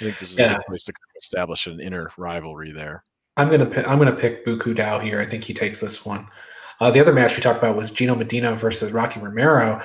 [0.00, 0.54] I think this is a Yeah.
[0.56, 3.02] good place to establish an inner rivalry there.
[3.36, 5.20] I'm gonna pick, I'm gonna pick Buku Dao here.
[5.20, 6.26] I think he takes this one.
[6.80, 9.80] Uh, the other match we talked about was Gino Medina versus Rocky Romero.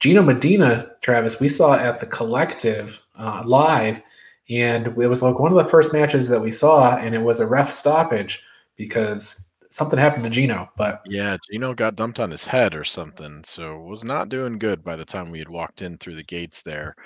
[0.00, 4.02] Gino Medina, Travis, we saw at the Collective uh, live,
[4.50, 7.40] and it was like one of the first matches that we saw, and it was
[7.40, 8.42] a ref stoppage
[8.76, 10.68] because something happened to Gino.
[10.76, 14.82] But Yeah, Gino got dumped on his head or something, so was not doing good
[14.84, 16.96] by the time we had walked in through the gates there.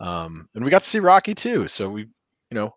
[0.00, 2.08] Um, and we got to see Rocky too, so we, you
[2.52, 2.74] know,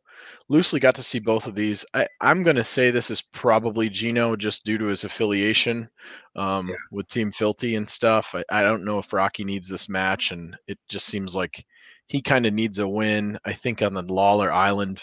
[0.50, 1.86] loosely got to see both of these.
[1.94, 5.90] I, I'm going to say this is probably Gino just due to his affiliation
[6.36, 6.76] um, Yeah.
[6.92, 8.34] with Team Filthy and stuff.
[8.36, 11.66] I, I don't know if Rocky needs this match, and it just seems like
[12.08, 13.38] he kind of needs a win.
[13.46, 15.02] I think on the Lawler Island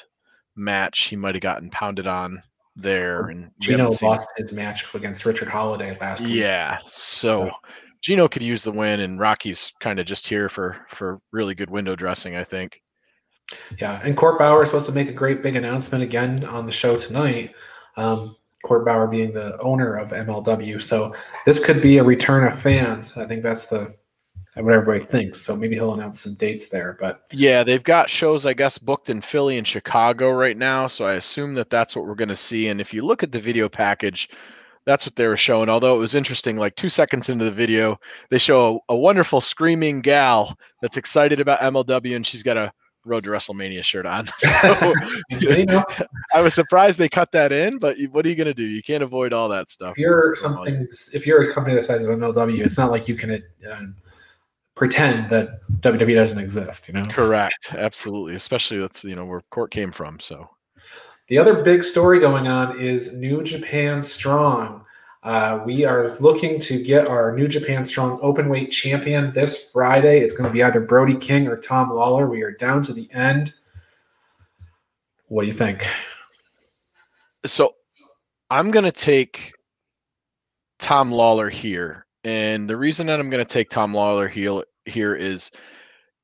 [0.56, 2.42] match, he might have gotten pounded on
[2.76, 6.34] there, and Gino lost his match against Richard Holliday last week.
[6.34, 6.78] yeah.
[6.90, 7.50] So.
[8.02, 11.70] Gino could use the win, and Rocky's kind of just here for for really good
[11.70, 12.36] window dressing.
[12.36, 12.78] I think.
[13.80, 16.72] Yeah, and Court Bauer is supposed to make a great big announcement again on the
[16.72, 17.54] show tonight.
[17.96, 22.58] Um, Court Bauer being the owner of MLW, so this could be a return of
[22.58, 23.16] fans.
[23.16, 23.94] I think that's the
[24.62, 25.40] what everybody thinks.
[25.40, 26.96] So maybe he'll announce some dates there.
[27.00, 30.86] But Yeah, they've got shows, I guess, booked in Philly and Chicago right now.
[30.86, 32.68] So I assume that that's what we're going to see.
[32.68, 34.28] And if you look at the video package,
[34.86, 35.68] that's what they were showing.
[35.68, 37.98] Although it was interesting, like two seconds into the video,
[38.30, 42.72] they show a, a wonderful screaming gal that's excited about MLW, and she's got a
[43.04, 44.28] Road to WrestleMania shirt on.
[44.60, 44.92] So
[45.40, 45.84] you know,
[46.34, 48.64] I was surprised they cut that in, but what are you going to do?
[48.64, 49.92] You can't avoid all that stuff.
[49.92, 53.14] if you're something, if you're a company the size of MLW, it's not like you
[53.14, 53.80] can uh,
[54.74, 56.88] pretend that WWE doesn't exist.
[56.88, 57.72] You know, Correct.
[57.72, 58.34] Absolutely.
[58.34, 60.20] Especially that's you know where Court came from.
[60.20, 60.48] So
[61.28, 64.83] The other big story going on is New Japan Strong.
[65.24, 70.20] Uh, we are looking to get our New Japan Strong openweight champion this Friday.
[70.20, 72.28] It's going to be either Brody King or Tom Lawlor.
[72.28, 73.54] We are down to the end.
[75.28, 75.86] What do you think?
[77.46, 77.74] so
[78.50, 79.52] I'm gonna take
[80.78, 84.28] Tom Lawlor here, and the reason that I'm gonna take Tom Lawlor
[84.86, 85.50] here is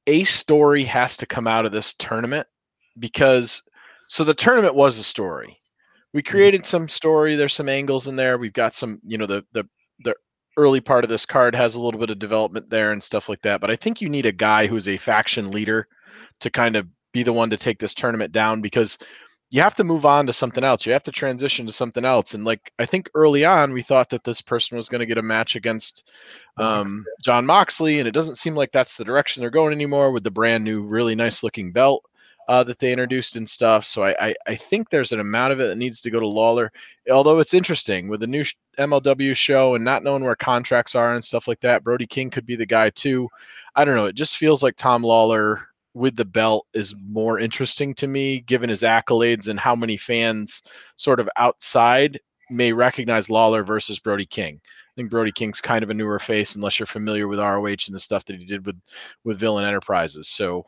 [0.07, 2.47] a story has to come out of this tournament
[2.99, 3.63] because
[4.09, 5.60] so the tournament was a story.
[6.13, 7.37] We created some story.
[7.37, 8.39] There's some angles in there.
[8.39, 9.65] We've got some, you know, the the
[10.01, 10.15] the
[10.57, 13.43] early part of this card has a little bit of development there and stuff like
[13.43, 13.61] that.
[13.61, 15.87] But I think you need a guy who's a faction leader
[16.41, 18.99] to kind of be the one to take this tournament down because
[19.53, 20.87] you have to move on to something else.
[20.87, 22.35] You have to transition to something else.
[22.35, 25.19] And like I think early on, we thought that this person was going to get
[25.19, 26.09] a match against
[26.57, 30.23] um, John Moxley, and it doesn't seem like that's the direction they're going anymore with
[30.23, 32.05] the brand new, really nice looking belt
[32.51, 33.87] uh, that they introduced and stuff.
[33.87, 36.27] So I, I, I think there's an amount of it that needs to go to
[36.27, 36.71] Lawlor.
[37.09, 38.43] Although it's interesting with the new
[38.77, 41.85] MLW show and not knowing where contracts are and stuff like that.
[41.85, 43.29] Brody King could be the guy too.
[43.77, 44.07] I don't know.
[44.07, 45.63] It just feels like Tom Lawlor
[45.95, 50.65] with the belt is more interesting to me, given his accolades and how many fans
[50.97, 52.19] sort of outside
[52.51, 54.61] may recognize Lawlor versus Brody King.
[54.65, 57.95] I think Brody King's kind of a newer face, unless you're familiar with ROH and
[57.95, 58.81] the stuff that he did with
[59.23, 60.27] with Villain Enterprises.
[60.27, 60.67] So,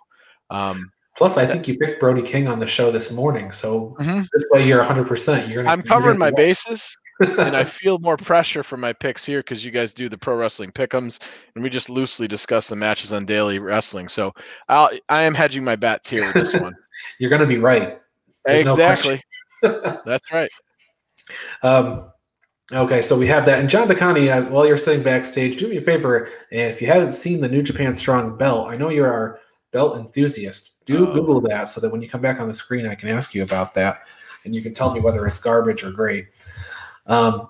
[0.49, 4.27] um, Plus, I think you picked Brody King on the show this morning, so Mhm.
[4.33, 5.07] this way you're 100.
[5.07, 5.73] percent You're gonna.
[5.73, 9.63] I'm covering my gonna- bases, and I feel more pressure for my picks here because
[9.65, 11.19] you guys do the pro wrestling pickums,
[11.55, 14.09] and we just loosely discuss the matches on daily wrestling.
[14.09, 14.33] So
[14.71, 16.75] I'll, I am hedging my bets here with this one.
[17.19, 18.01] You're going to be right.
[18.47, 19.23] There's no exactly.
[19.63, 20.51] That's right.
[21.63, 22.11] Um,
[22.73, 23.61] okay, so we have that.
[23.61, 26.29] And John DeConi, uh, while you're sitting backstage, do me a favor.
[26.51, 29.39] And if you haven't seen the New Japan Strong belt, I know you're our
[29.73, 30.72] belt enthusiast.
[30.87, 31.13] Do Oh.
[31.13, 33.43] Google that so that when you come back on the screen, I can ask you
[33.43, 34.03] about that.
[34.45, 36.27] And you can tell me whether it's garbage or great.
[37.07, 37.49] Um,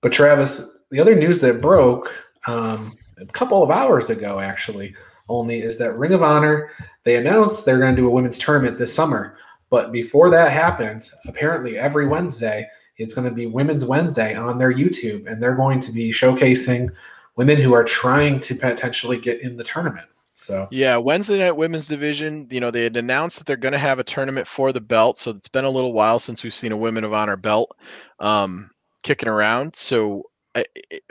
[0.00, 2.14] but Travis, the other news that broke
[2.46, 4.94] um, a couple of hours ago, actually,
[5.28, 6.70] only is that Ring of Honor,
[7.04, 9.36] they announced they're going to do a women's tournament this summer.
[9.70, 12.66] But before that happens, apparently every Wednesday,
[12.96, 16.90] it's going to be Women's Wednesday on their YouTube, and they're going to be showcasing
[17.36, 20.08] women who are trying to potentially get in the tournament.
[20.38, 22.46] So Yeah, Wednesday night women's division.
[22.50, 25.18] You know, they had announced that they're going to have a tournament for the belt.
[25.18, 27.76] So it's been a little while since we've seen a Women of Honor belt
[28.20, 28.70] um,
[29.02, 29.74] kicking around.
[29.76, 30.24] So
[30.54, 30.64] I,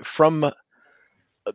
[0.04, 0.52] from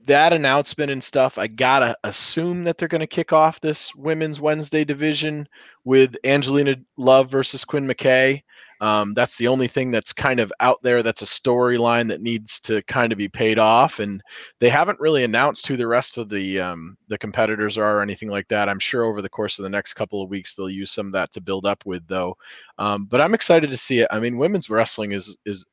[0.07, 4.41] that announcement and stuff, I gotta assume that they're going to kick off this women's
[4.41, 5.49] Wednesday division
[5.85, 8.43] with Angelina Love versus Quinn McKay.
[8.83, 11.05] Um, that's the only thing that's kind of out there.
[11.05, 14.21] That's a storyline that needs to kind of be paid off, and
[14.59, 18.29] they haven't really announced who the rest of the um, the competitors are or anything
[18.29, 18.69] like that.
[18.69, 21.13] I'm sure over the course of the next couple of weeks they'll use some of
[21.13, 22.37] that to build up with, though.
[22.79, 24.09] Um, but I'm excited to see it.
[24.11, 25.65] I mean, women's wrestling is is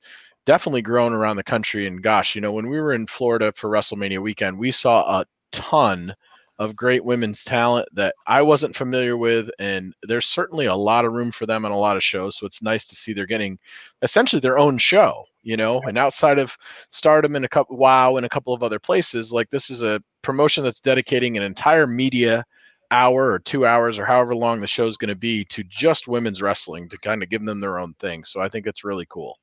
[0.45, 1.87] definitely grown around the country.
[1.87, 5.25] And gosh, you know, when we were in Florida for WrestleMania weekend, we saw a
[5.51, 6.13] ton
[6.59, 11.13] of great women's talent that I wasn't familiar with, and there's certainly a lot of
[11.13, 12.37] room for them on a lot of shows.
[12.37, 13.57] So it's nice to see they're getting
[14.01, 15.81] essentially their own show, you know.
[15.81, 16.57] And outside of
[16.89, 20.03] Stardom and a couple, Wow, and a couple of other places, like this is a
[20.21, 22.43] promotion that's dedicating an entire media
[22.91, 26.07] hour or two hours or however long the show is going to be to just
[26.07, 28.25] women's wrestling to kind of give them their own thing.
[28.25, 29.37] So I think it's really cool.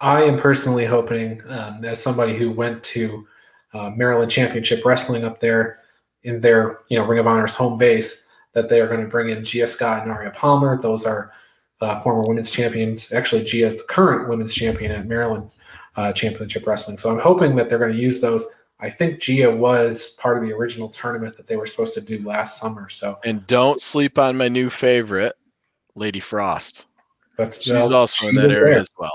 [0.00, 3.26] I am personally hoping, um, as somebody who went to
[3.74, 5.79] uh, Maryland Championship Wrestling up there
[6.22, 9.30] in their you know Ring of Honor's home base, that they are going to bring
[9.30, 10.80] in Gia Scott and Aria Palmer.
[10.80, 11.32] Those are
[11.80, 13.12] uh, former women's champions.
[13.12, 15.50] Actually, Gia is the current women's champion at Maryland
[15.96, 16.98] uh, Championship Wrestling.
[16.98, 18.46] So I'm hoping that they're going to use those.
[18.80, 22.18] I think Gia was part of the original tournament that they were supposed to do
[22.26, 22.88] last summer.
[22.88, 25.34] So And don't sleep on my new favorite,
[25.94, 26.86] Lady Frost.
[27.36, 28.80] that's She's well, also in that area there.
[28.80, 29.12] as well.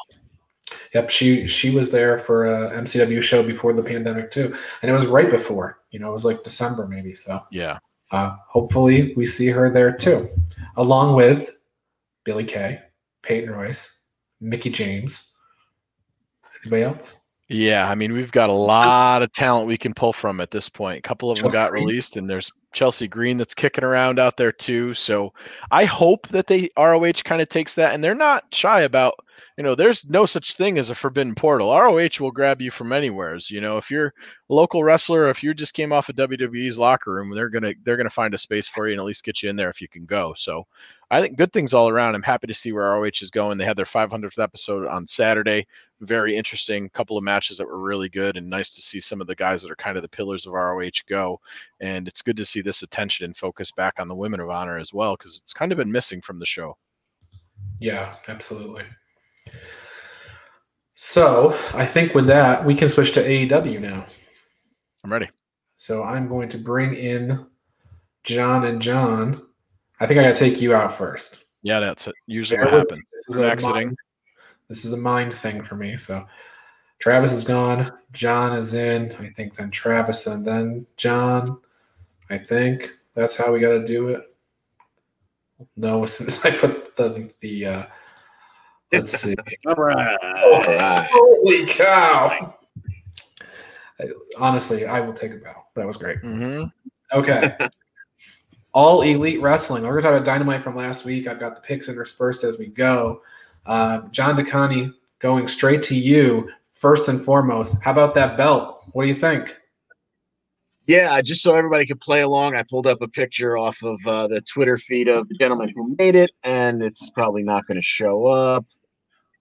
[0.96, 4.94] Yep, she she was there for a MCW show before the pandemic too, and it
[4.94, 5.80] was right before.
[5.92, 7.14] You know, it was like December maybe.
[7.16, 7.80] So Yeah.
[8.12, 10.30] uh, hopefully we see her there too,
[10.78, 11.52] along with
[12.24, 12.80] Billy Kay,
[13.24, 14.04] Peyton Royce,
[14.40, 15.34] Mickie James.
[16.64, 17.20] Anybody else?
[17.50, 20.70] Yeah, I mean, we've got a lot of talent we can pull from at this
[20.70, 21.00] point.
[21.00, 24.52] A couple of them got released, and there's Chelsea Green that's kicking around out there
[24.52, 24.94] too.
[24.94, 25.34] So
[25.72, 29.16] I hope that they ROH kind of takes that, and they're not shy about.
[29.58, 31.70] You know, there's no such thing as a forbidden portal.
[31.70, 33.50] ROH will grab you from anywheres.
[33.50, 34.14] You know, if you're
[34.50, 37.98] a local wrestler, if you just came off of WWE's locker room, they're gonna they're
[37.98, 39.88] gonna find a space for you and at least get you in there if you
[39.88, 40.34] can go.
[40.38, 40.68] So
[41.10, 42.16] I think good things all around.
[42.16, 43.58] I'm happy to see where ROH is going.
[43.58, 45.66] They had their 500th episode on Saturday
[46.02, 49.28] very interesting couple of matches that were really good and nice to see some of
[49.28, 51.40] the guys that are kind of the pillars of ROH go.
[51.82, 54.78] And it's good to see this attention and focus back on the women of honor
[54.78, 56.78] as well, because it's kind of been missing from the show.
[57.80, 58.84] Yeah, absolutely.
[60.96, 64.06] So I think with that we can switch to AEW now.
[65.04, 65.30] I'm ready.
[65.78, 67.46] So I'm going to bring in
[68.24, 69.42] John and John.
[70.00, 71.44] I think I got to take you out first.
[71.64, 72.16] Yeah, that's it.
[72.28, 73.04] Usually Bear what happens.
[73.12, 73.74] This is I'm exiting.
[73.88, 73.98] mind-
[74.70, 75.98] this is a mind thing for me.
[75.98, 76.26] So
[77.00, 77.94] Travis is gone.
[78.14, 79.14] John is in.
[79.20, 81.60] I think then Travis and then John.
[82.30, 84.22] I think that's how we got to do it.
[85.78, 87.84] No, as soon as I put the the uh,
[88.92, 89.36] let's see.
[89.68, 90.18] All right.
[90.22, 91.08] All right.
[91.12, 92.56] Holy cow!
[94.00, 95.64] I- honestly, I will take a bow.
[95.76, 96.20] That was great.
[96.20, 96.66] hmm
[97.14, 97.56] Okay.
[98.74, 99.84] All Elite Wrestling.
[99.84, 101.28] We're going to talk about Dynamite from last week.
[101.28, 103.22] I've got the picks interspersed as we go.
[103.66, 107.76] Um, John DeConi going straight to you first and foremost.
[107.82, 108.84] How about that belt?
[108.92, 109.56] What do you think?
[110.88, 114.28] Yeah, just so everybody could play along, I pulled up a picture off of uh,
[114.28, 117.82] the Twitter feed of the gentleman who made it, and it's probably not going to
[117.82, 118.66] show up.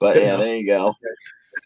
[0.00, 0.94] But yeah, there you go.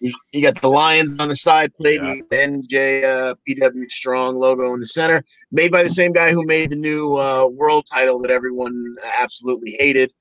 [0.00, 2.14] You, you got the Lions on the side plate, Yeah.
[2.30, 6.70] NJ uh, PW Strong logo in the center, made by the same guy who made
[6.70, 10.12] the new uh, world title that everyone absolutely hated.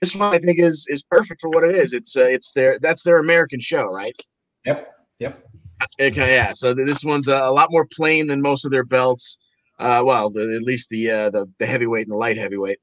[0.00, 1.92] This one I think is is perfect for what it is.
[1.92, 4.14] It's uh, it's their that's their American show, right?
[4.66, 4.92] Yep.
[5.18, 5.42] Yep.
[6.00, 6.52] Okay, yeah.
[6.52, 9.38] So this one's uh, a lot more plain than most of their belts.
[9.78, 12.78] Uh, well, at least the, uh, the the heavyweight and the light heavyweight.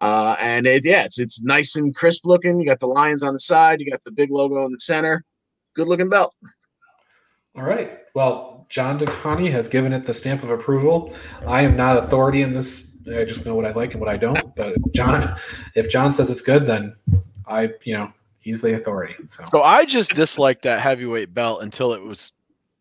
[0.00, 2.60] Uh, and it, yeah, it's it's nice and crisp looking.
[2.60, 3.80] You got the lions on the side.
[3.80, 5.24] You got the big logo in the center.
[5.74, 6.34] Good looking belt.
[7.56, 7.98] All right.
[8.14, 11.14] Well, John DeConi has given it the stamp of approval.
[11.46, 12.96] I am not authority in this.
[13.08, 14.54] I just know what I like and what I don't.
[14.54, 15.34] But John,
[15.74, 16.94] if John says it's good, then
[17.46, 19.14] I, you know, he's the authority.
[19.28, 22.32] So So I just disliked that heavyweight belt until it was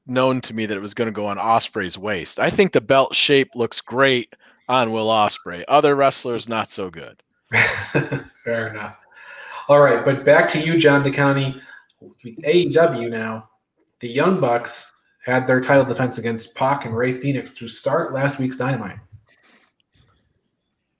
[0.08, 2.40] known to me that it was going to go on Ospreay's waist.
[2.40, 4.34] I think the belt shape looks great
[4.70, 5.64] on Will Ospreay.
[5.68, 7.22] Other wrestlers not so good.
[8.44, 8.98] fair enough.
[9.70, 11.62] All right, but back to you, John DeConi.
[12.26, 13.50] AEW now.
[14.00, 14.92] The Young Bucks
[15.26, 19.00] had their title defense against Pac and Rey Fenix to start last week's Dynamite.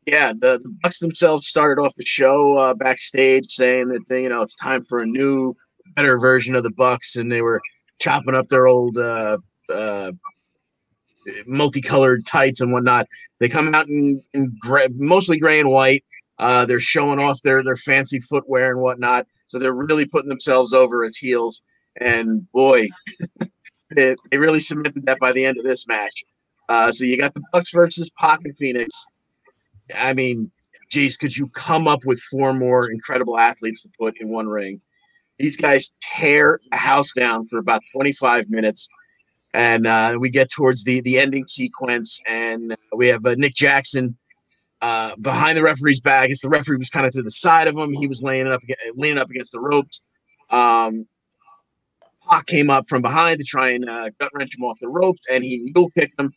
[0.06, 4.30] Yeah, the, the Bucks themselves started off the show uh, backstage saying that they, you
[4.30, 5.56] know it's time for a new,
[5.96, 7.62] better version of the Bucks, and they were
[8.00, 9.38] chopping up their old uh,
[9.74, 10.12] uh,
[11.46, 13.08] multicolored tights and whatnot.
[13.40, 16.04] They come out in, in gray, mostly gray and white.
[16.40, 19.28] Uh, they're showing off their their fancy footwear and whatnot.
[19.48, 21.62] So they're really putting themselves over its heels.
[22.00, 22.88] And boy,
[23.96, 26.24] they, they really cemented that by the end of this match.
[26.70, 29.06] Uh, so you got the Bucks versus Pocket Phoenix.
[29.98, 30.52] I mean,
[30.92, 34.82] geez, could you come up with four more incredible athletes to put in one ring?
[35.40, 38.88] These guys tear a house down for about 25 minutes.
[39.54, 44.18] And uh, we get towards the, the ending sequence, and we have uh, Nick Jackson
[44.82, 46.30] uh, behind the referee's back.
[46.30, 48.62] As the referee was kind of to the side of him, he was laying up,
[48.96, 50.02] leaning up against the ropes.
[50.52, 51.06] Um,
[52.30, 55.22] Pac came up from behind to try and uh, gut wrench him off the ropes,
[55.32, 56.34] and he mule kicked him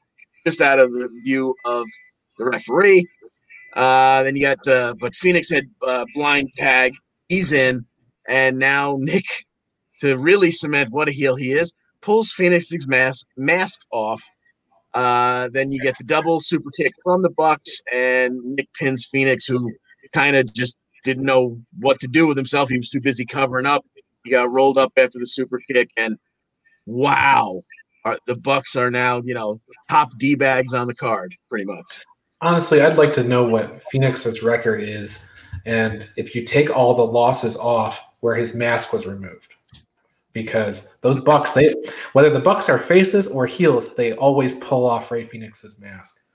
[0.47, 1.85] just out of the view of
[2.39, 3.07] the referee.
[3.75, 6.95] Uh, then you got, uh, but Phoenix had uh, blind tag.
[7.29, 7.85] He's in,
[8.29, 9.25] and now Nick,
[10.01, 14.23] to really cement what a heel he is, pulls Phoenix's mask mask off.
[14.95, 19.47] Uh, then you get the double super kick from the Bucks, and Nick pins Phoenix,
[19.47, 19.73] who
[20.13, 22.69] kind of just didn't know what to do with himself.
[22.69, 23.85] He was too busy covering up.
[24.25, 26.19] He got rolled up after the super kick, and
[26.87, 27.61] wow,
[28.05, 29.59] are, the Bucks are now you know
[29.89, 32.01] top d bags on the card, pretty much.
[32.43, 35.31] Honestly, I'd like to know what Phoenix's record is,
[35.67, 39.55] and if you take all the losses off where his mask was removed,
[40.33, 41.75] because those Bucks, they
[42.13, 46.27] whether the Bucks are faces or heels, they always pull off Rey Fenix's mask.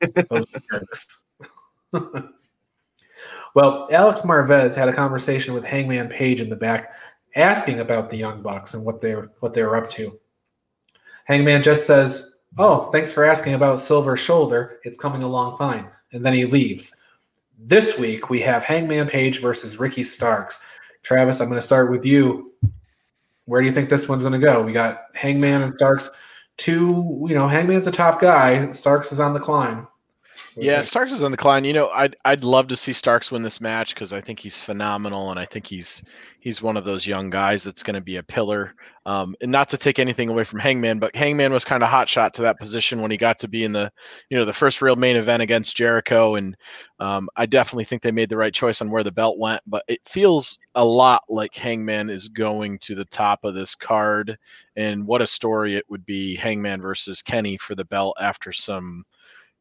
[0.30, 1.24] Those jerks.
[3.54, 6.92] well, Alex Marvez had a conversation with Hangman Page in the back,
[7.36, 10.18] asking about the Young Bucks and what they're what they're up to.
[11.24, 14.80] Hangman just says, "Oh, thanks for asking about Silver shoulder.
[14.84, 16.96] It's coming along fine," and then he leaves.
[17.58, 20.64] This week we have Hangman Page versus Ricky Starks.
[21.04, 22.52] Travis, I'm going to start with you.
[23.44, 24.62] Where do you think this one's going to go?
[24.62, 26.10] We got Hangman and Starks.
[26.56, 28.72] Two, you know, Hangman's a top guy.
[28.72, 29.86] Starks is on the climb.
[30.54, 30.82] What do you Yeah?
[30.82, 31.64] Starks is on the decline.
[31.64, 34.56] You know, I'd I'd love to see Starks win this match because I think he's
[34.56, 36.00] phenomenal, and I think he's
[36.38, 38.76] he's one of those young guys that's going to be a pillar.
[39.04, 42.08] Um, and not to take anything away from Hangman, but Hangman was kind of hot
[42.08, 43.90] shot to that position when he got to be in the
[44.30, 46.56] you know the first real main event against Jericho, and
[47.00, 49.60] um, I definitely think they made the right choice on where the belt went.
[49.66, 54.38] But it feels a lot like Hangman is going to the top of this card,
[54.76, 59.04] and what a story it would be Hangman versus Kenny for the belt after some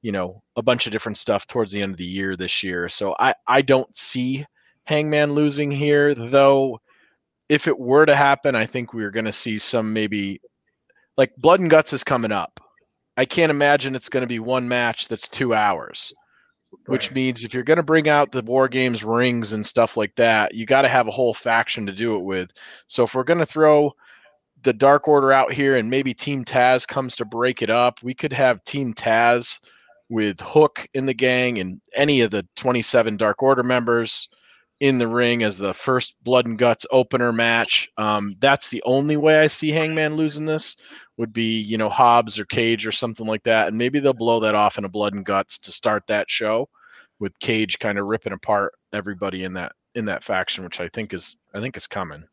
[0.04, 2.90] you know a bunch of different stuff towards the end of the year this year.
[2.90, 4.46] So i i don't see
[4.86, 6.80] hangman losing here though.
[7.50, 10.42] If it were to happen i think we're going to see some maybe
[11.18, 12.60] like blood and guts is coming up.
[13.18, 16.14] I can't imagine it's going to be one match that's two hours
[16.88, 17.16] which Right.
[17.16, 20.54] means if you're going to bring out the war games rings and stuff like that
[20.56, 22.52] you got to have a whole faction to do it with.
[22.88, 23.94] So if we're going to throw
[24.64, 28.14] the dark order out here and maybe team taz comes to break it up we
[28.14, 29.60] could have team taz
[30.10, 34.30] with Hook in the gang and any of the 27 Dark Order members
[34.80, 37.90] in the ring as the first Blood and Guts opener match.
[37.98, 40.76] Um, that's the only way I see Hangman losing this
[41.18, 43.68] would be, you know, Hobbs or Cage or something like that.
[43.70, 46.70] And maybe they'll blow that off in a Blood and Guts to start that show.
[47.20, 51.14] with Cage kind of ripping apart everybody in that in that faction, which I think
[51.14, 52.26] is I think is coming.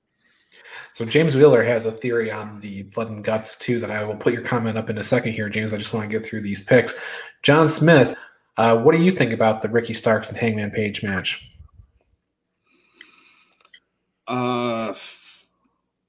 [0.94, 4.16] So James Wheeler has a theory on the blood and guts too that I will
[4.16, 5.72] put your comment up in a second here, James.
[5.72, 6.98] I just want to get through these picks.
[7.42, 8.16] John Smith,
[8.56, 11.50] uh, what do you think about the Ricky Starks and Hangman Page match?
[14.26, 14.94] Uh,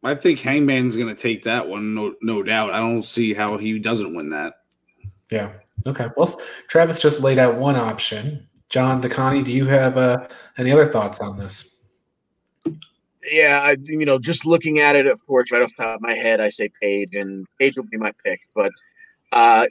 [0.03, 2.71] I think Hangman's going to take that one, no, no doubt.
[2.71, 4.53] I don't see how he doesn't win that.
[5.31, 5.53] Yeah.
[5.87, 6.07] Okay.
[6.17, 8.47] Well, Travis just laid out one option.
[8.69, 10.27] John DeConnie, do you have uh,
[10.57, 11.80] any other thoughts on this?
[13.29, 16.01] Yeah, I, you know, just looking at it, of course, right off the top of
[16.01, 18.39] my head, I say Page, and Page will be my pick.
[18.55, 18.71] But
[19.31, 19.67] uh,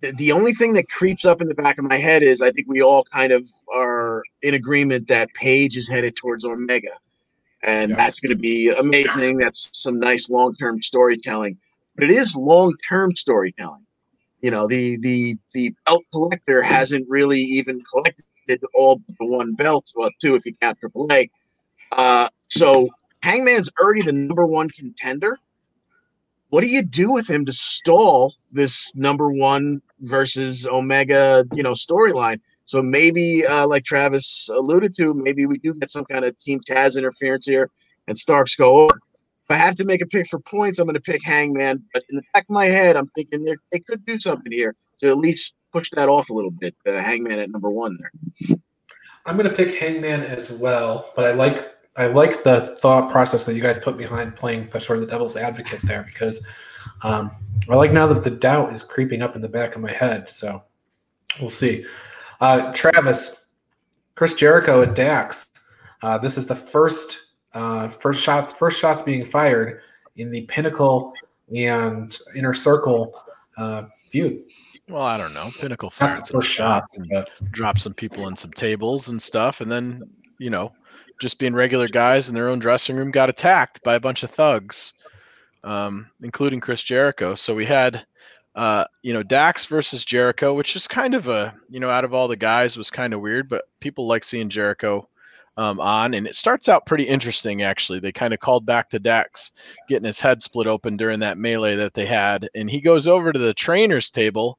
[0.00, 2.50] the, the only thing that creeps up in the back of my head is I
[2.50, 6.92] think we all kind of are in agreement that Page is headed towards Omega,
[7.62, 7.98] and Yes.
[7.98, 9.36] that's going to be amazing.
[9.38, 11.58] That's some nice long term storytelling,
[11.96, 13.84] but it is long term storytelling.
[14.40, 18.24] You know, the the the belt collector hasn't really even collected
[18.74, 21.30] all but the one belt, well, two if you count AAA.
[21.92, 22.88] Uh, so
[23.22, 25.36] Hangman's already the number one contender.
[26.50, 31.72] What do you do with him to stall this number one versus Omega, you know,
[31.72, 32.38] storyline?
[32.66, 36.60] So maybe, uh, like Travis alluded to, maybe we do get some kind of Team
[36.60, 37.70] Taz interference here,
[38.06, 38.94] and Starks go over.
[38.94, 41.82] If I have to make a pick for points, I'm going to pick Hangman.
[41.92, 45.08] But in the back of my head, I'm thinking they could do something here to
[45.08, 46.76] at least push that off a little bit.
[46.86, 48.58] Uh, Hangman at number one there.
[49.26, 53.44] I'm going to pick Hangman as well, but I like I like the thought process
[53.44, 56.44] that you guys put behind playing the sort of the devil's advocate there because
[57.02, 57.30] um,
[57.68, 60.30] I like now that the doubt is creeping up in the back of my head.
[60.30, 60.62] So
[61.40, 61.86] we'll see.
[62.40, 63.46] Uh, Travis,
[64.16, 65.48] Chris Jericho, and Dax.
[66.02, 67.18] Uh, this is the first
[67.54, 69.80] uh, first shots first shots being fired
[70.16, 71.12] in the Pinnacle
[71.54, 73.22] and Inner Circle
[73.56, 74.42] uh, feud.
[74.88, 75.50] Well, I don't know.
[75.58, 79.60] Pinnacle fired some shots shots, and but dropped some people in some tables and stuff,
[79.60, 80.02] and then
[80.38, 80.72] you know,
[81.20, 84.30] just being regular guys in their own dressing room, got attacked by a bunch of
[84.30, 84.94] thugs,
[85.62, 87.34] um, including Chris Jericho.
[87.34, 88.04] So we had,
[88.54, 92.14] uh, you know, Dax versus Jericho, which is kind of a, you know, out of
[92.14, 95.08] all the guys was kind of weird, but people like seeing Jericho
[95.56, 98.00] um, on, and it starts out pretty interesting actually.
[98.00, 99.52] They kind of called back to Dax
[99.88, 103.32] getting his head split open during that melee that they had, and he goes over
[103.32, 104.58] to the trainer's table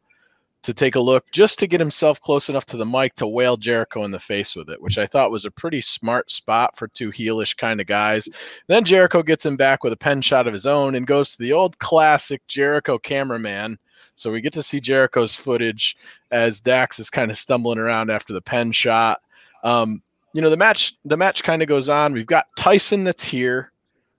[0.66, 3.56] to take a look just to get himself close enough to the mic to whale
[3.56, 6.88] Jericho in the face with it, which I thought was a pretty smart spot for
[6.88, 8.28] two heelish kind of guys.
[8.66, 11.38] Then Jericho gets him back with a pen shot of his own and goes to
[11.38, 13.78] the old classic Jericho cameraman.
[14.16, 15.98] So we get to see Jericho's footage
[16.32, 19.22] as Dax is kind of stumbling around after the pen shot.
[19.64, 20.02] Um,
[20.34, 22.12] you know, the match the match kind of goes on.
[22.12, 23.72] We've got Tyson that's here,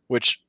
[0.06, 0.40] which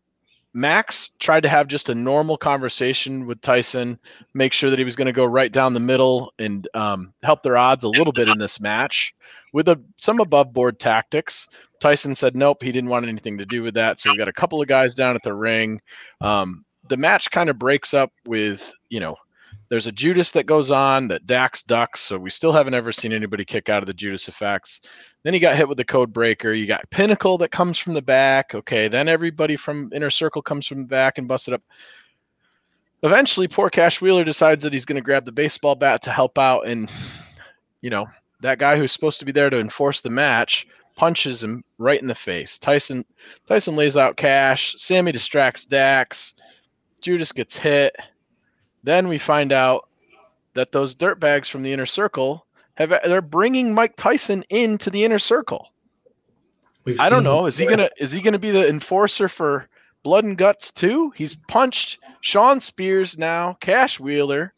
[0.58, 3.99] Max tried to have just a normal conversation with Tyson,
[4.34, 7.43] make sure that he was going to go right down the middle and um, help
[7.43, 9.14] their odds a little bit in this match
[9.53, 11.47] with a, some above board tactics.
[11.80, 13.99] Tyson said nope, he didn't want anything to do with that.
[13.99, 15.80] So we got a couple of guys down at the ring.
[16.22, 19.16] Um, the match kind of breaks up with, you know,
[19.70, 21.99] there's a Judas that goes on that Dax ducks.
[21.99, 24.82] So we still haven't ever seen anybody kick out of the Judas effects.
[25.28, 26.54] Then he got hit with the code breaker.
[26.54, 28.56] You got Pinnacle that comes from the back.
[28.56, 28.88] Okay.
[28.88, 31.62] Then everybody from Inner Circle comes from the back and busts it up.
[33.04, 36.38] Eventually, poor Cash Wheeler decides that he's going to grab the baseball bat to help
[36.38, 36.66] out.
[36.66, 36.90] And,
[37.82, 38.06] you know,
[38.40, 40.66] that guy who's supposed to be there to enforce the match
[40.96, 42.58] punches him right in the face.
[42.58, 43.04] Tyson
[43.48, 44.76] Tyson lays out Cash.
[44.78, 46.36] Sammy distracts Dax.
[47.02, 47.94] Judas gets hit.
[48.86, 49.90] Then we find out
[50.54, 52.47] that those dirtbags from the inner circle
[52.78, 55.72] have they're bringing Mike Tyson into the inner circle.
[56.86, 57.48] we've I don't know.
[57.48, 59.68] Is he gonna is he gonna be the enforcer for
[60.04, 61.12] blood and guts too?
[61.16, 64.54] He's punched Shawn Spears now, Cash Wheeler.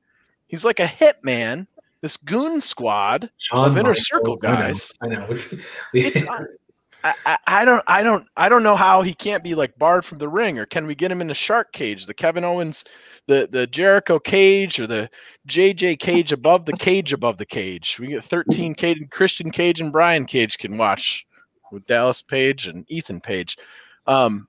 [0.48, 1.66] He's like a hitman.
[2.02, 3.30] This goon squad.
[3.52, 4.94] Of Inner Michaels, Circle I know, guys.
[5.02, 5.36] I know.
[6.30, 6.44] Uh,
[7.04, 10.04] I, I, I don't I don't I don't know how he can't be like barred
[10.04, 12.84] from the ring or can we get him in the shark cage the Kevin Owens
[13.30, 15.10] the the Jericho cage or the
[15.48, 19.80] JJ cage above the cage above the cage we get 13 Cage and Christian Cage
[19.80, 21.26] and Brian Cage can watch
[21.72, 23.58] with Dallas Page and Ethan Page
[24.08, 24.48] um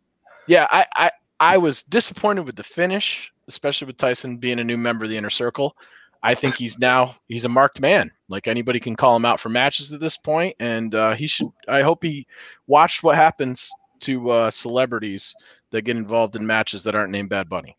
[0.49, 1.11] yeah I I
[1.41, 5.16] I was disappointed with the finish especially with Tyson being a new member of the
[5.16, 5.76] inner circle
[6.22, 8.11] I think he's now he's a marked man.
[8.28, 11.49] Like anybody can call him out for matches at this point, and uh, he should.
[11.66, 12.26] I hope he
[12.66, 13.70] watched what happens
[14.01, 15.35] to uh, celebrities
[15.70, 17.74] that get involved in matches that aren't named Bad Bunny.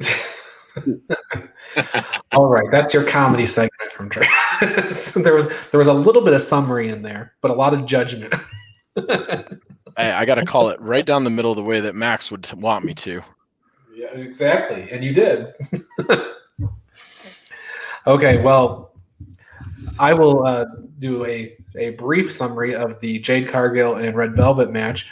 [2.32, 5.12] All right, that's your comedy segment from Travis.
[5.14, 7.86] there was there was a little bit of summary in there, but a lot of
[7.86, 8.34] judgment.
[9.96, 12.30] I, I got to call it right down the middle of the way that Max
[12.30, 13.22] would want me to.
[13.94, 15.54] yeah, exactly, and you did.
[18.06, 18.92] okay, well,
[19.98, 20.66] I will uh,
[20.98, 25.10] do a, a brief summary of the Jade Cargill and Red Velvet match.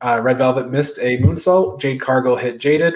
[0.00, 1.80] Uh, Red Velvet missed a moonsault.
[1.80, 2.94] Jade Cargill hit Jaded.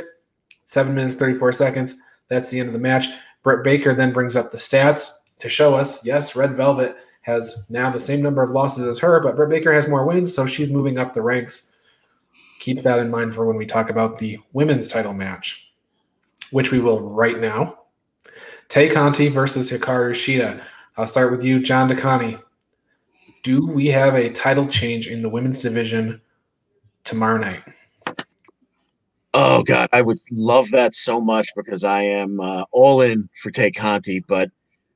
[0.69, 1.97] Seven minutes, 34 seconds.
[2.29, 3.07] That's the end of the match.
[3.43, 7.91] Britt Baker then brings up the stats to show us yes, Red Velvet has now
[7.91, 10.69] the same number of losses as her, but Britt Baker has more wins, so she's
[10.69, 11.75] moving up the ranks.
[12.59, 15.73] Keep that in mind for when we talk about the women's title match,
[16.51, 17.79] which we will right now.
[18.69, 20.63] Tay Conti versus Hikaru Shida.
[20.99, 22.43] I'll start with you, John DeConnie.
[23.43, 26.21] Do we have a title change in the women's division
[27.05, 27.63] tomorrow night?
[29.35, 33.51] Oh God, I would love that so much because I am uh, all in for
[33.51, 34.51] Tay Conti, but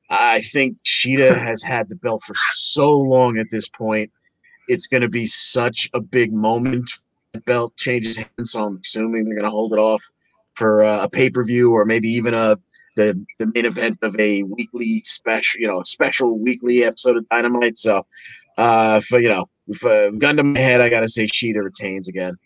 [0.09, 4.11] I think Shida has had the belt for so long at this point.
[4.67, 6.89] It's going to be such a big moment.
[7.33, 10.03] The belt changes hands, so I'm assuming they're going to hold it off
[10.55, 12.57] for uh, a pay per view or maybe even a
[12.95, 17.27] the the main event of a weekly special, you know, a special weekly episode of
[17.29, 17.77] Dynamite.
[17.77, 18.05] So,
[18.57, 21.63] uh, for you know, if uh, gun to my head, I got to say Shida
[21.63, 22.37] retains again.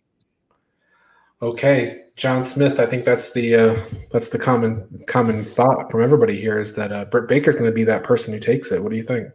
[1.41, 2.79] Okay, John Smith.
[2.79, 3.81] I think that's the uh,
[4.11, 7.75] that's the common common thought from everybody here is that uh, Britt Baker's going to
[7.75, 8.81] be that person who takes it.
[8.81, 9.29] What do you think?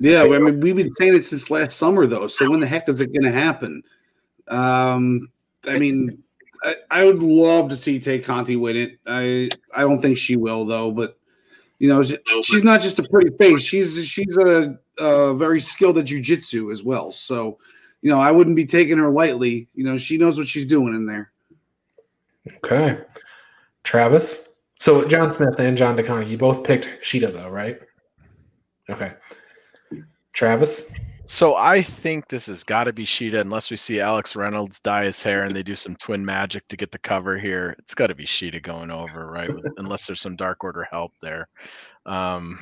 [0.00, 2.26] Yeah, I mean, we've been saying it since last summer, though.
[2.26, 3.82] So when the heck is it going to happen?
[4.48, 5.28] Um,
[5.66, 6.22] I mean,
[6.62, 8.98] I, I, would love to see Tay Conti win it.
[9.06, 10.90] I I don't think she will, though.
[10.90, 11.18] But
[11.78, 12.02] you know,
[12.42, 13.62] she's not just a pretty face.
[13.62, 17.12] She's she's a, a very skilled at jujitsu as well.
[17.12, 17.58] So
[18.02, 19.68] you know, I wouldn't be taking her lightly.
[19.74, 21.32] You know, she knows what she's doing in there.
[22.64, 22.98] Okay.
[23.84, 24.54] Travis.
[24.78, 27.78] So John Smith and John DeConnie, you both picked Shida though, right?
[28.88, 29.12] Okay.
[30.32, 30.92] Travis.
[31.26, 35.04] So I think this has got to be Shida unless we see Alex Reynolds dye
[35.04, 37.76] his hair and they do some twin magic to get the cover here.
[37.78, 39.50] It's got to be Shida going over, right?
[39.76, 41.48] unless there's some Dark Order help there.
[42.04, 42.58] Um,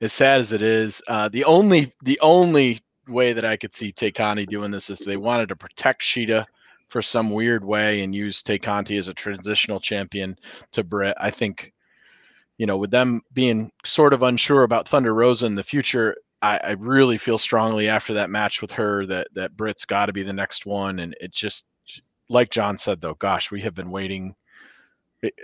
[0.00, 3.92] as sad as it is, uh, the only the only way that I could see
[3.92, 6.44] Tay Conti doing this is they wanted to protect Shida
[6.88, 10.38] for some weird way and use Tay Conti as a transitional champion
[10.72, 11.16] to Britt.
[11.20, 11.72] I think,
[12.58, 16.58] you know, with them being sort of unsure about Thunder Rosa in the future, I,
[16.58, 20.22] I really feel strongly after that match with her that that Britt's got to be
[20.22, 21.00] the next one.
[21.00, 21.66] And it just,
[22.28, 24.34] like John said, though, gosh, we have been waiting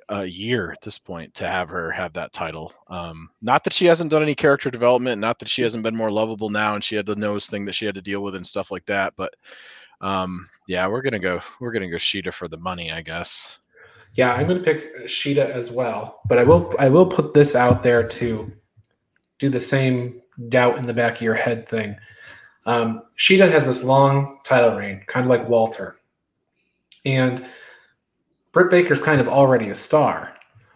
[0.09, 2.73] a year at this point to have her have that title.
[2.89, 6.11] Um, not that she hasn't done any character development, not that she hasn't been more
[6.11, 8.47] lovable now, and she had the nose thing that she had to deal with and
[8.47, 9.15] stuff like that.
[9.17, 9.35] But
[10.01, 11.41] um, yeah, we're gonna go.
[11.61, 13.59] We're gonna go Shida for the money, I guess.
[14.15, 16.21] Yeah, I'm gonna pick Shida as well.
[16.29, 16.75] But I will.
[16.79, 18.53] I will put this out there to
[19.39, 21.97] do the same doubt in the back of your head thing.
[22.67, 25.97] Um, Shida has this long title reign, kind of like Walter,
[27.05, 27.45] and
[28.53, 30.35] Britt Baker's kind of already a star.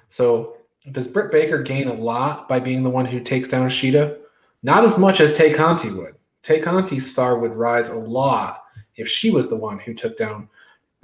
[0.09, 0.57] So
[0.93, 4.18] does Britt Baker gain a lot by being the one who takes down Shida?
[4.62, 6.14] Not as much as Tay Conti would.
[6.43, 8.64] Tay Conti's star would rise a lot
[8.97, 10.49] if she was the one who took down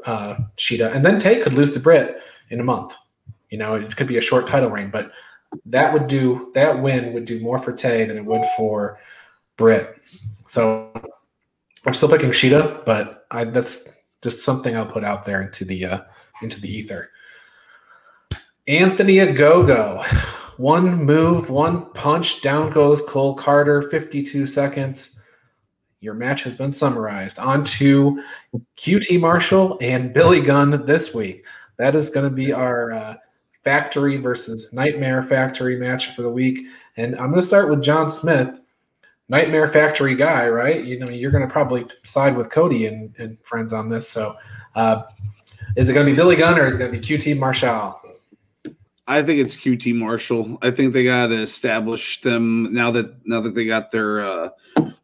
[0.07, 0.95] uh, Shida.
[0.95, 2.95] And then Tay could lose to Britt in a month.
[3.51, 5.13] You know, it could be a short title reign, but
[5.67, 8.99] that would do that win would do more for Tay than it would for
[9.57, 9.97] Britt.
[10.49, 10.91] So
[11.85, 15.85] I'm still picking Shida, but I, that's just something I'll put out there into the
[15.85, 16.01] uh,
[16.43, 17.11] into the ether.
[18.69, 20.05] Anthony Ogogo.
[20.59, 25.23] One move, one punch, down goes Cole Karter, 52 seconds.
[26.01, 27.39] Your match has been summarized.
[27.39, 28.23] On to
[28.77, 31.45] QT Marshall and Billy Gunn this week.
[31.79, 33.15] That is going to be our uh,
[33.65, 36.67] Factory versus Nightmare Factory match for the week.
[36.97, 38.61] And I'm going to start with John Smith,
[39.29, 40.85] Nightmare Factory guy, right?
[40.85, 44.09] You know, you're going to probably side with Cody and, and friends on this.
[44.09, 44.37] So,
[44.75, 45.05] uh,
[45.77, 47.99] is it going to be Billy Gunn or is it going to be QT Marshall?
[49.07, 50.59] I think it's QT Marshall.
[50.63, 54.51] I think they got to establish them now that now that they got their uh,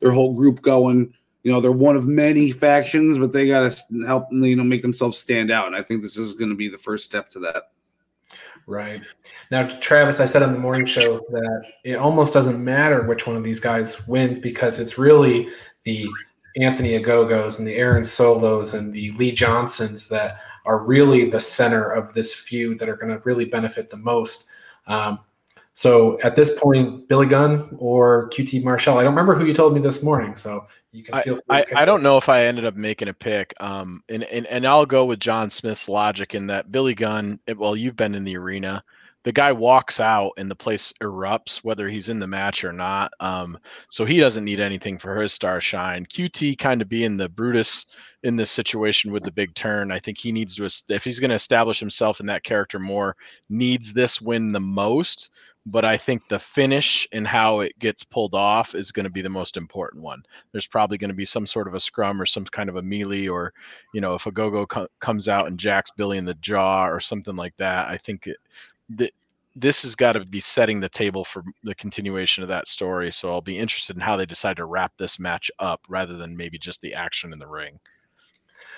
[0.00, 1.12] their whole group going.
[1.42, 4.82] You know, they're one of many factions, but they got to help you know make
[4.82, 5.66] themselves stand out.
[5.66, 7.70] And I think this is going to be the first step to that.
[8.66, 9.00] Right.
[9.50, 13.34] Now, Travis, I said on the morning show that it almost doesn't matter which one
[13.34, 15.48] of these guys wins because it's really
[15.84, 16.06] the
[16.60, 21.90] Anthony Ogogos and the Aaron Solows and the Lee Johnsons that are really the center
[21.90, 24.50] of this feud that are going to really benefit the most.
[24.86, 25.18] Um,
[25.72, 29.72] so at this point, Billy Gunn or QT Marshall, I don't remember who you told
[29.72, 30.36] me this morning.
[30.36, 33.14] So you can feel I, I, I, don't know if I ended up making a
[33.14, 33.54] pick.
[33.60, 37.74] Um, and, and, and I'll go with John Smith's logic in that Billy Gunn, well,
[37.74, 38.84] you've been in the arena
[39.28, 43.12] the guy walks out and the place erupts whether he's in the match or not
[43.20, 43.58] um,
[43.90, 47.84] so he doesn't need anything for his star shine qt kind of being the brutus
[48.22, 51.28] in this situation with the big turn i think he needs to if he's going
[51.28, 53.14] to establish himself in that character more
[53.50, 55.28] needs this win the most
[55.70, 59.20] but I think the finish and how it gets pulled off is going to be
[59.20, 60.22] the most important one.
[60.50, 62.82] There's probably going to be some sort of a scrum or some kind of a
[62.82, 63.52] melee, or
[63.92, 67.00] you know, if a go-go co- comes out and jacks Billy in the jaw or
[67.00, 67.88] something like that.
[67.88, 68.38] I think it,
[68.90, 69.12] that
[69.56, 73.10] this has got to be setting the table for the continuation of that story.
[73.10, 76.36] So I'll be interested in how they decide to wrap this match up rather than
[76.36, 77.78] maybe just the action in the ring.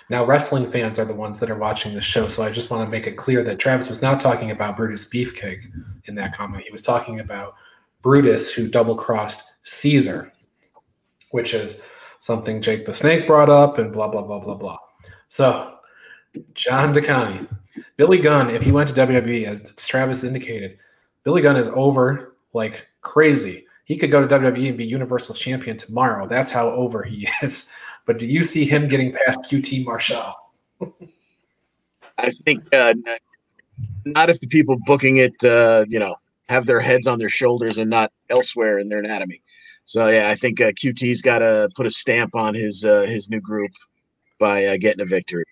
[0.09, 2.85] Now, wrestling fans are the ones that are watching the show, so I just want
[2.85, 5.63] to make it clear that Travis was not talking about Brutus Beefcake
[6.07, 6.65] in that comment.
[6.65, 7.55] He was talking about
[8.03, 10.33] Brutus, who double crossed Caesar,
[11.31, 11.83] which is
[12.19, 14.79] something Jake the Snake brought up, and blah, blah, blah, blah, blah.
[15.29, 15.79] So,
[16.55, 17.49] John DeCani,
[17.97, 20.79] Billy Gunn, if he went to WWE, as Travis indicated,
[21.25, 23.67] Billy Gunn is over like crazy.
[23.85, 26.27] He could go to WWE and be Universal Champion tomorrow.
[26.27, 27.73] That's how over he is.
[28.07, 30.35] But do you see him getting past QT Marshall?
[32.19, 32.95] I think uh,
[34.05, 36.17] not if the people booking it, uh, you know,
[36.49, 39.41] have their heads on their shoulders and not elsewhere in their anatomy.
[39.85, 43.31] So yeah, I think uh, QT's got to put a stamp on his uh, his
[43.31, 43.73] new group
[44.39, 45.45] by uh, getting a victory.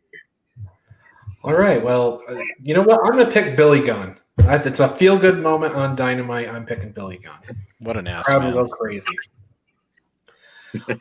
[1.43, 1.83] All right.
[1.83, 3.01] Well, uh, you know what?
[3.05, 4.19] I'm going to pick Billy Gunn.
[4.39, 6.49] It's a feel good moment on Dynamite.
[6.49, 7.39] I'm picking Billy Gunn.
[7.81, 8.65] What an ass Crowd will man.
[8.65, 9.17] go crazy.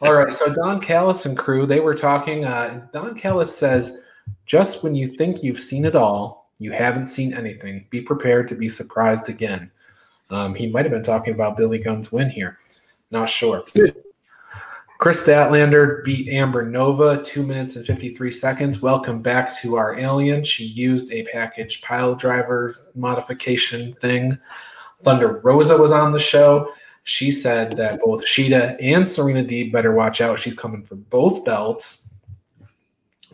[0.02, 0.32] All right.
[0.32, 2.46] So Don Callis and crew, they were talking.
[2.46, 4.04] Uh, Don Callis says,
[4.46, 7.86] just when you think you've seen it all, you haven't seen anything.
[7.90, 9.72] Be prepared to be surprised again.
[10.30, 12.58] Um, he might have been talking about Billy Gunn's win here.
[13.12, 13.64] Not sure.
[14.98, 18.82] Kris Statlander beat Amber Nova two minutes and 53 seconds.
[18.82, 20.44] Welcome back to our alien.
[20.44, 24.40] She used a package pile driver modification thing.
[25.02, 26.74] Thunder Rosa was on the show.
[27.04, 30.40] She said that both Shida and Serena Deeb better watch out.
[30.40, 32.12] She's coming for both belts.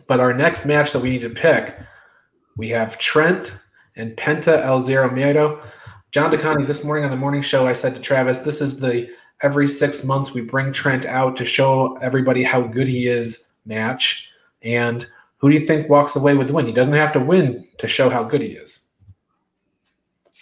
[0.06, 1.78] But our next match that we need to pick,
[2.58, 3.56] we have Trent
[3.96, 5.64] and Penta El Zero Miedo.
[6.10, 9.08] John DeConnie, this morning on the morning show, I said to Travis, this is the
[9.42, 14.30] every six months we bring Trent out to show everybody how good he is match.
[14.62, 15.06] And
[15.38, 16.66] who do you think walks away with the win?
[16.66, 18.84] He doesn't have to win to show how good he is.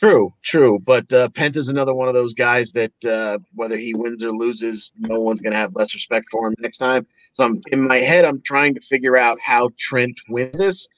[0.03, 0.81] True, true.
[0.81, 4.93] But uh, Penta's another one of those guys that uh, whether he wins or loses,
[4.99, 7.07] no one's going to have less respect for him next time.
[7.31, 10.89] So I'm in my head, I'm trying to figure out how Trent wins this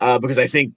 [0.00, 0.74] uh, because I think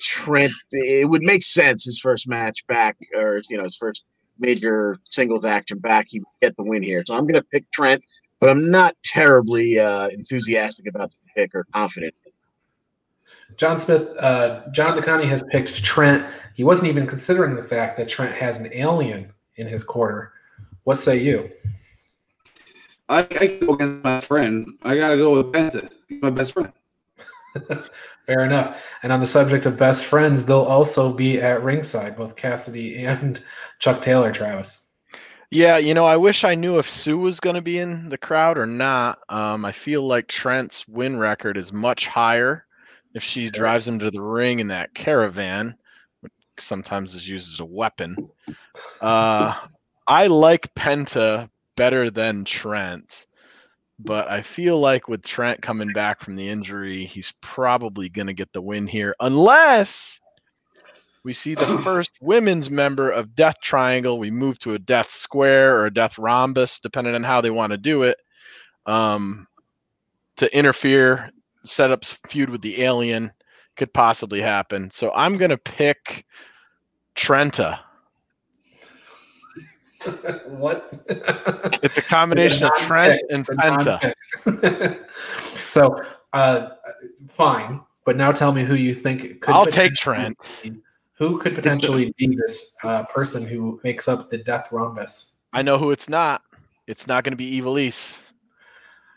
[0.00, 4.04] Trent it would make sense his first match back or you know his first
[4.38, 7.02] major singles action back, he would get the win here.
[7.06, 8.02] So I'm going to pick Trent,
[8.40, 12.14] but I'm not terribly uh, enthusiastic about the pick or confident.
[13.56, 16.26] John Smith, uh, John DeConnie has picked Trent.
[16.54, 20.32] He wasn't even considering the fact that Trent has an alien in his quarter.
[20.84, 21.50] What say you?
[23.08, 24.66] I, I go against my friend.
[24.82, 25.88] I got to go with Penta.
[26.08, 26.72] He's my best friend.
[28.26, 28.82] Fair enough.
[29.02, 33.40] And on the subject of best friends, they'll also be at ringside, both Cassidy and
[33.78, 34.90] Chuck Taylor, Travis.
[35.50, 38.18] Yeah, you know, I wish I knew if Sue was going to be in the
[38.18, 39.20] crowd or not.
[39.28, 42.66] Um, I feel like Trent's win record is much higher
[43.14, 45.76] if she drives him to the ring in that caravan,
[46.20, 48.28] which sometimes is used as a weapon.
[49.00, 49.54] Uh,
[50.08, 53.26] I like Penta better than Trent,
[53.98, 58.34] but I feel like with Trent coming back from the injury, he's probably going to
[58.34, 60.20] get the win here, unless
[61.26, 64.18] we see the first women's member of Death Triangle.
[64.18, 67.72] We move to a Death Square or a Death Rhombus, depending on how they want
[67.72, 68.18] to do it,
[68.86, 69.48] um,
[70.36, 71.30] to interfere,
[71.64, 73.32] set up feud with the alien.
[73.76, 74.90] Could possibly happen.
[74.90, 76.24] So I'm going to pick
[77.14, 77.80] Trenta.
[80.46, 80.88] what?
[81.82, 84.14] It's a combination of Trent and Penta.
[85.66, 86.02] so,
[86.32, 86.70] uh,
[87.28, 87.80] fine.
[88.04, 89.52] But now tell me who you think could.
[89.52, 90.36] I'll take Trent.
[91.18, 95.36] Who could potentially be this uh, person who makes up the Death Rhombus?
[95.52, 96.42] I know who it's not.
[96.86, 98.20] It's not going to be Ivelisse.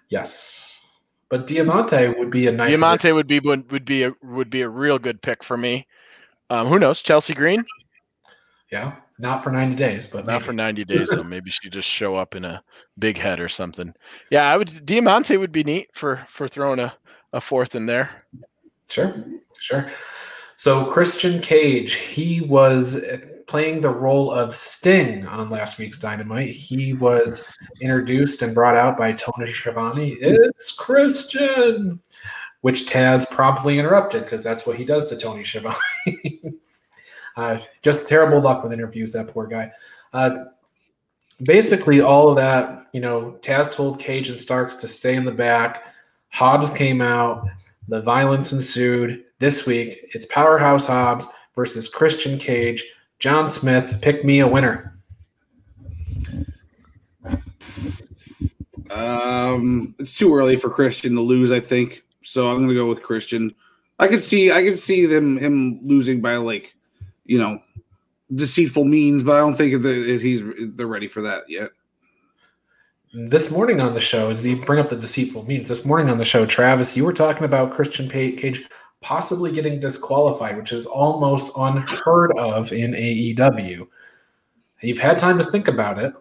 [0.08, 0.82] Yes,
[1.30, 2.72] but Diamante would be a nice.
[2.72, 5.86] Diamante would be would, would be a would be a real good pick for me.
[6.50, 7.02] Um, who knows?
[7.02, 7.64] Chelsea Green?
[8.72, 10.44] Yeah, not for ninety days, but Not maybe.
[10.46, 11.24] for 90 days though.
[11.24, 12.64] Maybe she just show up in a
[12.98, 13.94] big head or something.
[14.32, 16.94] Yeah, I would Diamante would be neat for for throwing a,
[17.34, 18.10] a fourth in there.
[18.88, 19.14] Sure,
[19.60, 19.90] sure.
[20.58, 23.04] So Christian Cage, he was
[23.48, 26.50] playing the role of Sting on last week's Dynamite.
[26.50, 27.46] He was
[27.82, 30.18] introduced and brought out by Tony Schiavone.
[30.22, 32.00] It's Christian,
[32.62, 35.76] which Taz promptly interrupted because that's what he does to Tony Schiavone.
[37.40, 39.72] uh, just terrible luck with interviews, that poor guy.
[40.12, 40.46] Uh,
[41.44, 45.32] basically, all of that, you know, Taz told Cage and Starks to stay in the
[45.32, 45.84] back.
[46.30, 47.48] Hobbs came out.
[47.88, 49.24] The violence ensued.
[49.40, 52.84] This week, it's Powerhouse Hobbs versus Christian Cage.
[53.20, 55.00] John Smith, pick me a winner.
[58.92, 62.04] Um, it's too early for Christian to lose, I think.
[62.24, 63.56] So I'm to go with Christian.
[63.98, 66.74] I could see, I could see them him losing by like,
[67.30, 67.62] you know,
[68.34, 70.42] deceitful means, but I don't think that he's
[70.76, 71.70] they're ready for that yet.
[73.14, 76.18] This morning on the show, as you bring up the deceitful means, this morning on
[76.18, 78.68] the show, Travis, you were talking about Christian Cage
[79.02, 83.88] possibly getting disqualified, which is almost unheard of in AEW.
[84.82, 86.14] You've had time to think about it.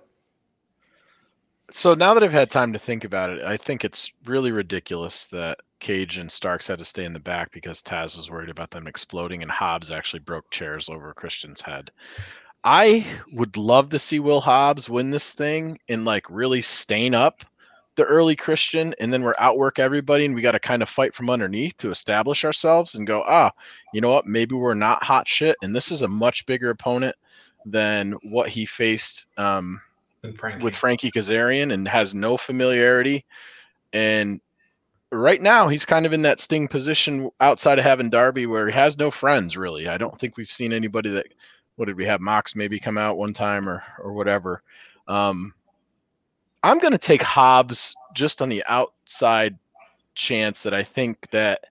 [1.70, 5.26] So now that I've had time to think about it, I think it's really ridiculous
[5.28, 8.70] that Cage and Starks had to stay in the back because Taz was worried about
[8.70, 11.90] them exploding and Hobbs actually broke chairs over Christian's head.
[12.64, 17.44] I would love to see Will Hobbs win this thing and like really stain up
[17.98, 21.14] the early Christian, and then we're outwork everybody, and we got to kind of fight
[21.14, 23.50] from underneath to establish ourselves and go, ah,
[23.92, 24.24] you know what?
[24.24, 27.16] Maybe we're not hot shit, and this is a much bigger opponent
[27.66, 29.80] than what he faced um,
[30.36, 30.62] Frankie.
[30.62, 33.24] with Frankie Kazarian, and has no familiarity.
[33.92, 34.40] And
[35.10, 38.72] right now, he's kind of in that sting position outside of having Darby, where he
[38.72, 39.88] has no friends really.
[39.88, 41.26] I don't think we've seen anybody that.
[41.76, 42.20] What did we have?
[42.20, 44.62] Mox maybe come out one time or or whatever.
[45.06, 45.54] Um,
[46.64, 49.56] I'm going to take Hobbs just on the outside
[50.16, 51.64] chance that I think that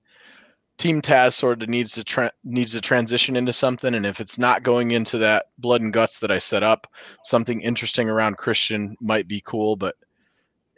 [0.77, 4.37] Team Taz sort of needs to tra- needs to transition into something, and if it's
[4.37, 6.87] not going into that blood and guts that I set up,
[7.23, 9.75] something interesting around Christian might be cool.
[9.75, 9.95] But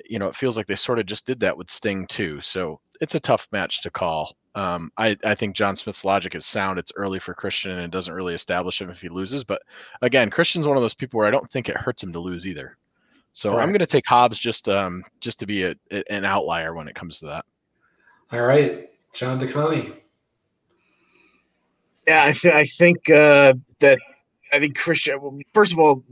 [0.07, 2.41] you know, it feels like they sort of just did that with Sting too.
[2.41, 4.35] So it's a tough match to call.
[4.55, 6.80] Um, I, I think John Smith's logic is sound.
[6.80, 9.43] It's early for Christian and it doesn't really establish him if he loses.
[9.43, 9.61] But
[10.01, 12.45] again, Christian's one of those people where I don't think it hurts him to lose
[12.45, 12.77] either.
[13.31, 15.76] So I'm going to take Hobbs just um just to be a,
[16.09, 17.45] an outlier when it comes to that.
[18.31, 19.93] All right, John DeConnie.
[22.07, 23.99] Yeah, I, th- I think uh, that
[24.51, 25.41] I think Christian.
[25.53, 26.03] First of all,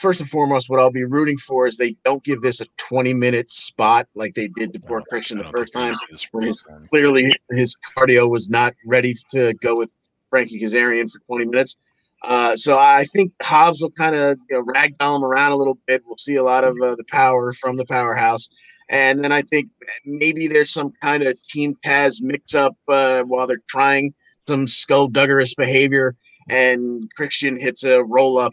[0.00, 3.14] first and foremost, what I'll be rooting for is they don't give this a 20
[3.14, 5.94] minute spot like they did to poor Christian the first time
[6.32, 9.96] when his clearly his cardio was not ready to go with
[10.30, 11.78] Frankie Kazarian for 20 minutes.
[12.22, 15.78] Uh, so I think Hobbs will kind of you know, ragdoll him around a little
[15.86, 16.02] bit.
[16.06, 18.48] We'll see a lot of uh, the power from the powerhouse.
[18.88, 19.68] And then I think
[20.04, 24.14] maybe there's some kind of Team Taz mix up uh, while they're trying
[24.48, 26.14] some skullduggerous behavior.
[26.48, 28.52] And Christian hits a roll up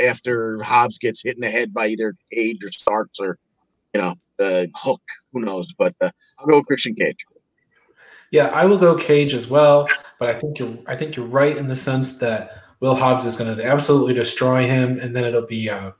[0.00, 3.38] after Hobbs gets hit in the head by either Cage or Starks or,
[3.92, 5.02] you know, uh, Hook.
[5.32, 5.72] Who knows?
[5.74, 7.24] But uh, I'll go Christian Cage.
[8.30, 9.86] Yeah, I will go Cage as well.
[10.18, 13.36] But I think you're I think you're right in the sense that Will Hobbs is
[13.36, 15.94] going to absolutely destroy him, and then it'll be a,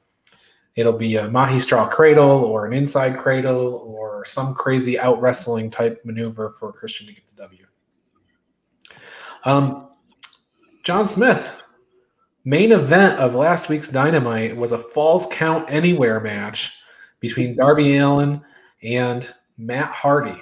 [0.77, 6.01] it'll be a Mahistrol cradle or an inside cradle or some crazy out wrestling type
[6.05, 7.67] maneuver for Christian to get the W.
[9.45, 9.89] Um,
[10.85, 11.63] John Smith,
[12.45, 16.75] main event of last week's Dynamite was a Falls Count Anywhere match
[17.21, 18.43] between Darby Allin
[18.83, 20.39] and Matt Hardy.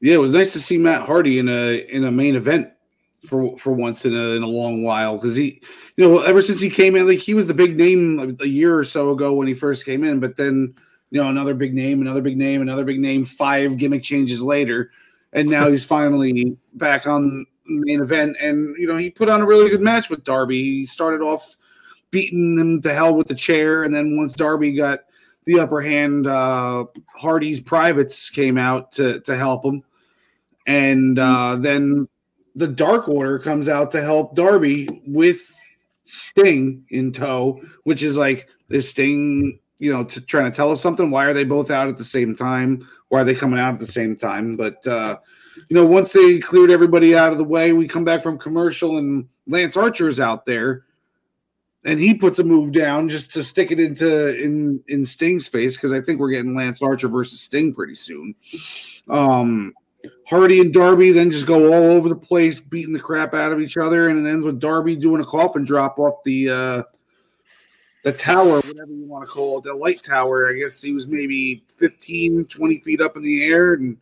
[0.00, 2.68] Yeah, it was nice to see Matt Hardy in a in a main event
[3.26, 5.60] for for once in a, in a long while because he,
[5.96, 8.78] you know, ever since he came in, like he was the big name a year
[8.78, 10.72] or so ago when he first came in, but then
[11.10, 14.92] you know another big name, another big name, another big name, five gimmick changes later,
[15.32, 19.46] and now he's finally back on main event, and you know he put on a
[19.46, 20.62] really good match with Darby.
[20.62, 21.56] He started off
[22.10, 25.00] beating him to hell with the chair, and then once Darby got
[25.44, 26.86] the upper hand, uh,
[27.16, 29.82] Hardy's privates came out to to help him,
[30.66, 32.08] and uh, then
[32.54, 35.54] the Dark Order comes out to help Darby with
[36.04, 40.80] Sting in tow, which is like is Sting, you know, to, trying to tell us
[40.80, 41.10] something.
[41.10, 42.86] Why are they both out at the same time?
[43.08, 44.56] Why are they coming out at the same time?
[44.56, 45.18] But uh,
[45.68, 48.98] you know, once they cleared everybody out of the way, we come back from commercial
[48.98, 50.84] and Lance Archer's out there,
[51.84, 55.76] and he puts a move down just to stick it into in in Sting's face
[55.76, 58.34] because I think we're getting Lance Archer versus Sting pretty soon.
[59.08, 59.74] Um,
[60.26, 63.60] Hardy and Darby then just go all over the place, beating the crap out of
[63.60, 66.82] each other, and it ends with Darby doing a coffin drop off the uh,
[68.04, 70.48] the tower, whatever you want to call it, the light tower.
[70.48, 73.96] I guess he was maybe 15, 20 feet up in the air, and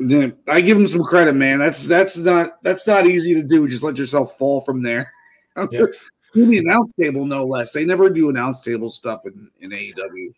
[0.00, 1.58] I give him some credit, man.
[1.58, 3.66] That's that's not that's not easy to do.
[3.66, 5.12] Just let yourself fall from there.
[5.72, 6.06] Yes.
[6.34, 7.72] the announce table, no less.
[7.72, 10.32] They never do announce table stuff in, in AEW.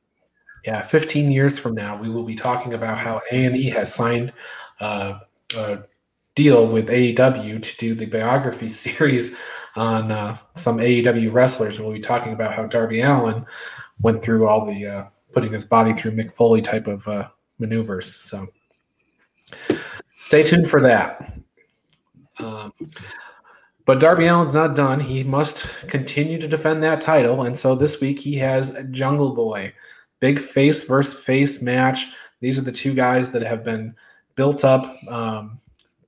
[0.65, 4.33] Yeah, 15 years from now, we will be talking about how A&E has signed
[4.81, 5.19] uh,
[5.55, 5.81] a
[6.35, 9.39] deal with AEW to do the biography series
[9.77, 11.77] on uh, some AEW wrestlers.
[11.77, 13.45] And we'll be talking about how Darby Allin
[14.01, 17.29] went through all the uh, putting his body through Mick Foley type of uh,
[17.59, 18.15] maneuvers.
[18.15, 18.49] So
[20.21, 21.33] stay tuned for that.
[22.39, 22.73] Um,
[23.87, 25.01] But Darby Allin's not done.
[25.01, 27.43] He must continue to defend that title.
[27.43, 29.73] And so this week he has Jungle Boy.
[30.21, 32.07] Big face versus face match.
[32.39, 33.93] These are the two guys that have been
[34.37, 35.59] built up um,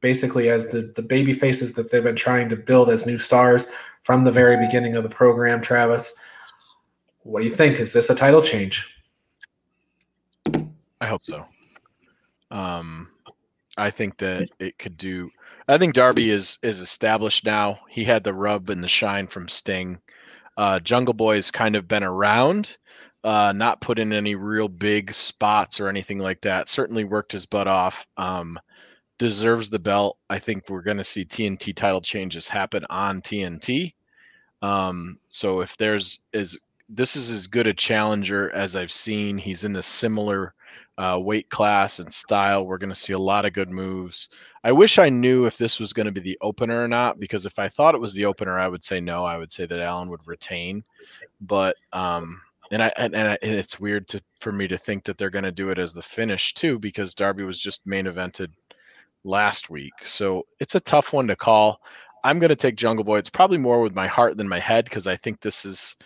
[0.01, 3.69] basically as the, the baby faces that they've been trying to build as new stars
[4.05, 6.15] from the very beginning of the program, Travis.
[7.25, 7.81] What do you think?
[7.81, 8.97] Is this a title change?
[11.01, 11.45] I hope so.
[12.53, 13.09] Um,
[13.77, 15.29] I think that it could do.
[15.69, 17.81] I think Darby is is established now.
[17.89, 19.99] He had the rub and the shine from Sting.
[20.57, 22.77] Uh, Jungle Boy's kind of been around,
[23.25, 26.69] uh, not put in any real big spots or anything like that.
[26.69, 28.07] Certainly worked his butt off.
[28.19, 28.59] Um,
[29.19, 30.19] deserves the belt.
[30.29, 33.95] I think we're going to see TNT title changes happen on TNT.
[34.61, 36.59] Um, so if there's is
[36.89, 39.39] this is as good a challenger as I've seen.
[39.39, 40.55] He's in a similar
[41.03, 42.65] uh, weight class and style.
[42.65, 44.29] We're going to see a lot of good moves.
[44.63, 47.45] I wish I knew if this was going to be the opener or not, because
[47.45, 49.25] if I thought it was the opener, I would say no.
[49.25, 50.85] I would say that Allin would retain,
[51.41, 55.03] but um, and I and, and, I, and it's weird to for me to think
[55.05, 58.05] that they're going to do it as the finish too, because Darby was just main
[58.05, 58.51] evented
[59.25, 61.81] last week, so it's a tough one to call.
[62.25, 63.19] I'm going to take Jungle Boy.
[63.19, 65.97] It's probably more with my heart than my head because I think this is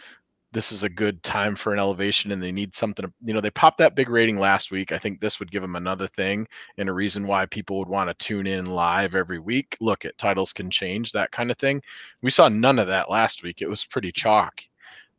[0.57, 3.43] this is a good time for an elevation and they need something to, you know
[3.43, 4.91] they popped that big rating last week.
[4.91, 8.09] I think this would give them another thing and a reason why people would want
[8.09, 9.77] to tune in live every week.
[9.81, 11.83] Look at titles can change that kind of thing.
[12.23, 13.61] We saw none of that last week.
[13.61, 14.63] It was pretty chalk.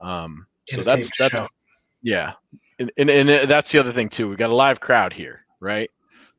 [0.02, 1.48] Um, so that's that's show.
[2.02, 2.34] yeah.
[2.80, 4.30] And, and, and that's the other thing too.
[4.30, 5.90] We got a live crowd here right?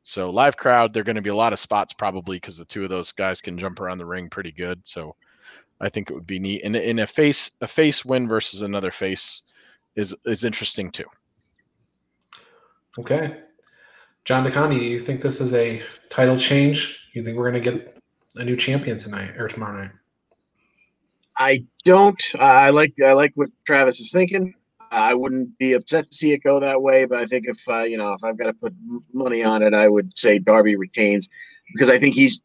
[0.01, 2.65] So live crowd there are going to be a lot of spots probably because the
[2.65, 4.79] two of those guys can jump around the ring pretty good.
[4.83, 5.15] So
[5.81, 6.63] I think it would be neat.
[6.63, 9.43] And in a face a face win versus another face
[9.95, 11.05] is is interesting too.
[12.97, 13.39] Okay.
[14.25, 17.07] John DeConnie, do you think this is a title change?
[17.13, 17.97] You think we're going to get
[18.35, 19.91] a new champion tonight or tomorrow night?
[21.37, 22.21] I don't.
[22.39, 24.53] I like I like what Travis is thinking.
[24.91, 27.83] I wouldn't be upset to see it go that way, but I think if uh,
[27.83, 28.73] you know if I've got to put
[29.13, 31.29] money on it, I would say Darby retains
[31.71, 32.41] because I think he's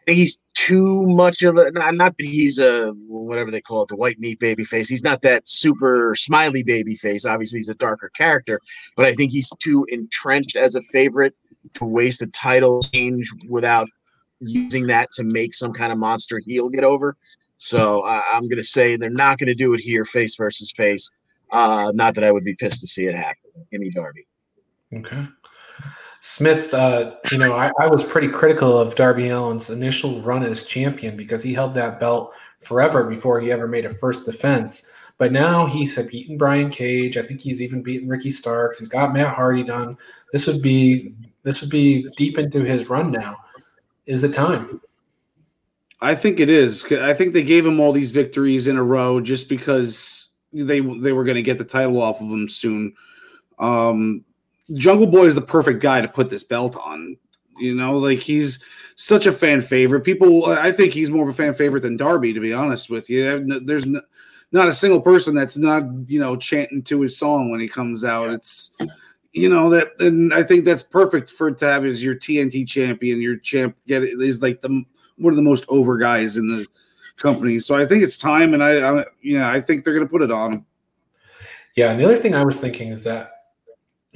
[0.00, 3.82] I think he's too much of a not, not that he's a whatever they call
[3.82, 4.88] it the white meat baby face.
[4.88, 7.24] He's not that super smiley baby face.
[7.24, 8.60] Obviously he's a darker character
[8.96, 11.34] but i think he's too entrenched as a favorite
[11.74, 13.88] to waste a title change without
[14.40, 17.16] using that to make some kind of monster heel get over.
[17.58, 20.72] So uh, i'm going to say they're not going to do it here face versus
[20.72, 21.08] face.
[21.52, 23.50] Uh, not that i would be pissed to see it happen.
[23.70, 24.26] Give me darby.
[24.94, 25.26] Okay
[26.26, 30.64] Smith, uh, you know, I, I, was pretty critical of Darby Allin's initial run as
[30.64, 34.92] champion because he held that belt forever before he ever made a first defense.
[35.18, 37.16] But now he's beaten Brian Cage.
[37.16, 38.80] I think he's even beaten Ricky Starks.
[38.80, 39.96] He's got Matt Hardy done.
[40.32, 43.36] This would be this would be deep into his run now.
[44.06, 44.80] Is it time?
[46.00, 46.84] I think it is.
[46.90, 51.12] I think they gave him all these victories in a row just because they they
[51.12, 52.94] were going to get the title off of him soon.
[53.60, 54.24] Um,
[54.74, 57.16] Jungle Boy is the perfect guy to put this belt on.
[57.58, 58.58] You know, like he's
[58.96, 60.00] such a fan favorite.
[60.02, 63.08] People, I think he's more of a fan favorite than Darby, to be honest with
[63.08, 63.60] you.
[63.60, 63.86] There's
[64.52, 68.04] not a single person that's not, you know, chanting to his song when he comes
[68.04, 68.30] out.
[68.30, 68.72] It's,
[69.32, 73.20] you know, that, and I think that's perfect for to have as your TNT champion.
[73.20, 74.84] Your champ get it is like the
[75.16, 76.66] one of the most over guys in the
[77.16, 77.58] company.
[77.58, 80.22] So I think it's time, and I, I yeah, I think they're going to put
[80.22, 80.64] it on.
[81.74, 83.35] Yeah, and the other thing I was thinking is that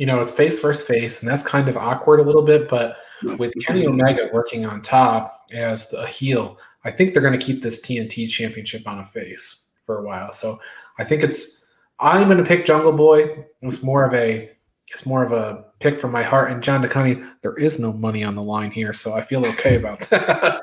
[0.00, 2.70] you know, it's face versus face, and that's kind of awkward a little bit.
[2.70, 2.96] But
[3.36, 7.60] with Kenny Omega working on top as a heel, I think they're going to keep
[7.60, 10.32] this TNT championship on a face for a while.
[10.32, 10.58] So
[10.98, 11.66] I think it's
[11.98, 13.44] I'm going to pick Jungle Boy.
[13.60, 14.50] It's more of a
[14.88, 16.50] it's more of a pick from my heart.
[16.50, 19.76] And John DeConnie, there is no money on the line here, so I feel okay
[19.76, 20.62] about that.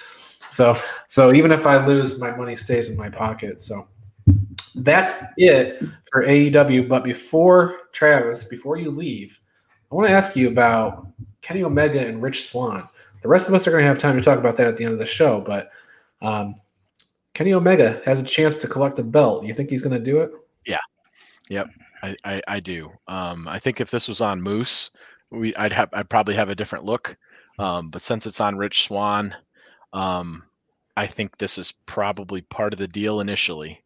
[0.50, 3.60] so so even if I lose, my money stays in my pocket.
[3.60, 3.86] So
[4.84, 6.88] that's it for AEW.
[6.88, 9.38] But before Travis, before you leave,
[9.90, 11.06] I want to ask you about
[11.42, 12.86] Kenny Omega and Rich Swann.
[13.22, 14.84] The rest of us are going to have time to talk about that at the
[14.84, 15.70] end of the show, but
[16.22, 16.54] um,
[17.34, 19.44] Kenny Omega has a chance to collect a belt.
[19.44, 20.30] You think he's going to do it?
[20.66, 20.78] Yeah.
[21.48, 21.68] Yep.
[22.02, 22.90] I, I, I do.
[23.08, 24.90] Um, I think if this was on Moose,
[25.30, 27.16] we I'd have I'd probably have a different look.
[27.58, 29.34] Um, but since it's on Rich Swann,
[29.92, 30.44] um,
[30.96, 33.82] I think this is probably part of the deal initially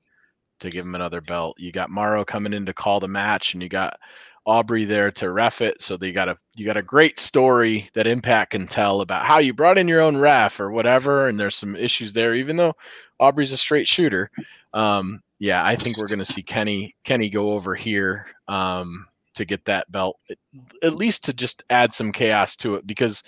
[0.62, 1.56] to give him another belt.
[1.58, 3.98] You got Mauro coming in to call the match, and you got
[4.44, 5.82] Aubrey there to ref it.
[5.82, 9.38] So they got a you got a great story that Impact can tell about how
[9.38, 11.28] you brought in your own ref or whatever.
[11.28, 12.74] And there's some issues there, even though
[13.20, 14.30] Aubrey's a straight shooter.
[14.74, 19.44] Um, yeah, I think we're going to see Kenny Kenny go over here um, to
[19.44, 20.18] get that belt,
[20.82, 22.86] at least to just add some chaos to it.
[22.86, 23.22] Because,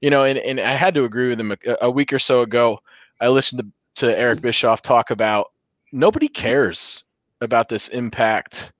[0.00, 2.42] you know, and, and I had to agree with him a, a week or so
[2.42, 2.80] ago
[3.20, 5.52] I listened to, to Eric Bischoff talk about
[5.94, 7.04] nobody cares
[7.40, 8.72] about this impact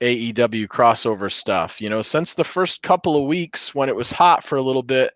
[0.00, 1.80] AEW crossover stuff.
[1.80, 4.82] You know, since the first couple of weeks when it was hot for a little
[4.82, 5.12] bit,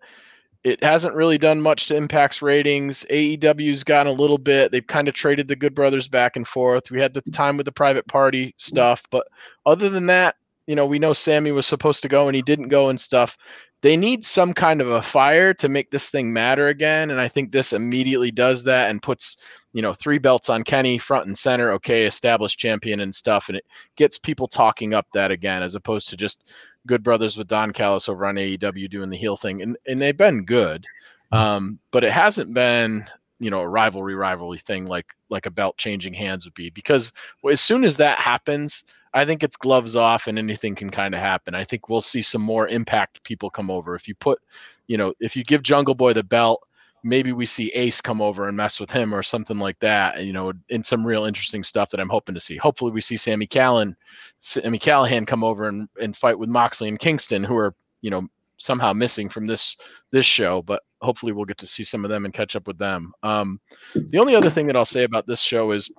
[0.63, 3.03] it hasn't really done much to Impact's ratings.
[3.09, 4.71] AEW's gotten a little bit.
[4.71, 6.91] They've kind of traded the Good Brothers back and forth.
[6.91, 9.25] We had the time with the private party stuff, but
[9.65, 10.35] other than that,
[10.67, 13.35] you know, we know Sammy was supposed to go and he didn't go and stuff.
[13.81, 17.27] They need some kind of a fire to make this thing matter again, and I
[17.27, 19.37] think this immediately does that and puts,
[19.73, 23.57] you know, three belts on Kenny front and center, okay, established champion and stuff, and
[23.57, 26.43] it gets people talking up that again as opposed to just
[26.87, 30.17] Good Brothers with Don Callis over on AEW doing the heel thing, and and they've
[30.17, 30.85] been good,
[31.31, 33.05] um, but it hasn't been
[33.39, 37.11] you know a rivalry rivalry thing like like a belt changing hands would be because
[37.49, 41.19] as soon as that happens I think it's gloves off and anything can kind of
[41.19, 41.53] happen.
[41.53, 43.95] I think we'll see some more impact people come over.
[43.95, 44.39] If you put,
[44.87, 46.65] you know, if you give Jungle Boy the belt,
[47.03, 50.33] maybe we see Ace come over and mess with him or something like that, you
[50.33, 52.57] know, in some real interesting stuff that I'm hoping to see.
[52.57, 53.95] Hopefully we see Sammy Callan,
[54.39, 58.27] Sami Callihan come over and, and fight with Moxley and Kingston, who are, you know,
[58.57, 59.75] somehow missing from this
[60.11, 62.77] this show, but hopefully we'll get to see some of them and catch up with
[62.77, 63.11] them.
[63.23, 63.59] Um,
[63.95, 65.89] the only other thing that I'll say about this show is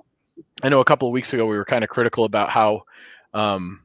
[0.62, 2.82] I know a couple of weeks ago we were kind of critical about how
[3.35, 3.81] um,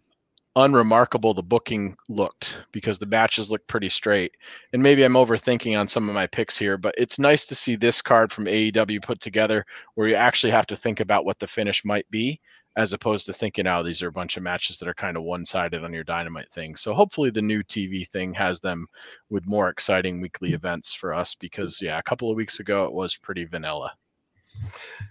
[0.55, 4.35] unremarkable the booking looked because the matches looked pretty straight.
[4.73, 7.75] And maybe I'm overthinking on some of my picks here, but it's nice to see
[7.75, 9.65] this card from AEW put together
[9.95, 12.41] where you actually have to think about what the finish might be
[12.75, 15.23] as opposed to thinking, oh, these are a bunch of matches that are kind of
[15.23, 16.75] one sided on your dynamite thing.
[16.75, 18.87] So hopefully the new TV thing has them
[19.29, 22.93] with more exciting weekly events for us because, yeah, a couple of weeks ago it
[22.93, 23.91] was pretty vanilla.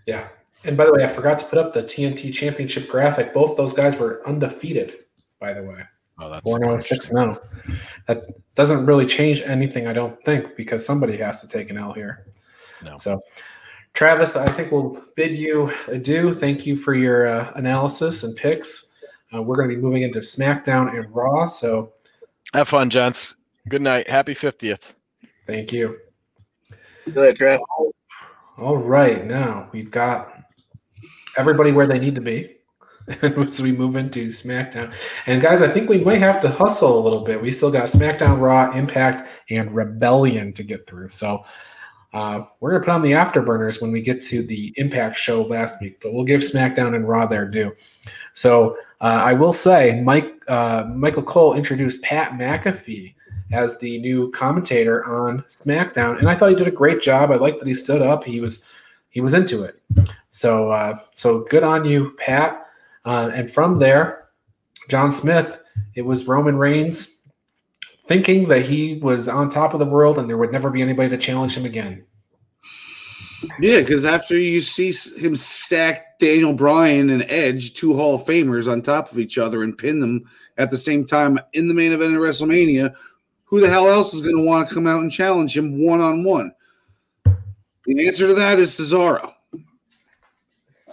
[0.07, 0.29] Yeah.
[0.67, 3.33] And by the way, I forgot to put up the TNT Championship graphic.
[3.33, 4.99] Both those guys were undefeated,
[5.39, 5.83] by the way.
[6.19, 7.43] Oh, that's 4 0 6 0.
[8.07, 8.25] That
[8.55, 12.27] doesn't really change anything, I don't think, because somebody has to take an L here.
[12.83, 12.97] No.
[12.97, 13.23] So,
[13.95, 16.35] Travis, I think we'll bid you adieu.
[16.35, 18.99] Thank you for your uh, analysis and picks.
[19.33, 21.47] Uh, we're going to be moving into SmackDown and Raw.
[21.47, 21.93] So,
[22.55, 23.37] have fun, gents.
[23.69, 24.09] Good night.
[24.09, 24.95] Happy 50th.
[25.47, 25.99] Thank you.
[27.13, 27.61] Good, Trav.
[28.59, 29.25] All right.
[29.25, 30.36] Now we've got
[31.37, 32.57] everybody where they need to be
[33.23, 34.93] as we move into SmackDown.
[35.27, 37.41] And guys, I think we might have to hustle a little bit.
[37.41, 41.11] We still got SmackDown, Raw, Impact, and Rebellion to get through.
[41.11, 41.45] So
[42.13, 45.43] uh, we're going to put on the afterburners when we get to the Impact show
[45.43, 47.75] last week, but we'll give SmackDown and Raw their due.
[48.35, 53.15] So uh, I will say, Mike uh, Michael Cole introduced Pat McAfee
[53.53, 57.31] as the new commentator on SmackDown, and I thought he did a great job.
[57.31, 58.25] I liked that he stood up.
[58.25, 58.67] He was
[59.17, 59.83] he was into it.
[60.31, 62.67] So uh, so good on you, Pat.
[63.07, 64.29] Uh, and from there,
[64.91, 65.59] John Smith,
[65.95, 67.27] it was Roman Reigns
[68.07, 71.09] thinking that he was on top of the world and there would never be anybody
[71.09, 72.05] to challenge him again.
[73.59, 78.71] Yeah, because after you see him stack Daniel Bryan and Edge, two Hall of Famers,
[78.71, 80.29] on top of each other and pin them
[80.59, 82.95] at the same time in the main event of WrestleMania,
[83.45, 86.03] who the hell else is going to want to come out and challenge him one
[86.03, 86.53] on one?
[87.87, 89.33] The answer to that is Cesaro.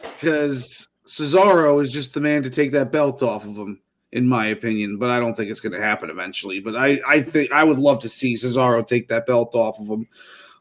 [0.02, 4.48] Because Cesaro is just the man to take that belt off of him, in my
[4.48, 4.98] opinion.
[4.98, 6.60] But I don't think it's going to happen eventually.
[6.60, 9.88] But I, I think I would love to see Cesaro take that belt off of
[9.88, 10.08] him.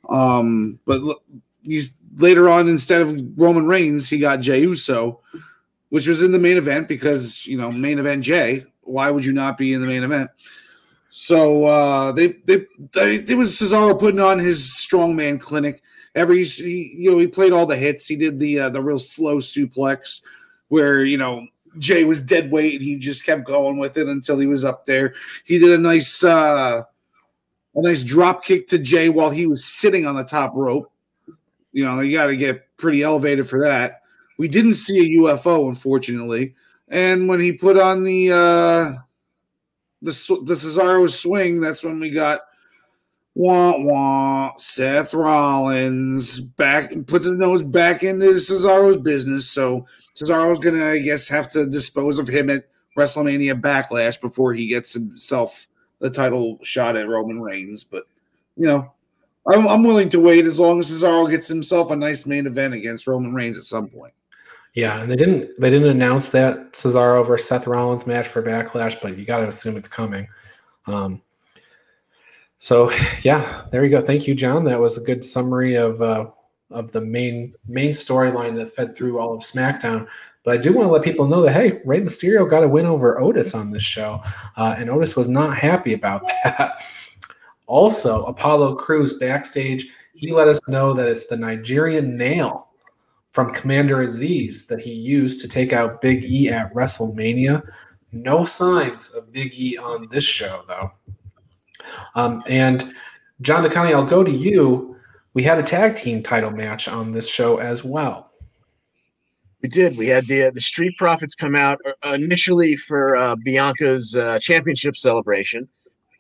[0.09, 1.03] Um, but
[1.63, 1.83] you
[2.17, 5.21] later on, instead of Roman Reigns, he got Jey Uso,
[5.91, 8.65] which was in the main event because you know main event Jey.
[8.83, 10.31] Why would you not be in the main event?
[11.09, 15.83] So uh, they, they they it was Cesaro putting on his strongman clinic.
[16.15, 18.07] Every he, you know he played all the hits.
[18.07, 20.23] He did the uh, the real slow suplex
[20.69, 21.47] where you know
[21.79, 22.83] Jey was dead weight.
[22.83, 25.15] He just kept going with it until he was up there.
[25.45, 26.83] He did a nice uh,
[27.75, 30.93] a nice drop kick to Jey while he was sitting on the top rope.
[31.73, 34.03] You know you got to get pretty elevated for that.
[34.39, 36.55] We didn't see a UFO unfortunately,
[36.89, 38.93] and when he put on the uh,
[40.03, 40.13] the
[40.45, 42.41] the Cesaro swing, that's when we got
[43.35, 44.57] wah wah.
[44.57, 49.49] Seth Rollins back puts his nose back into Cesaro's business.
[49.49, 52.65] So Cesaro's gonna, I guess, have to dispose of him at
[52.97, 55.67] WrestleMania Backlash before he gets himself
[56.01, 57.85] the title shot at Roman Reigns.
[57.85, 58.05] But
[58.57, 58.93] you know,
[59.51, 62.75] I'm, I'm willing to wait as long as Cesaro gets himself a nice main event
[62.75, 64.13] against Roman Reigns at some point.
[64.75, 69.01] Yeah, and they didn't they didn't announce that Cesaro versus Seth Rollins match for Backlash,
[69.03, 70.27] but you got to assume it's coming.
[70.87, 71.21] Um,
[72.63, 72.93] so
[73.25, 74.01] yeah, there you go.
[74.01, 74.63] Thank you, John.
[74.63, 76.27] That was a good summary of uh,
[76.71, 80.07] of the main main storyline that fed through all of SmackDown.
[80.45, 82.87] But I do want to let people know that hey, Rey Mysterio got a win
[82.87, 84.23] over Otis on this show,
[84.57, 86.85] uh, and Otis was not happy about that.
[87.67, 92.69] also, Apollo Crews backstage He let us know that it's the Nigerian nail
[93.33, 97.61] from Commander Azeez that he used to take out Big E at WrestleMania.
[98.13, 100.93] No signs of Big E on this show, though.
[102.15, 102.95] Um, and
[103.41, 104.97] John DeConnie, I'll go to you.
[105.35, 108.31] We had a tag team title match on this show as well.
[109.63, 109.97] We did.
[109.97, 114.41] We had the uh, the Street Profits come out uh, initially for uh, Bianca's uh,
[114.41, 115.69] championship celebration,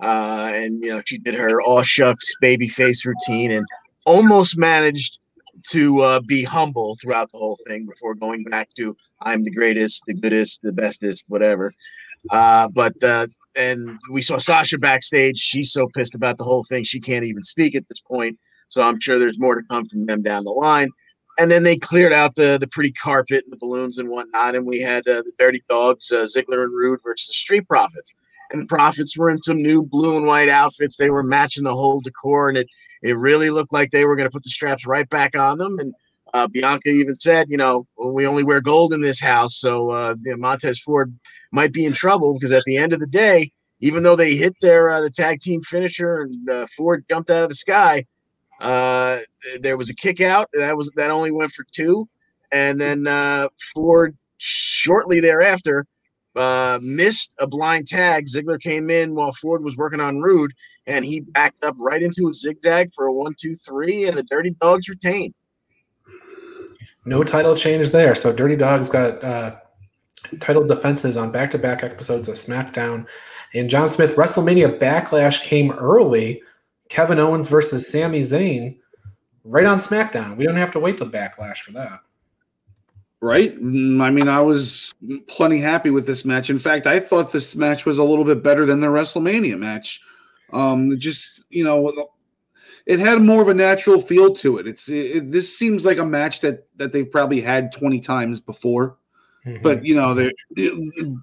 [0.01, 3.66] uh, and you know she did her all shucks baby face routine and
[4.07, 5.19] almost managed
[5.70, 10.03] to uh, be humble throughout the whole thing before going back to I'm the greatest,
[10.07, 11.73] the goodest, the bestest, whatever.
[12.31, 13.27] Uh, but uh,
[13.57, 15.39] and we saw Sasha backstage.
[15.39, 18.39] She's so pissed about the whole thing she can't even speak at this point.
[18.69, 20.89] So I'm sure there's more to come from them down the line.
[21.39, 24.66] And then they cleared out the the pretty carpet and the balloons and whatnot, and
[24.66, 28.12] we had uh, the Dirty Dogs, uh, Ziggler and Rude versus the Street Profits.
[28.51, 30.97] And the Profits were in some new blue and white outfits.
[30.99, 32.69] They were matching the whole decor, and it
[33.03, 35.78] it really looked like they were going to put the straps right back on them.
[35.78, 35.94] And
[36.32, 40.14] uh, Bianca even said, you know, we only wear gold in this house, so uh,
[40.24, 41.14] you know, Montez Ford
[41.52, 43.50] might be in trouble because at the end of the day,
[43.80, 47.42] even though they hit their uh, the tag team finisher and uh, Ford jumped out
[47.42, 48.04] of the sky,
[48.60, 49.18] uh,
[49.60, 52.09] there was a kick out that was that only went for two,
[52.50, 55.86] and then uh, Ford shortly thereafter
[56.80, 58.26] missed a blind tag.
[58.26, 60.52] Ziggler came in while Ford was working on Rude,
[60.86, 64.22] and he backed up right into a zigzag for a one, two, three, and the
[64.22, 65.34] Dirty Dogs retained.
[67.04, 68.14] No title change there.
[68.14, 69.56] So Dirty Dogs got uh,
[70.40, 73.06] title defenses on back-to-back episodes of SmackDown.
[73.54, 76.42] And John Smith WrestleMania Backlash came early.
[76.88, 78.76] Kevin Owens versus Sami Zayn,
[79.44, 80.36] right on SmackDown.
[80.36, 82.00] We don't have to wait till Backlash for that.
[83.20, 83.58] Right.
[83.58, 84.92] Mm, I mean, I was
[85.26, 86.50] plenty happy with this match.
[86.50, 90.02] In fact, I thought this match was a little bit better than the WrestleMania match.
[90.52, 92.10] Um, just you know,
[92.86, 94.66] it had more of a natural feel to it.
[94.66, 98.96] It's it, this seems like a match that that they've probably had twenty times before.
[99.46, 99.62] Mm-hmm.
[99.62, 100.30] But you know, they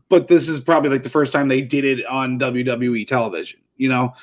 [0.10, 3.62] but this is probably like the first time they did it on WWE television.
[3.78, 4.14] You know,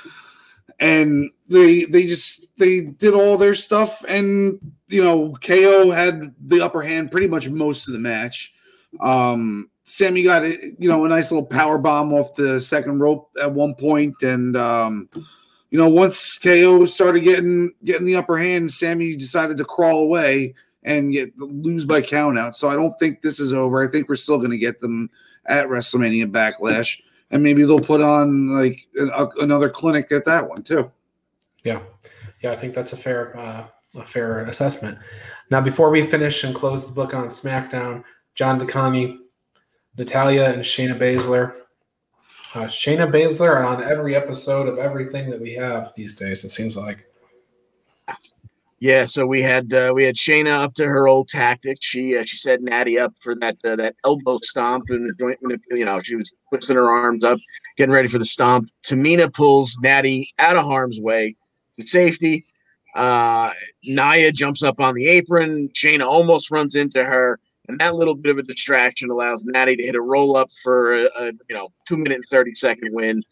[0.79, 4.59] and they they just they did all their stuff, and
[4.89, 8.55] you know, KO had the upper hand pretty much most of the match.
[9.01, 13.53] Um, Sami got you know a nice little power bomb off the second rope at
[13.53, 15.09] one point, and um,
[15.71, 20.55] you know once KO started getting getting the upper hand, Sami decided to crawl away
[20.83, 22.57] and get lose by count out.
[22.57, 23.83] So I don't think this is over.
[23.83, 25.11] I think we're still going to get them
[25.47, 30.63] at WrestleMania Backlash, and maybe they'll put on like a, another clinic at that one
[30.63, 30.91] too.
[31.65, 31.81] Yeah,
[32.43, 33.67] yeah, I think that's a fair uh,
[33.97, 34.99] a fair assessment.
[35.51, 39.19] Now, before we finish and close the book on SmackDown, John DeConnie,
[39.97, 41.57] Natalya, and Shayna Baszler.
[42.57, 46.43] Uh, Shayna Baszler on every episode of everything that we have these days.
[46.43, 47.05] It seems like.
[48.79, 51.77] Yeah, so we had uh, we had Shayna up to her old tactic.
[51.83, 55.39] She uh, she set Natty up for that uh, that elbow stomp and the joint.
[55.71, 57.39] You know, she was twisting her arms up,
[57.77, 58.71] getting ready for the stomp.
[58.83, 61.37] Tamina pulls Natty out of harm's way
[61.75, 62.47] to safety.
[62.95, 63.51] Uh,
[63.85, 65.69] Nia jumps up on the apron.
[65.75, 67.39] Shayna almost runs into her,
[67.69, 70.95] and that little bit of a distraction allows Natty to hit a roll up for
[70.97, 73.23] a, a you know two minute and thirty second win.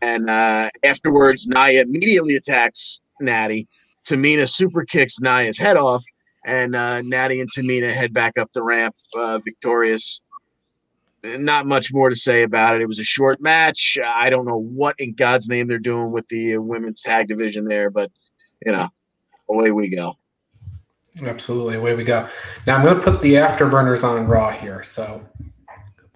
[0.00, 3.66] And uh, afterwards, Nia immediately attacks Natty
[4.08, 6.02] Tamina super kicks Nia's head off,
[6.44, 10.22] and uh, Natty and Tamina head back up the ramp, uh, victorious.
[11.24, 12.82] Not much more to say about it.
[12.82, 13.98] It was a short match.
[14.04, 17.66] I don't know what in God's name they're doing with the uh, women's tag division
[17.66, 18.10] there, but
[18.64, 18.88] you know,
[19.50, 20.16] away we go.
[21.22, 22.28] Absolutely, away we go.
[22.66, 24.82] Now I'm going to put the afterburners on Raw here.
[24.82, 25.26] So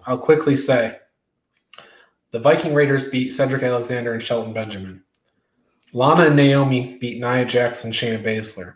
[0.05, 0.97] I'll quickly say
[2.31, 5.03] the Viking Raiders beat Cedric Alexander and Shelton Benjamin.
[5.93, 8.75] Lana and Naomi beat Nia Jackson and Shayna Baszler.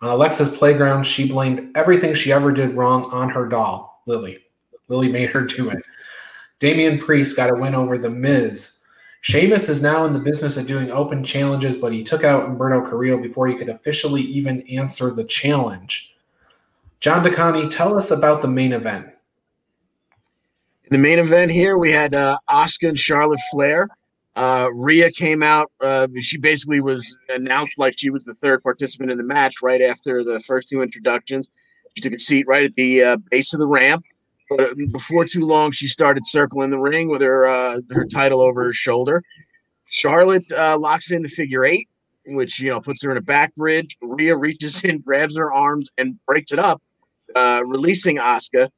[0.00, 4.38] On Alexa's playground, she blamed everything she ever did wrong on her doll, Lily.
[4.86, 5.82] Lily made her do it.
[6.60, 8.77] Damian Priest got a win over The Miz.
[9.28, 12.88] Sheamus is now in the business of doing open challenges, but he took out Humberto
[12.88, 16.14] Carrillo before he could officially even answer the challenge.
[17.00, 19.06] John DeConnie, tell us about the main event.
[20.84, 23.90] In the main event here, we had uh, Asuka and Charlotte Flair.
[24.34, 25.70] Uh, Rhea came out.
[25.78, 29.82] Uh, she basically was announced like she was the third participant in the match right
[29.82, 31.50] after the first two introductions.
[31.94, 34.06] She took a seat right at the uh, base of the ramp.
[34.48, 38.40] But uh, before too long, she started circling the ring with her uh, her title
[38.40, 39.22] over her shoulder.
[39.86, 41.88] Charlotte uh, locks in the figure eight,
[42.26, 43.96] which you know puts her in a back bridge.
[44.00, 46.82] Rhea reaches in, grabs her arms, and breaks it up,
[47.36, 48.70] releasing Asuka.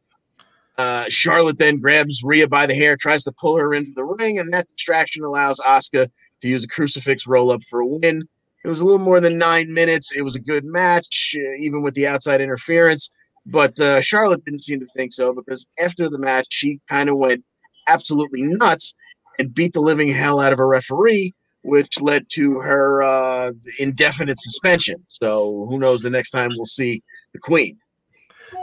[0.81, 4.39] Uh, Charlotte then grabs Rhea by the hair, tries to pull her into the ring,
[4.39, 6.09] and that distraction allows Asuka
[6.41, 8.27] to use a crucifix roll up for a win.
[8.65, 10.17] It was a little more than nine minutes.
[10.17, 13.11] It was a good match, uh, even with the outside interference.
[13.47, 17.17] But uh, Charlotte didn't seem to think so because after the match, she kind of
[17.17, 17.45] went
[17.89, 18.95] absolutely nuts
[19.39, 24.39] and beat the living hell out of a referee, which led to her uh, indefinite
[24.39, 25.03] suspension.
[25.09, 27.03] So who knows the next time we'll see
[27.33, 27.79] the Queen.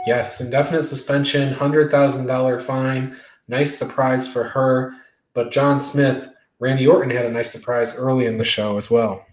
[0.06, 3.16] Yes, indefinite suspension, hundred thousand dollar fine.
[3.48, 4.94] Nice surprise for her.
[5.34, 6.28] But John Smith,
[6.60, 9.24] Randy Orton had a nice surprise early in the show as well.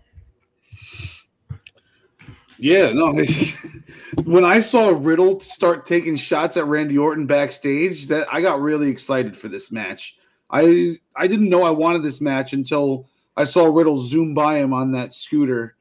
[2.57, 3.14] Yeah, no.
[4.23, 8.90] when I saw Riddle start taking shots at Randy Orton backstage, that I got really
[8.90, 10.18] excited for this match.
[10.49, 14.73] I I didn't know I wanted this match until I saw Riddle zoom by him
[14.73, 15.76] on that scooter.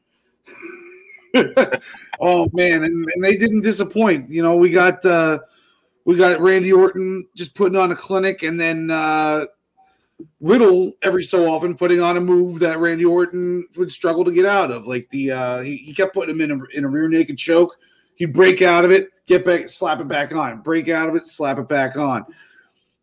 [2.21, 4.31] oh man, and, and, they didn't disappoint.
[4.31, 5.41] You know, we got uh
[6.05, 9.47] we got Randy Orton just putting on a clinic, and then uh
[10.41, 14.47] Riddle every so often putting on a move that Randy Orton would struggle to get
[14.47, 14.87] out of.
[14.87, 17.77] Like the uh he, he kept putting him in a in a rear naked choke.
[18.17, 21.27] He'd break out of it, get back, slap it back on, break out of it,
[21.27, 22.25] slap it back on.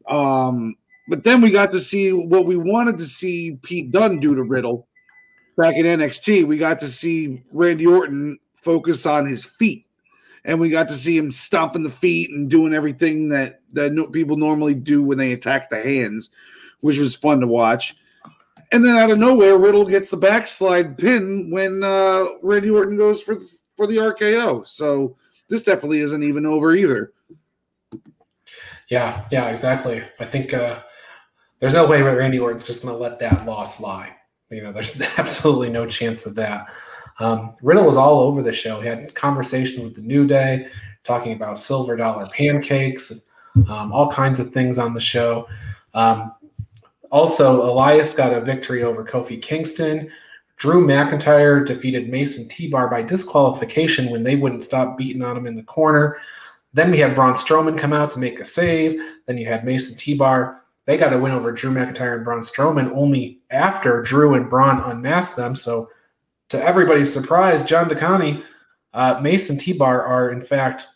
[0.08, 0.76] Um,
[1.08, 4.44] but then we got to see what we wanted to see Pete Dunne do to
[4.44, 4.88] Riddle
[5.58, 6.46] back in NXT.
[6.46, 9.86] We got to see Randy Orton focus on his feet,
[10.46, 14.08] and we got to see him stomping the feet and doing everything that that no,
[14.08, 16.30] people normally do when they attack the hands,
[16.82, 17.96] which was fun to watch.
[18.72, 23.22] And then out of nowhere, Riddle gets the backslide pin when uh, Randy Orton goes
[23.22, 23.38] for
[23.76, 24.68] for the RKO.
[24.68, 25.18] So
[25.50, 27.14] this definitely isn't even over either.
[28.90, 30.04] Yeah, yeah, exactly.
[30.20, 30.82] I think uh,
[31.60, 34.16] there's no way Randy Orton's just going to let that loss lie.
[34.50, 36.68] You know, there's absolutely no chance of that.
[37.20, 38.82] Um, Riddle was all over the show.
[38.82, 40.68] He had a conversation with the New Day,
[41.04, 43.28] talking about silver dollar pancakes,
[43.68, 45.48] um, all kinds of things on the show.
[45.94, 46.34] Um,
[47.12, 50.10] also, Elias got a victory over Kofi Kingston.
[50.56, 55.46] Drew McIntyre defeated Mason T Bar by disqualification when they wouldn't stop beating on him
[55.46, 56.18] in the corner.
[56.74, 59.02] Then we had Braun Strowman come out to make a save.
[59.26, 60.62] Then you had Mason T Bar.
[60.86, 64.80] They got a win over Drew McIntyre and Braun Strowman only after Drew and Braun
[64.80, 65.54] unmasked them.
[65.54, 65.90] So,
[66.50, 68.44] to everybody's surprise, John DeConnie,
[68.94, 70.88] uh, Mason T Bar are in fact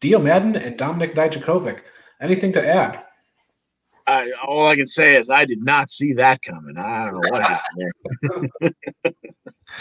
[0.00, 1.80] Dio Maddin and Dominic Dijakovic.
[2.20, 3.04] Anything to add?
[4.10, 6.76] I, all I can say is I did not see that coming.
[6.76, 7.92] I don't know what happened
[8.60, 9.12] there.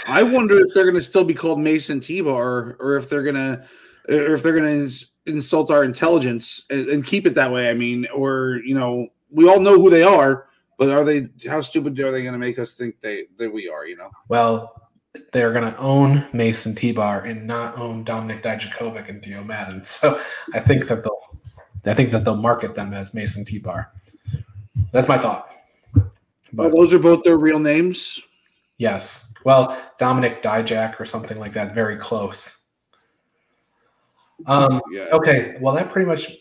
[0.07, 3.35] I wonder if they're going to still be called Mason T-Bar, or if they're going
[3.35, 3.65] to,
[4.07, 7.69] or if they're going to insult our intelligence and, and, keep it that way.
[7.69, 10.47] I mean, or you know, we all know who they are,
[10.77, 11.29] but are they?
[11.47, 13.87] How stupid are they going to make us think they that we are?
[13.87, 14.11] You know.
[14.27, 14.89] Well,
[15.31, 19.83] they're going to own Mason T-Bar and not own Dominic Dijakovic and Dio Maddin.
[19.83, 20.21] So
[20.53, 21.39] I think that they'll,
[21.85, 23.91] I think that they'll market them as Mason T-Bar.
[24.91, 25.49] That's my thought.
[25.93, 26.11] But
[26.53, 28.21] well, those are both their real names.
[28.77, 29.31] Yes.
[29.43, 31.73] Well, Dominic Dijak or something like that.
[31.73, 32.63] Very close.
[34.45, 35.03] Um, yeah.
[35.11, 35.57] Okay.
[35.61, 36.31] Well, that pretty much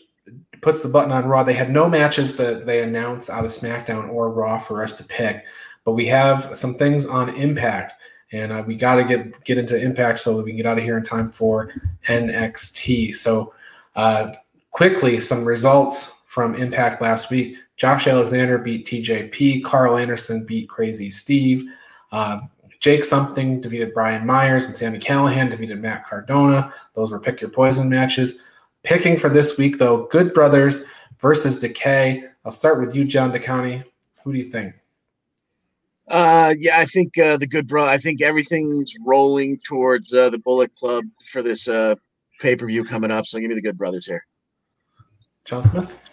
[0.61, 1.43] puts the button on Raw.
[1.43, 5.03] They had no matches that they announced out of SmackDown or Raw for us to
[5.03, 5.45] pick,
[5.85, 7.93] but we have some things on Impact,
[8.31, 10.77] and uh, we got to get get into Impact so that we can get out
[10.77, 11.73] of here in time for
[12.07, 13.15] NXT.
[13.15, 13.53] So,
[13.95, 14.33] uh,
[14.71, 17.57] quickly, some results from Impact last week.
[17.79, 19.63] Josh Alexander beat TJP.
[19.63, 21.63] Karl Anderson beat Crazy Steve.
[22.11, 22.41] Uh,
[22.81, 26.73] Jake Something defeated Brian Myers, and Sami Callihan defeated Matt Cardona.
[26.93, 28.41] Those were pick your poison matches.
[28.83, 30.85] Picking for this week, though, Good Brothers
[31.19, 32.25] versus Decay.
[32.45, 33.83] I'll start with you, John DeConnie.
[34.23, 34.75] Who do you think?
[36.09, 37.85] Uh, yeah, I think uh, the Good Bro.
[37.85, 41.95] I think everything's rolling towards uh, the Bullet Club for this uh,
[42.41, 43.25] pay per view coming up.
[43.25, 44.25] So give me the Good Brothers here.
[45.45, 46.08] John Smith.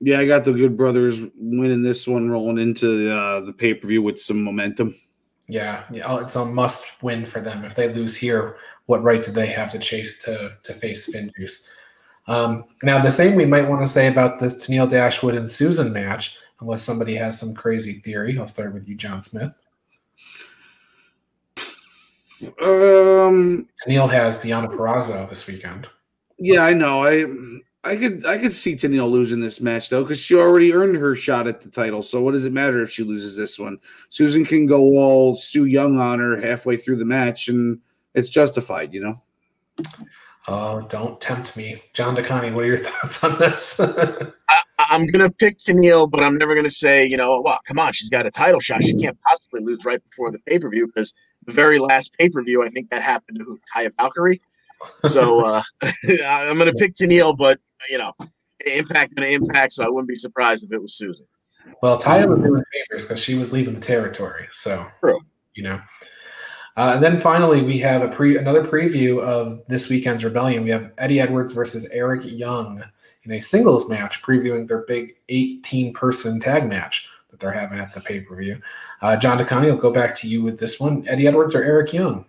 [0.00, 3.88] Yeah, I got the Good Brothers winning this one, rolling into uh, the pay per
[3.88, 4.94] view with some momentum.
[5.48, 7.64] Yeah, yeah, oh, it's a must win for them.
[7.64, 8.56] If they lose here,
[8.86, 11.68] what right do they have to chase to to face FinJuice?
[12.28, 15.92] Um, now, the same we might want to say about this Tennille Dashwood and Susan
[15.92, 18.38] match, unless somebody has some crazy theory.
[18.38, 19.58] I'll start with you, John Smith.
[22.60, 25.88] Um, Tennille has Deonna Purrazzo this weekend.
[26.38, 27.04] Yeah, I know.
[27.04, 27.24] I
[27.84, 31.14] I could I could see Tennille losing this match though, because she already earned her
[31.14, 32.02] shot at the title.
[32.02, 33.78] So what does it matter if she loses this one?
[34.08, 37.78] Susan can go all Su Yung on her halfway through the match, and
[38.14, 39.22] it's justified, you know.
[40.48, 42.52] Oh, don't tempt me, John DeConnie.
[42.52, 43.78] What are your thoughts on this?
[44.48, 47.92] I, am gonna pick Tennille, but I'm never gonna say, you know, well, come on,
[47.92, 48.82] she's got a title shot.
[48.82, 51.14] She can't possibly lose right before the pay per view because
[51.46, 54.40] the very last pay per view, I think that happened to Taya Valkyrie.
[55.06, 55.62] So uh,
[56.26, 57.60] I'm gonna pick Tennille, but
[57.90, 58.12] you know,
[58.66, 59.72] impact going to impact.
[59.72, 61.26] So I wouldn't be surprised if it was Susan.
[61.82, 64.48] Well, Taya was doing favors because she was leaving the territory.
[64.52, 65.20] So true.
[65.54, 65.80] you know.
[66.76, 70.62] Uh, and then finally, we have a pre another preview of this weekend's Rebellion.
[70.62, 72.84] We have Eddie Edwards versus Eric Young
[73.24, 77.92] in a singles match, previewing their big 18 person tag match that they're having at
[77.92, 78.60] the pay per view.
[79.02, 81.06] Uh, John DeConnie, I'll go back to you with this one.
[81.08, 82.24] Eddie Edwards or Eric Young?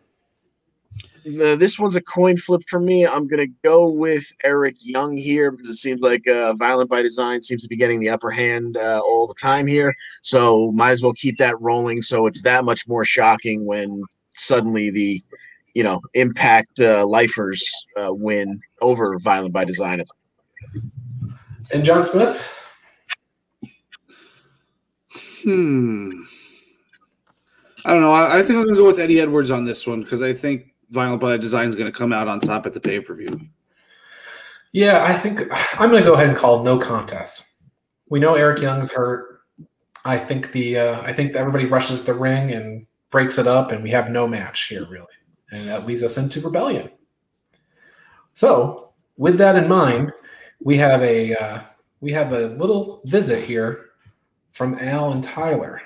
[1.37, 3.05] The, this one's a coin flip for me.
[3.05, 7.01] I'm going to go with Eric Young here because it seems like uh, Violent by
[7.01, 9.93] Design seems to be getting the upper hand uh, all the time here.
[10.21, 12.01] So might as well keep that rolling.
[12.01, 15.21] So it's that much more shocking when suddenly the,
[15.75, 20.03] you know, Impact uh, lifers uh, win over Violent by Design.
[21.71, 22.43] And John Smith?
[25.43, 26.23] Hmm.
[27.85, 28.11] I don't know.
[28.11, 30.33] I, I think I'm going to go with Eddie Edwards on this one because I
[30.33, 33.13] think Violent by Design is going to come out on top at the pay per
[33.13, 33.39] view.
[34.71, 35.41] Yeah, I think
[35.79, 37.45] I'm going to go ahead and call no contest.
[38.09, 39.41] We know Eric Young's hurt.
[40.05, 43.83] I think the uh, I think everybody rushes the ring and breaks it up, and
[43.83, 45.05] we have no match here really,
[45.51, 46.89] and that leads us into Rebellion.
[48.33, 50.13] So, with that in mind,
[50.61, 51.61] we have a uh,
[52.01, 53.89] we have a little visit here
[54.51, 55.81] from Al and Tyler.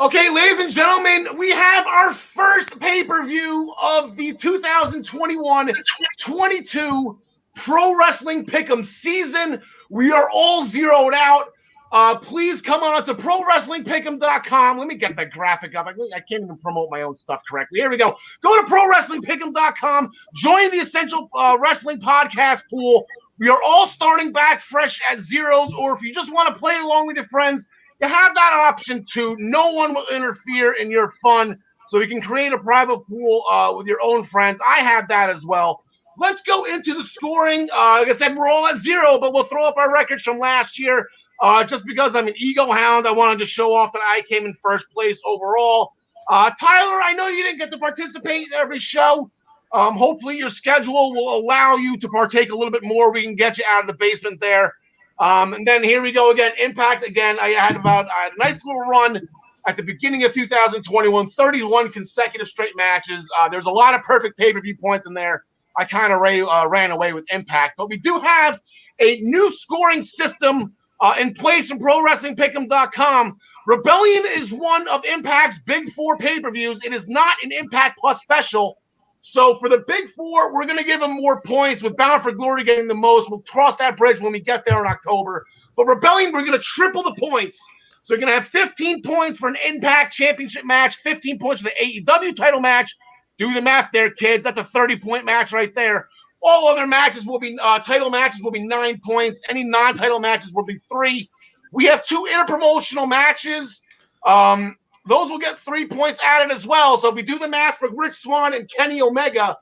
[0.00, 5.72] Okay, ladies and gentlemen, we have our first pay per view of the 2021
[6.18, 7.18] 22
[7.54, 9.60] Pro Wrestling Pick'em season.
[9.90, 11.52] We are all zeroed out.
[11.92, 14.78] Uh, please come on to ProWrestlingPick'em.com.
[14.78, 15.86] Let me get the graphic up.
[15.86, 17.80] I, I can't even promote my own stuff correctly.
[17.80, 18.16] Here we go.
[18.42, 20.12] Go to ProWrestlingPick'em.com.
[20.36, 23.06] Join the Essential uh, Wrestling Podcast pool.
[23.38, 26.78] We are all starting back fresh at zeros, or if you just want to play
[26.78, 27.68] along with your friends,
[28.00, 29.36] you have that option too.
[29.38, 31.58] No one will interfere in your fun,
[31.88, 34.60] so you can create a private pool uh, with your own friends.
[34.66, 35.84] I have that as well.
[36.18, 37.68] Let's go into the scoring.
[37.72, 40.38] Uh, like I said, we're all at zero, but we'll throw up our records from
[40.38, 41.08] last year.
[41.42, 44.44] Uh, just because I'm an ego hound, I wanted to show off that I came
[44.44, 45.92] in first place overall.
[46.28, 49.30] Uh, Tyler, I know you didn't get to participate in every show.
[49.72, 53.12] Um, hopefully, your schedule will allow you to partake a little bit more.
[53.12, 54.74] We can get you out of the basement there.
[55.20, 56.52] Um, and then here we go again.
[56.58, 57.38] Impact again.
[57.40, 59.20] I had about I had a nice little run
[59.66, 63.30] at the beginning of 2021, 31 consecutive straight matches.
[63.38, 65.44] Uh, there's a lot of perfect pay per view points in there.
[65.76, 68.60] I kind of uh, ran away with Impact, but we do have
[68.98, 73.38] a new scoring system uh, in place from ProWrestlingPick'em.com.
[73.66, 76.80] Rebellion is one of Impact's big four pay per views.
[76.82, 78.78] It is not an Impact Plus special.
[79.20, 82.32] So for the big four, we're going to give them more points with Bound for
[82.32, 83.30] Glory getting the most.
[83.30, 85.46] We'll cross that bridge when we get there in October.
[85.76, 87.60] But Rebellion, we're going to triple the points.
[88.02, 91.68] So you're going to have 15 points for an Impact Championship match, 15 points for
[91.68, 92.96] the AEW title match.
[93.36, 94.44] Do the math there, kids.
[94.44, 96.08] That's a 30 point match right there.
[96.42, 99.40] All other matches will be uh, title matches will be nine points.
[99.48, 101.28] Any non-title matches will be three.
[101.72, 103.82] We have two interpromotional matches.
[104.26, 104.76] Um,
[105.06, 107.00] those will get three points added as well.
[107.00, 109.56] So if we do the math for Rich Swann and Kenny Omega,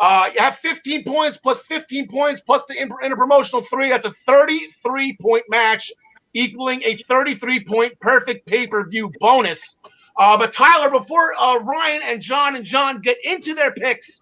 [0.00, 3.90] uh, you have 15 points plus 15 points plus the inter- interpromotional three.
[3.90, 5.92] That's a 33 point match,
[6.32, 9.76] equaling a 33 point perfect pay per view bonus.
[10.16, 14.20] Uh, but Tyler, before uh, Ryan and John and John get into their picks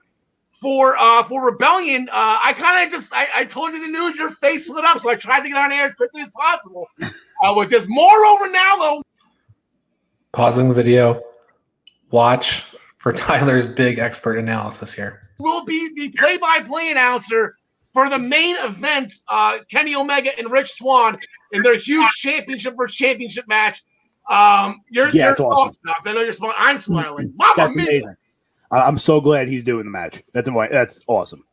[0.60, 4.16] for uh, for Rebellion, uh, I kind of just I, I, told you the news,
[4.16, 6.88] your face lit up, so I tried to get on air as quickly as possible.
[7.40, 9.02] Uh, with this more over now, though.
[10.32, 11.22] Pausing the video.
[12.10, 12.64] Watch
[12.98, 15.20] for Tyler's big expert analysis here.
[15.38, 17.56] Will be the play-by-play announcer
[17.92, 21.18] for the main event, uh, Kenny Omega and Rich Swann
[21.52, 23.82] in their huge championship versus championship match.
[24.28, 25.76] Um, you're, yeah, you're it's awesome.
[26.04, 26.56] I know you're smiling.
[26.58, 27.32] I'm smiling.
[27.36, 28.14] Mama That's amazing.
[28.70, 30.22] I'm so glad he's doing the match.
[30.34, 31.44] That's that's awesome.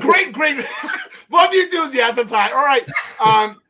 [0.00, 0.56] great, great.
[1.30, 2.50] Love the enthusiasm, Ty.
[2.50, 2.88] All right.
[3.24, 3.60] Um,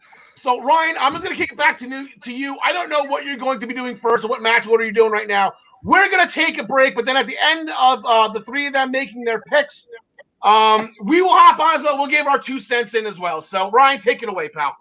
[0.43, 2.57] so Ryan, I'm just gonna kick it back to new, to you.
[2.65, 4.93] I don't know what you're going to be doing first or what match order you're
[4.93, 5.53] doing right now.
[5.85, 8.73] We're gonna take a break, but then at the end of uh, the three of
[8.73, 9.87] them making their picks,
[10.43, 11.97] um, we will hop on as well.
[11.97, 13.41] We'll give our two cents in as well.
[13.41, 14.77] So Ryan, take it away, pal.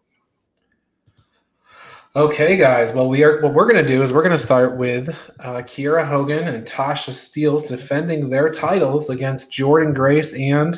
[2.15, 2.91] Okay, guys.
[2.91, 3.39] Well, we are.
[3.41, 5.09] What we're going to do is we're going to start with
[5.39, 10.77] uh, Kiera Hogan and Tasha Steelz defending their titles against Jordynne Grace and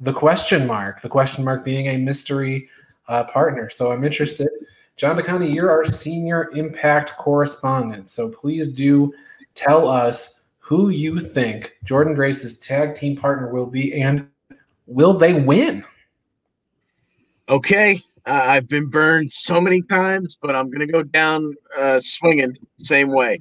[0.00, 1.02] the question mark.
[1.02, 2.68] The question mark being a mystery
[3.08, 3.70] uh, partner.
[3.70, 4.48] So I'm interested.
[4.96, 8.08] John DeConnie, you're our senior Impact correspondent.
[8.08, 9.12] So please do
[9.54, 14.28] tell us who you think Jordynne Grace's tag team partner will be, and
[14.86, 15.84] will they win?
[17.48, 21.98] Okay, uh, I've been burned so many times, but I'm going to go down uh,
[22.00, 23.38] swinging same way.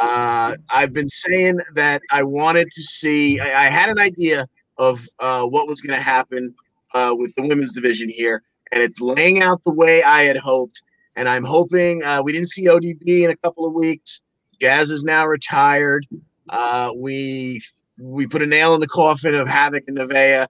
[0.00, 4.48] Uh, I've been saying that I wanted to see, I, I had an idea
[4.78, 6.54] of uh, what was going to happen
[6.94, 10.82] uh, with the women's division here, and it's laying out the way I had hoped.
[11.16, 14.20] and I'm hoping uh, we didn't see ODB in a couple of weeks.
[14.60, 16.06] Jazz is now retired.
[16.48, 17.62] Uh, we
[17.98, 20.46] we put a nail in the coffin of Havoc and Nevaeh.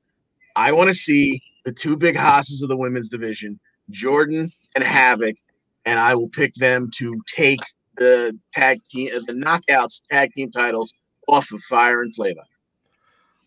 [0.57, 3.59] I want to see the two big hosses of the women's division,
[3.91, 5.37] Jordynne and Havoc,
[5.85, 7.61] and I will pick them to take
[7.97, 10.93] the tag team, the knockouts tag team titles
[11.29, 12.45] off of Fire and Flava.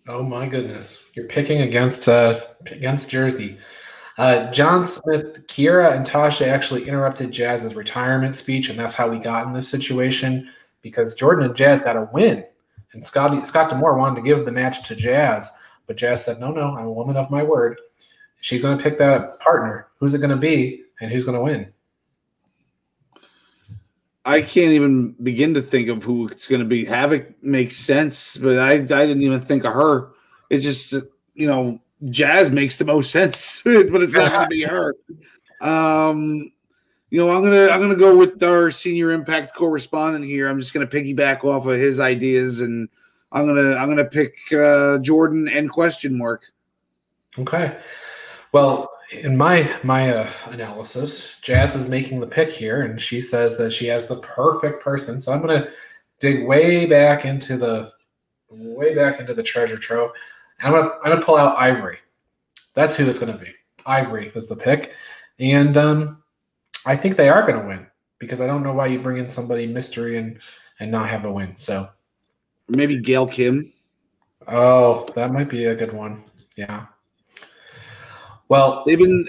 [0.07, 3.57] Oh my goodness, you're picking against uh, against Jersey.
[4.17, 9.19] Uh, John Smith, Kiera, and Tasha actually interrupted Jazz's retirement speech, and that's how we
[9.19, 10.49] got in this situation
[10.81, 12.43] because Jordynne and Jazz got a win,
[12.93, 15.51] and Scotty Scott D'Amore wanted to give the match to Jazz,
[15.85, 17.79] but Jazz said, "No, no, I'm a woman of my word.
[18.41, 19.87] She's going to pick that partner.
[19.99, 21.71] Who's it going to be, and who's going to win?"
[24.25, 26.85] I can't even begin to think of who it's going to be.
[26.85, 30.09] Havoc makes sense, but I I didn't even think of her.
[30.49, 30.93] It's just
[31.35, 34.93] you know Jazz makes the most sense, but it's not going to be her.
[35.61, 36.51] Um,
[37.09, 40.49] you know, I'm gonna I'm gonna go with our senior impact correspondent here.
[40.49, 42.89] I'm just gonna piggyback off of his ideas, and
[43.31, 46.43] I'm gonna I'm gonna pick uh, Jordynne and question mark.
[47.39, 47.77] Okay.
[48.51, 53.57] Well, in my my uh, analysis, Jazz is making the pick here, and she says
[53.57, 55.21] that she has the perfect person.
[55.21, 55.69] So I'm gonna
[56.19, 57.93] dig way back into the
[58.49, 60.11] way back into the treasure trove.
[60.61, 61.97] I'm gonna I'm gonna pull out Ivory.
[62.73, 63.53] That's who it's gonna be.
[63.85, 64.93] Ivory is the pick,
[65.39, 66.23] and um,
[66.85, 67.87] I think they are gonna win
[68.19, 70.39] because I don't know why you bring in somebody mystery and
[70.79, 71.55] and not have a win.
[71.57, 71.87] So
[72.67, 73.71] maybe Gail Kim.
[74.47, 76.23] Oh, that might be a good one.
[76.55, 76.85] Yeah.
[78.49, 79.27] Well, they've been.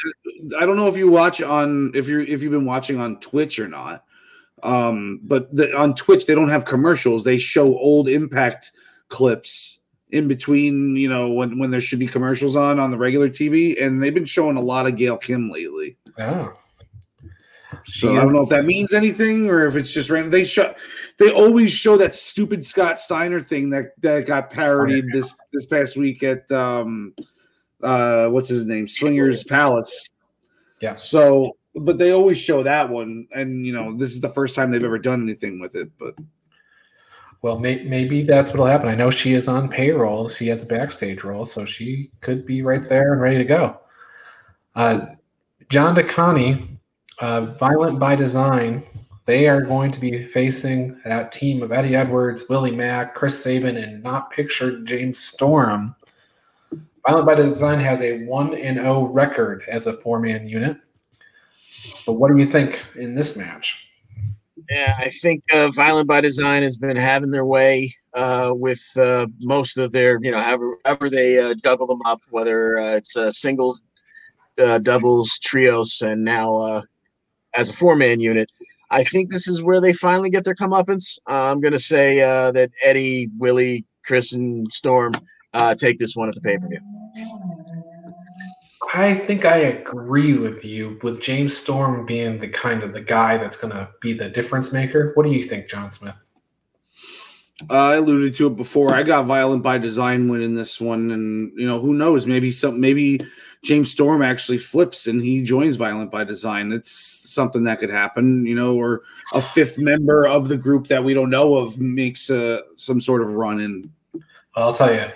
[0.59, 3.59] I don't know if you watch on if you're if you've been watching on Twitch
[3.59, 4.05] or not,
[4.63, 7.25] um, but the, on Twitch they don't have commercials.
[7.25, 8.73] They show old Impact
[9.09, 9.78] clips
[10.11, 10.97] in between.
[10.97, 14.15] You know when when there should be commercials on on the regular TV, and they've
[14.15, 15.97] been showing a lot of Gail Kim lately.
[16.19, 16.53] Oh.
[17.85, 20.31] So I don't know if that means anything or if it's just random.
[20.31, 20.75] They show,
[21.19, 25.97] they always show that stupid Scott Steiner thing that that got parodied this this past
[25.97, 27.15] week at um
[27.83, 30.09] uh what's his name swingers palace
[30.81, 34.55] yeah so but they always show that one and you know this is the first
[34.55, 36.15] time they've ever done anything with it but
[37.43, 40.67] well may- maybe that's what'll happen i know she is on payroll she has a
[40.67, 43.79] backstage role so she could be right there and ready to go
[44.75, 45.07] uh
[45.69, 46.79] john DeConnie,
[47.21, 48.83] uh violent by design
[49.27, 53.77] they are going to be facing that team of eddie edwards willie mack chris sabin
[53.77, 55.95] and not pictured james storm
[57.09, 60.77] Violent by Design has a 1 and 0 record as a four man unit.
[62.05, 63.88] But what do you think in this match?
[64.71, 69.27] Yeah, I think uh, Violent by Design has been having their way uh, with uh,
[69.43, 73.17] most of their, you know, however, however they uh, double them up, whether uh, it's
[73.39, 73.83] singles,
[74.59, 76.83] uh, doubles, trios, and now
[77.55, 78.51] as a four man unit.
[78.91, 81.19] I think this is where they finally get their comeuppance.
[81.27, 85.13] I'm going to say that Eddie, Willie, Chris, and Storm
[85.77, 87.58] take this one at the pay per view.
[88.95, 93.37] I think I agree with you with James Storm being the kind of the guy
[93.37, 95.13] that's going to be the difference maker.
[95.15, 96.17] What do you think, John Smith?
[97.69, 98.95] Uh, I alluded to it before.
[98.95, 102.27] I got Violent by Design winning this one, and you know who knows?
[102.27, 103.21] Maybe some, maybe
[103.63, 106.73] James Storm actually flips and he joins Violent by Design.
[106.73, 106.93] It's
[107.29, 109.03] something that could happen, you know, or
[109.35, 113.21] a fifth member of the group that we don't know of makes uh, some sort
[113.21, 113.93] of run in.
[114.55, 115.07] I'll tell you,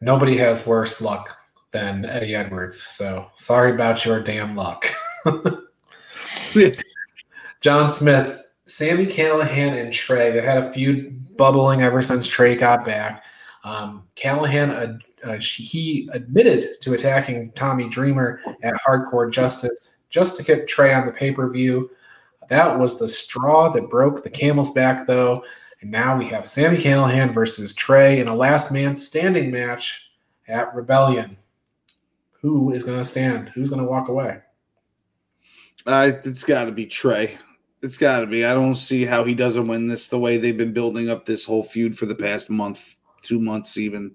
[0.00, 1.36] nobody has worse luck
[1.72, 2.82] than Eddie Edwards.
[2.82, 4.86] So sorry about your damn luck.
[7.60, 10.30] John Smith, Sami Callihan, and Trey.
[10.30, 13.24] They've had a feud bubbling ever since Trey got back.
[13.64, 20.42] Um, Callihan, uh, uh, he admitted to attacking Tommy Dreamer at Hardcore Justice just to
[20.42, 21.90] get Trey on the pay per view.
[22.48, 25.44] That was the straw that broke the camel's back, though.
[25.82, 30.10] And now we have Sami Callihan versus Trey in a last man standing match
[30.48, 31.36] at Rebellion.
[32.42, 33.50] Who is going to stand?
[33.50, 34.40] Who's going to walk away?
[35.86, 37.38] Uh, it's got to be Trey.
[37.82, 38.44] It's got to be.
[38.44, 41.44] I don't see how he doesn't win this the way they've been building up this
[41.44, 44.14] whole feud for the past month, two months even.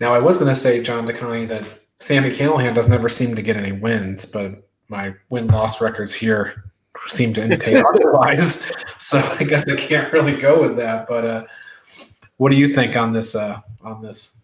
[0.00, 1.64] Now, I was going to say, John DeConnie, that
[2.00, 6.72] Sami Callihan doesn't ever seem to get any wins, but my win loss records here
[7.08, 8.70] seem to indicate otherwise.
[8.98, 11.06] So I guess I can't really go with that.
[11.08, 11.44] But uh,
[12.36, 13.34] what do you think on this?
[13.34, 14.37] Uh, on this?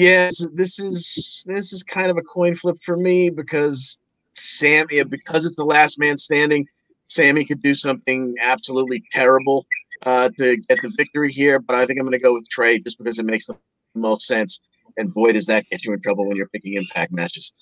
[0.00, 3.98] Yes, this is this is kind of a coin flip for me because
[4.34, 6.66] Sami, because it's the last man standing,
[7.10, 9.66] Sami could do something absolutely terrible
[10.06, 11.58] uh, to get the victory here.
[11.58, 13.58] But I think I'm going to go with Trey just because it makes the
[13.94, 14.62] most sense.
[14.96, 17.52] And boy, does that get you in trouble when you're picking impact matches.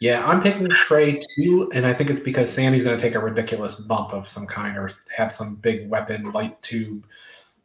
[0.00, 3.20] Yeah, I'm picking Trey too, and I think it's because Sami's going to take a
[3.20, 7.04] ridiculous bump of some kind or have some big weapon, light tube,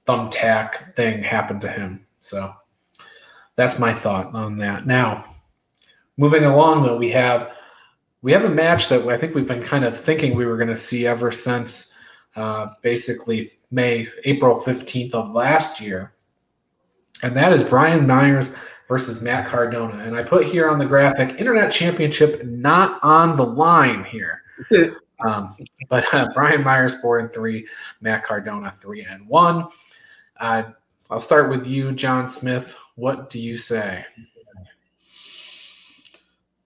[0.05, 2.05] thumbtack thing happen to him.
[2.19, 2.53] So
[3.59, 4.87] that's my thought on that.
[4.87, 5.25] Now,
[6.15, 7.51] moving along though, we have
[8.21, 10.69] we have a match that I think we've been kind of thinking we were going
[10.69, 11.93] to see ever since
[12.37, 16.13] uh, basically May, April 15th of last year.
[17.21, 18.55] And that is Brian Myers
[18.87, 20.05] versus Matt Cardona.
[20.05, 24.41] And I put here on the graphic Internet Championship not on the line here.
[25.27, 25.57] um,
[25.89, 27.67] but uh, Brian Myers, four and three,
[27.99, 29.67] Matt Cardona, three and one.
[30.39, 30.63] Uh,
[31.09, 32.73] I'll start with you, John Smith.
[32.99, 34.05] What do you say?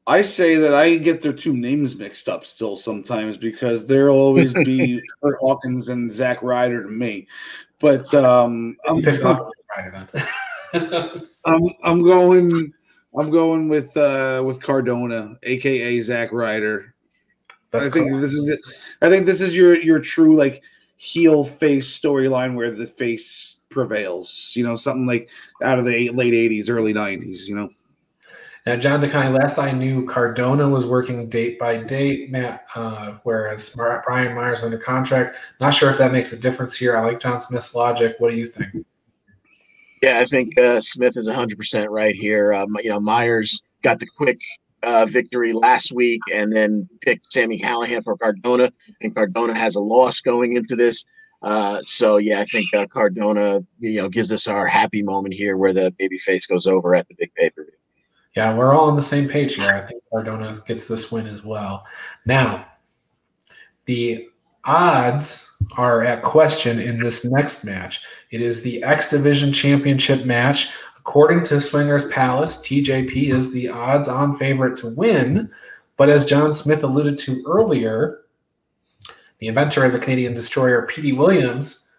[0.08, 4.52] I say that I get their two names mixed up still sometimes because there'll always
[4.66, 7.28] be Kurt Hawkins and Zach Ryder to me.
[7.80, 9.06] But um, I'm,
[11.46, 12.74] I'm, I'm going
[13.16, 16.96] I'm going with uh, with Cardona, aka Zach Ryder.
[17.70, 18.20] That's I think cool.
[18.20, 18.60] this is it.
[19.04, 20.64] I think this is your your true like
[20.98, 24.54] heel face storyline where the face prevails.
[24.56, 25.30] You know, something like
[25.62, 27.48] out of the late '80s, early '90s.
[27.48, 27.70] You know.
[28.66, 33.76] Now, John DeConnie, last I knew, Cardona was working date by date, Matt, uh, whereas
[33.76, 35.36] Brian Myers under contract.
[35.60, 36.96] Not sure if that makes a difference here.
[36.96, 38.16] I like John Smith's logic.
[38.20, 38.86] What do you think?
[40.02, 42.54] Yeah, I think uh, Smith is 100% right here.
[42.54, 44.40] Um, you know, Myers got the quick
[44.84, 48.72] uh, victory last week and then picked Sami Callihan for Cardona,
[49.02, 51.06] and Cardona has a loss going into this.
[51.44, 55.58] Uh, so yeah, I think uh, Cardona, you know, gives us our happy moment here
[55.58, 57.74] where the baby face goes over at the big pay per view.
[58.36, 59.74] Yeah, we're all on the same page here.
[59.74, 61.86] I think Cardona gets this win as well.
[62.26, 62.66] Now,
[63.86, 64.28] the
[64.64, 68.06] odds are at question in this next match.
[68.32, 70.72] It is the X Division Championship match.
[70.98, 75.52] According to Swingers Palace, TJP is the odds on favorite to win.
[75.98, 78.22] But as John Smith alluded to earlier,
[79.44, 81.92] the inventor of the Canadian destroyer, Petey Williams,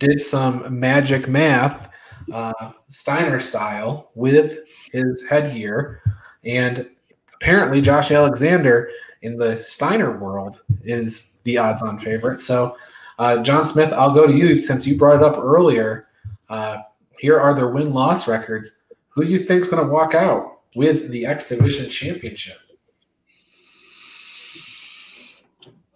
[0.00, 1.88] did some magic math,
[2.32, 4.58] uh, Steiner style, with
[4.90, 6.02] his headgear.
[6.44, 6.90] And
[7.32, 8.90] apparently, Josh Alexander
[9.22, 12.40] in the Steiner world is the odds on favorite.
[12.40, 12.76] So,
[13.20, 16.08] uh, John Smith, I'll go to you since you brought it up earlier.
[16.48, 16.78] Uh,
[17.20, 18.82] here are their win loss records.
[19.10, 22.58] Who do you think is going to walk out with the X Division Championship?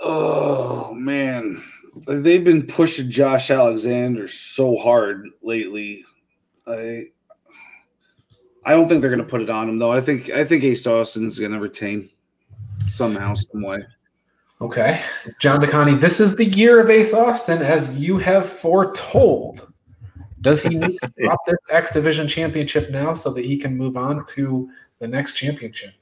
[0.07, 1.63] Oh, man.
[2.07, 6.05] They've been pushing Josh Alexander so hard lately.
[6.67, 7.07] I
[8.67, 9.93] I don't think they're going to put it on him though.
[9.93, 12.11] I think I think Ace Austin's going to retain
[12.89, 13.85] somehow, some way.
[14.61, 15.03] Okay,
[15.41, 19.73] John DeConnie, this is the year of Ace Austin, as you have foretold.
[20.41, 23.97] Does he need to drop this X Division Championship now so that he can move
[23.97, 24.69] on to
[24.99, 25.93] the next championship?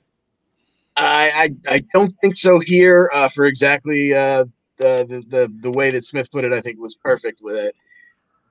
[0.97, 4.45] I I, I don't think so here uh, for exactly uh,
[4.79, 6.53] the, the the the way that Smith put it.
[6.53, 7.75] I think was perfect with it.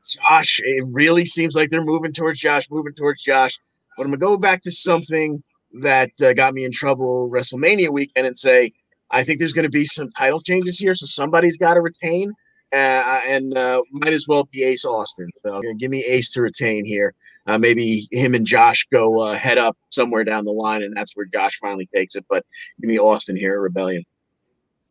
[0.08, 3.58] Josh, it really seems like they're moving towards Josh, moving towards Josh.
[3.98, 5.44] But I'm gonna go back to something
[5.82, 8.74] that uh, got me in trouble WrestleMania weekend and say
[9.12, 12.32] I think there's going to be some title changes here, so somebody's got to retain,
[12.74, 15.30] uh, and uh, might as well be Ace Austin.
[15.44, 17.14] So give me Ace to retain here.
[17.48, 21.16] Uh, maybe him and Josh go uh, head up somewhere down the line, and that's
[21.16, 22.26] where Josh finally takes it.
[22.30, 22.46] But
[22.80, 24.04] give me Austin here, Rebellion.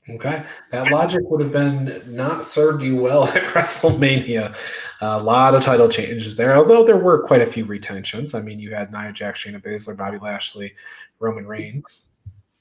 [0.09, 4.57] Okay, that logic would have been not served you well at WrestleMania.
[5.01, 8.35] A lot of title changes there, although there were quite a few retentions.
[8.35, 10.73] I mean, you had Nia Jax, Shayna Baszler, Bobby Lashley,
[11.21, 12.07] Roman Reigns.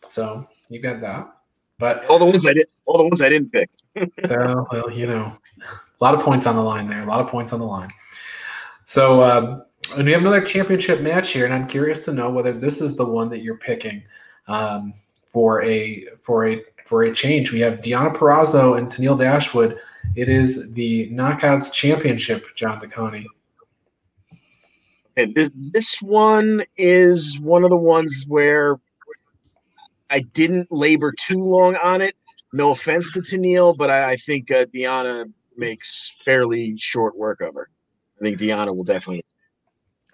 [0.09, 1.33] So you got that.
[1.79, 3.69] But all the ones I did, all the ones I didn't pick.
[3.95, 7.01] uh, well, you know, a lot of points on the line there.
[7.01, 7.89] A lot of points on the line.
[8.85, 9.63] So, um,
[9.95, 12.95] and we have another championship match here, and I'm curious to know whether this is
[12.95, 14.03] the one that you're picking
[14.47, 14.93] um,
[15.29, 17.51] for a for a for a change.
[17.51, 19.79] We have Deonna Purrazzo and Tennille Dashwood.
[20.15, 23.25] It is the Knockouts Championship, John DeConnie.
[25.17, 28.79] And this one is one of the ones where
[30.09, 32.15] I didn't labor too long on it.
[32.53, 37.53] No offense to Tennille, but I, I think uh, Deonna makes fairly short work of
[37.55, 37.69] her.
[38.19, 39.23] I think Deonna will definitely.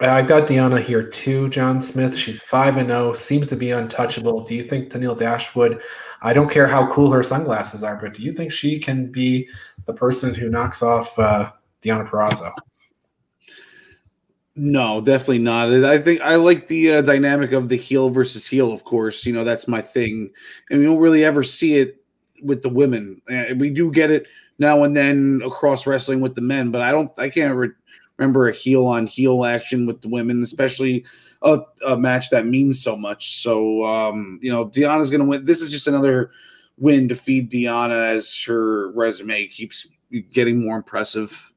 [0.00, 2.16] I've got Deonna here too, John Smith.
[2.16, 4.42] She's five and zero, oh, seems to be untouchable.
[4.42, 5.80] Do you think Tennille Dashwood?
[6.20, 9.48] I don't care how cool her sunglasses are, but do you think she can be
[9.86, 11.50] the person who knocks off uh,
[11.82, 12.52] Deonna Purrazzo?
[14.54, 15.68] No, definitely not.
[15.84, 18.72] I think I like the uh, dynamic of the heel versus heel.
[18.72, 20.30] Of course, you know that's my thing,
[20.70, 22.02] and we don't really ever see it
[22.42, 23.20] with the women.
[23.30, 24.26] Uh, we do get it
[24.58, 27.10] now and then across wrestling with the men, but I don't.
[27.18, 27.68] I can't re-
[28.18, 31.04] remember a heel on heel action with the women, especially
[31.42, 33.42] a, a match that means so much.
[33.42, 35.44] So, um, you know, Deonna's going to win.
[35.44, 36.30] This is just another
[36.78, 39.86] win to feed Deonna as her resume keeps
[40.32, 41.52] getting more impressive.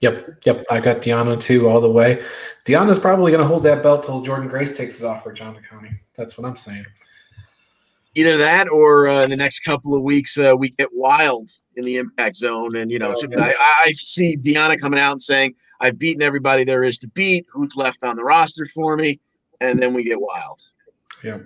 [0.00, 0.64] Yep, yep.
[0.70, 2.22] I got Deonna too all the way.
[2.64, 5.56] Deonna's probably going to hold that belt till Jordynne Grace takes it off for John
[5.62, 5.90] County.
[6.16, 6.84] That's what I'm saying.
[8.14, 11.84] Either that, or uh, in the next couple of weeks, uh, we get wild in
[11.84, 15.54] the impact zone, and you know, Oh, I, I see Deonna coming out and saying,
[15.80, 17.46] "I've beaten everybody there is to beat.
[17.50, 19.20] Who's left on the roster for me?"
[19.60, 20.60] And then we get wild.
[21.22, 21.38] Yeah.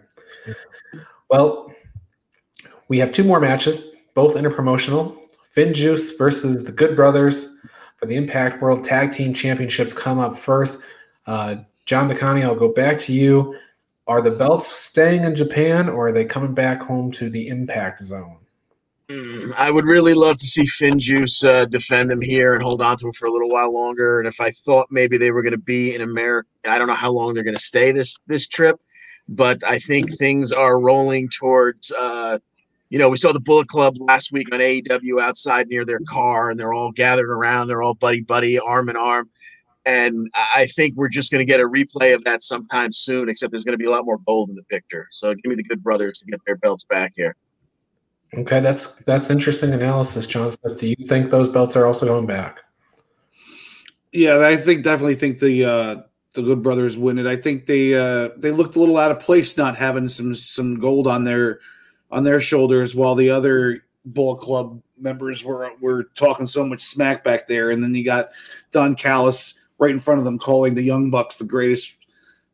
[1.31, 1.73] Well,
[2.89, 5.17] we have two more matches, both interpromotional.
[5.57, 7.57] FinJuice versus the Good Brothers
[7.97, 10.85] for the Impact World Tag Team Championships come up first.
[11.27, 13.57] Uh, John DeConi, I'll go back to you.
[14.07, 18.03] Are the belts staying in Japan or are they coming back home to the Impact
[18.03, 18.40] Zone?
[19.57, 23.07] I would really love to see FinJuice uh, defend him here and hold on to
[23.09, 24.21] him for a little while longer.
[24.21, 26.95] And if I thought maybe they were going to be in America, I don't know
[26.95, 28.77] how long they're going to stay this this trip,
[29.29, 31.91] but I think things are rolling towards.
[31.91, 32.39] Uh,
[32.91, 36.51] you know, we saw the Bullet Club last week on AEW outside near their car,
[36.51, 37.69] and they're all gathered around.
[37.69, 39.29] They're all buddy buddy, arm in arm.
[39.87, 43.29] And I think we're just going to get a replay of that sometime soon.
[43.29, 45.09] Except there's going to be a lot more gold in the picture.
[45.11, 47.35] So give me the Good Brothers to get their belts back here.
[48.35, 50.79] Okay, that's that's interesting analysis, John Smith.
[50.79, 52.61] Do you think those belts are also going back?
[54.13, 55.97] Yeah, I think definitely think the uh,
[56.35, 57.27] the Good Brothers win it.
[57.27, 60.79] I think they uh, they looked a little out of place not having some some
[60.79, 61.61] gold on their
[62.11, 67.25] on their shoulders while the other Bullet Club members were were talking so much smack
[67.25, 67.71] back there.
[67.71, 68.31] And then you got
[68.71, 71.97] Don Callis right in front of them calling the Young Bucks the greatest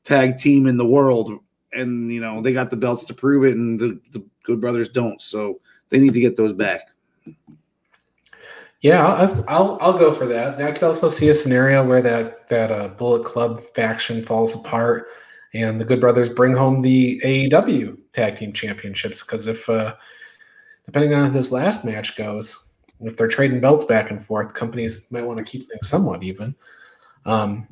[0.04, 1.32] tag team in the world.
[1.72, 4.88] And you know they got the belts to prove it, and the, the Good Brothers
[4.88, 5.20] don't.
[5.20, 6.82] So they need to get those back.
[8.82, 10.60] Yeah, I'll, I'll I'll go for that.
[10.60, 15.08] I could also see a scenario where that that uh, Bullet Club faction falls apart,
[15.54, 19.22] and the Good Brothers bring home the AEW Tag Team Championships.
[19.22, 19.94] Because if, uh,
[20.84, 25.10] depending on how this last match goes, if they're trading belts back and forth, companies
[25.10, 26.54] might want to keep things somewhat even.
[27.24, 27.66] Um,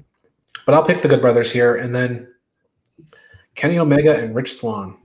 [0.66, 2.32] but I'll pick the Good Brothers here, and then
[3.54, 4.96] Kenny Omega and Rich Swann.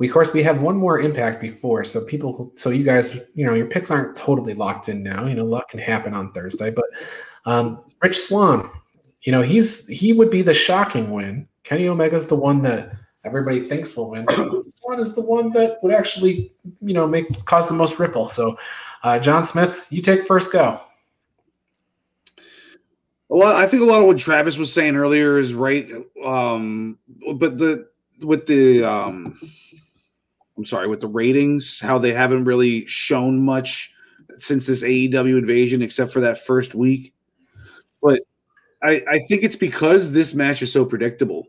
[0.00, 3.44] We of course we have one more impact before, so people, so you guys, you
[3.44, 5.26] know, your picks aren't totally locked in now.
[5.26, 6.86] You know, lot can happen on Thursday, but
[7.44, 8.70] um, Rich Swann,
[9.20, 11.46] you know, he's he would be the shocking win.
[11.64, 12.92] Kenny Omega's the one that
[13.24, 14.26] everybody thinks will win.
[14.70, 16.50] Swann is the one that would actually,
[16.80, 18.30] you know, make cause the most ripple.
[18.30, 18.56] So,
[19.02, 20.80] uh, John Smith, you take first go.
[23.30, 25.86] A lot, I think a lot of what Travis was saying earlier is right.
[26.24, 26.98] Um,
[27.34, 27.86] but the
[28.22, 29.38] with the um,
[30.60, 33.94] I'm sorry, with the ratings, how they haven't really shown much
[34.36, 37.14] since this AEW invasion, except for that first week.
[38.02, 38.20] But
[38.82, 41.46] I, I think it's because this match is so predictable,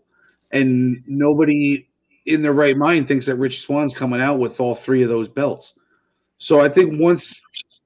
[0.52, 1.90] and nobody
[2.26, 5.28] in their right mind thinks that Rich Swann's coming out with all three of those
[5.28, 5.74] belts.
[6.38, 7.42] So I think once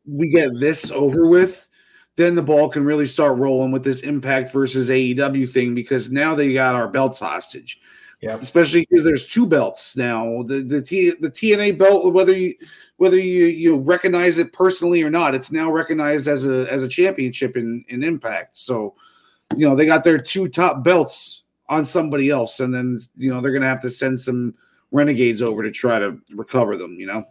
[0.08, 1.68] we get this over with,
[2.18, 6.36] then the ball can really start rolling with this Impact versus AEW thing because now
[6.36, 7.82] they got our belts hostage.
[8.26, 8.38] Yeah.
[8.38, 10.42] Especially because there's two belts now.
[10.48, 12.56] The the T, the TNA belt, whether you
[12.98, 16.88] whether you you recognize it personally or not, it's now recognized as a as a
[16.88, 18.58] championship in in Impact.
[18.58, 18.96] So,
[19.56, 23.42] you know, they got their two top belts on somebody else, and then you know
[23.42, 24.56] they're gonna have to send some
[24.92, 26.96] renegades over to try to recover them.
[27.00, 27.26] You know.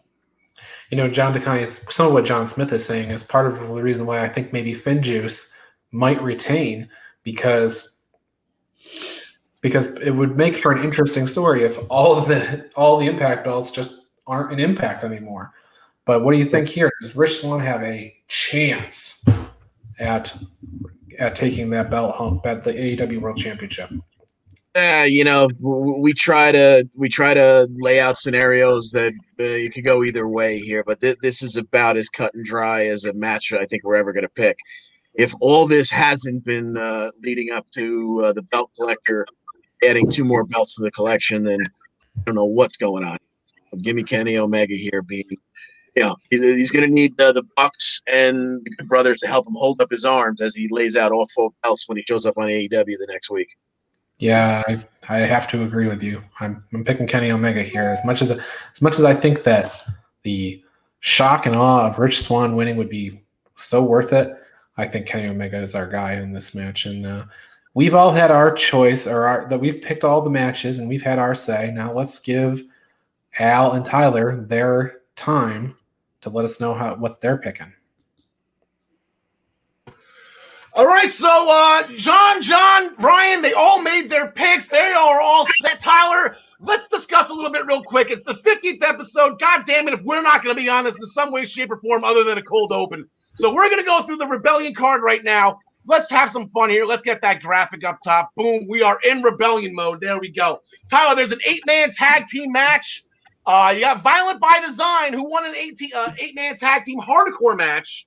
[0.91, 3.83] you know, John DeConnie, some of what John Smith is saying is part of the
[3.83, 5.51] reason why I think maybe FinJuice
[5.91, 6.89] might retain
[7.25, 7.94] because
[9.65, 13.73] because it would make for an interesting story if all the all the impact belts
[13.73, 15.55] just aren't an impact anymore.
[16.05, 16.93] But what do you think here?
[17.01, 19.25] Does Rich Swann have a chance
[19.99, 20.37] at
[21.19, 23.91] at taking that belt home at the AEW World Championship?
[24.77, 29.71] Uh, you know, we try to we try to lay out scenarios that uh, you
[29.71, 33.07] could go either way here, but th- this is about as cut and dry as
[33.07, 34.59] a match I think we're ever going to pick.
[35.15, 39.25] If all this hasn't been uh, leading up to uh, the belt collector
[39.85, 41.61] adding two more belts to the collection, then
[42.17, 43.19] I don't know what's going on.
[43.83, 45.25] Give me Kenny Omega here being,
[45.97, 49.47] you know, he's going to need uh, the Bucks and the Good brothers to help
[49.47, 52.25] him hold up his arms as he lays out all four belts when he shows
[52.25, 53.57] up on AEW the next week.
[54.19, 56.21] Yeah, I, I have to agree with you.
[56.39, 57.83] I'm, I'm picking Kenny Omega here.
[57.83, 59.75] As much as as much as I think that
[60.23, 60.63] the
[61.01, 63.25] shock and awe of Rich Swann winning would be
[63.57, 64.33] so worth it,
[64.77, 66.87] I think Kenny Omega is our guy in this match.
[66.87, 67.25] And uh,
[67.75, 71.03] we've all had our choice, or our, that we've picked all the matches, and we've
[71.03, 71.71] had our say.
[71.75, 72.63] Now let's give
[73.39, 75.75] Al and Tyler their time
[76.23, 77.73] to let us know how what they're picking.
[80.77, 84.67] All right, so uh, John, John, Ryan, they all made their picks.
[84.67, 85.81] They are all set.
[85.81, 88.11] Tyler, let's discuss a little bit real quick.
[88.11, 89.39] It's the 50th episode.
[89.39, 91.71] God damn it, if we're not going to be on this in some way, shape,
[91.71, 93.09] or form other than a cold open.
[93.37, 95.61] So we're going to go through the Rebellion card right now.
[95.87, 96.85] Let's have some fun here.
[96.85, 98.31] Let's get that graphic up top.
[98.37, 100.01] Boom, we are in Rebellion mode.
[100.01, 100.61] There we go.
[100.91, 103.05] Tyler, there's an eight-man tag team match.
[103.47, 107.57] Uh, you got Violent by Design, who won an eight, uh, eight-man tag team hardcore
[107.57, 108.07] match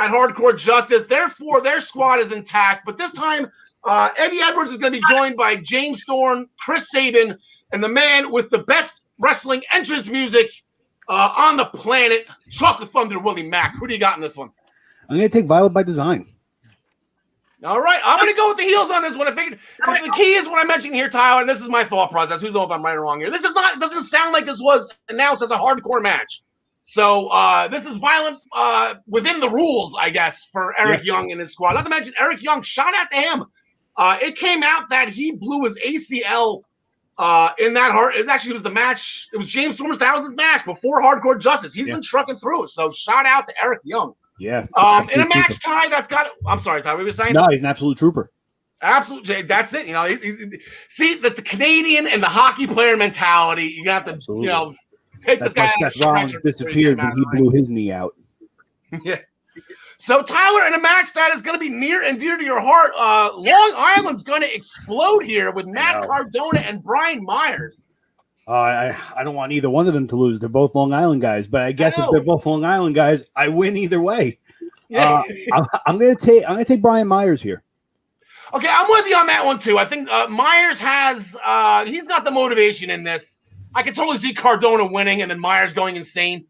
[0.00, 1.04] at Hardcore Justice.
[1.08, 2.84] Therefore, their squad is intact.
[2.84, 3.50] But this time,
[3.84, 7.38] uh, Eddie Edwards is going to be joined by James Storm, Chris Sabin,
[7.72, 10.50] and the man with the best wrestling entrance music
[11.08, 13.74] uh, on the planet, Chocolate Thunder Willie Mack.
[13.78, 14.50] Who do you got in this one?
[15.08, 16.26] I'm going to take Violent by Design.
[17.64, 19.28] All right, I'm going to go with the heels on this one.
[19.28, 22.10] I figured the key is what I'm mentioning here, Tyler, and this is my thought
[22.10, 22.40] process.
[22.40, 23.30] Who's know if I'm right or wrong here?
[23.30, 26.42] This is not doesn't sound like this was announced as a hardcore match.
[26.82, 31.14] So uh, this is violent uh, within the rules, I guess, for Eric yeah.
[31.14, 31.74] Young and his squad.
[31.74, 33.44] Not to mention Eric Young shot at him.
[33.96, 36.62] Uh, it came out that he blew his ACL
[37.18, 38.16] uh, in that hard.
[38.16, 39.28] It actually was the match.
[39.32, 41.74] It was James Storm's thousandth match before Hardcore Justice.
[41.74, 41.94] He's yeah.
[41.94, 42.66] been trucking through.
[42.66, 44.14] So shout out to Eric Young.
[44.42, 44.66] Yeah.
[44.74, 46.26] Um, in a match tie that's got.
[46.48, 46.94] I'm sorry, Ty.
[46.94, 47.32] What were saying?
[47.32, 48.28] No, he's an absolute trooper.
[48.82, 49.86] Absolutely, that's it.
[49.86, 50.38] You know, he's, he's,
[50.88, 53.66] see that the Canadian and the hockey player mentality.
[53.66, 54.46] You have to, Absolutely.
[54.46, 54.74] you know,
[55.20, 55.90] take that's this guy.
[55.90, 58.16] Seth Rollins disappeared when he blew his knee out.
[59.04, 59.20] yeah.
[59.98, 62.60] So Tyler, in a match that is going to be near and dear to your
[62.60, 67.86] heart, uh, Long Island's going to explode here with Matt Cardona and Brian Myers.
[68.46, 70.40] Uh, I I don't want either one of them to lose.
[70.40, 73.22] They're both Long Island guys, but I guess I if they're both Long Island guys,
[73.36, 74.38] I win either way.
[74.88, 75.22] Yeah.
[75.52, 77.62] Uh, I'm, gonna take I'm gonna take Brian Myers here.
[78.52, 79.78] Okay, I'm with you on that one too.
[79.78, 83.40] I think uh, Myers has uh, he's got the motivation in this.
[83.74, 86.44] I can totally see Cardona winning and then Myers going insane.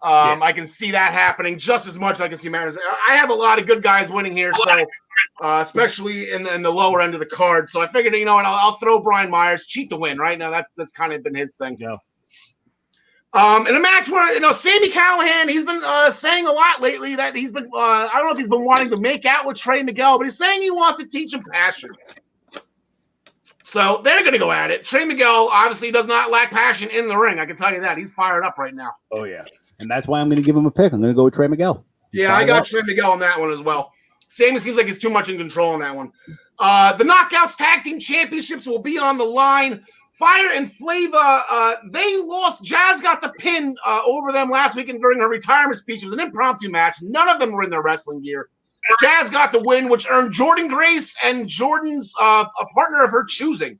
[0.00, 0.38] Um, yeah.
[0.42, 2.76] I can see that happening just as much as I can see Myers.
[3.08, 4.84] I have a lot of good guys winning here, so
[5.40, 7.68] uh, especially in the, in the lower end of the card.
[7.68, 10.18] So I figured, you know what, I'll, I'll, throw Brian Myers, cheat to win.
[10.18, 11.76] Right now, that's that's kind of been his thing.
[11.78, 11.96] Yeah.
[13.34, 16.82] Um, in a match where you know Sami Callihan, he's been uh, saying a lot
[16.82, 19.46] lately that he's been uh, I don't know if he's been wanting to make out
[19.46, 21.90] with Trey Miguel, but he's saying he wants to teach him passion.
[23.64, 24.84] So they're going to go at it.
[24.84, 27.38] Trey Miguel obviously does not lack passion in the ring.
[27.38, 28.90] I can tell you that he's fired up right now.
[29.10, 29.44] Oh yeah,
[29.80, 30.92] and that's why I'm going to give him a pick.
[30.92, 31.86] I'm going to go with Trey Miguel.
[32.10, 32.66] He's yeah, I got up.
[32.66, 33.92] Trey Miguel on that one as well.
[34.32, 36.10] Sami seems like he's too much in control on that one.
[36.58, 39.84] Uh, the Knockouts Tag Team Championships will be on the line.
[40.18, 42.62] Fire and Flava, uh, they lost.
[42.62, 46.02] Jazz got the pin uh, over them last week and during her retirement speech.
[46.02, 46.96] It was an impromptu match.
[47.02, 48.48] None of them were in their wrestling gear.
[49.00, 53.24] Jazz got the win, which earned Jordynne Grace and Jordynne's uh, a partner of her
[53.24, 53.78] choosing.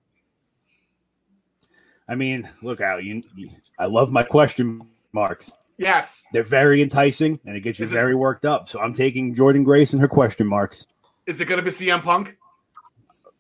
[2.09, 3.05] I mean, look out!
[3.05, 5.53] You, you, I love my question marks.
[5.83, 8.69] Yes, they're very enticing, and it gets you very worked up.
[8.69, 10.87] So I'm taking Jordynne Grace and her question marks.
[11.27, 12.37] Is it going to be CM Punk?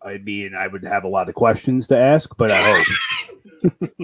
[0.05, 2.82] I mean, I would have a lot of questions to ask, but I
[3.62, 3.81] hope.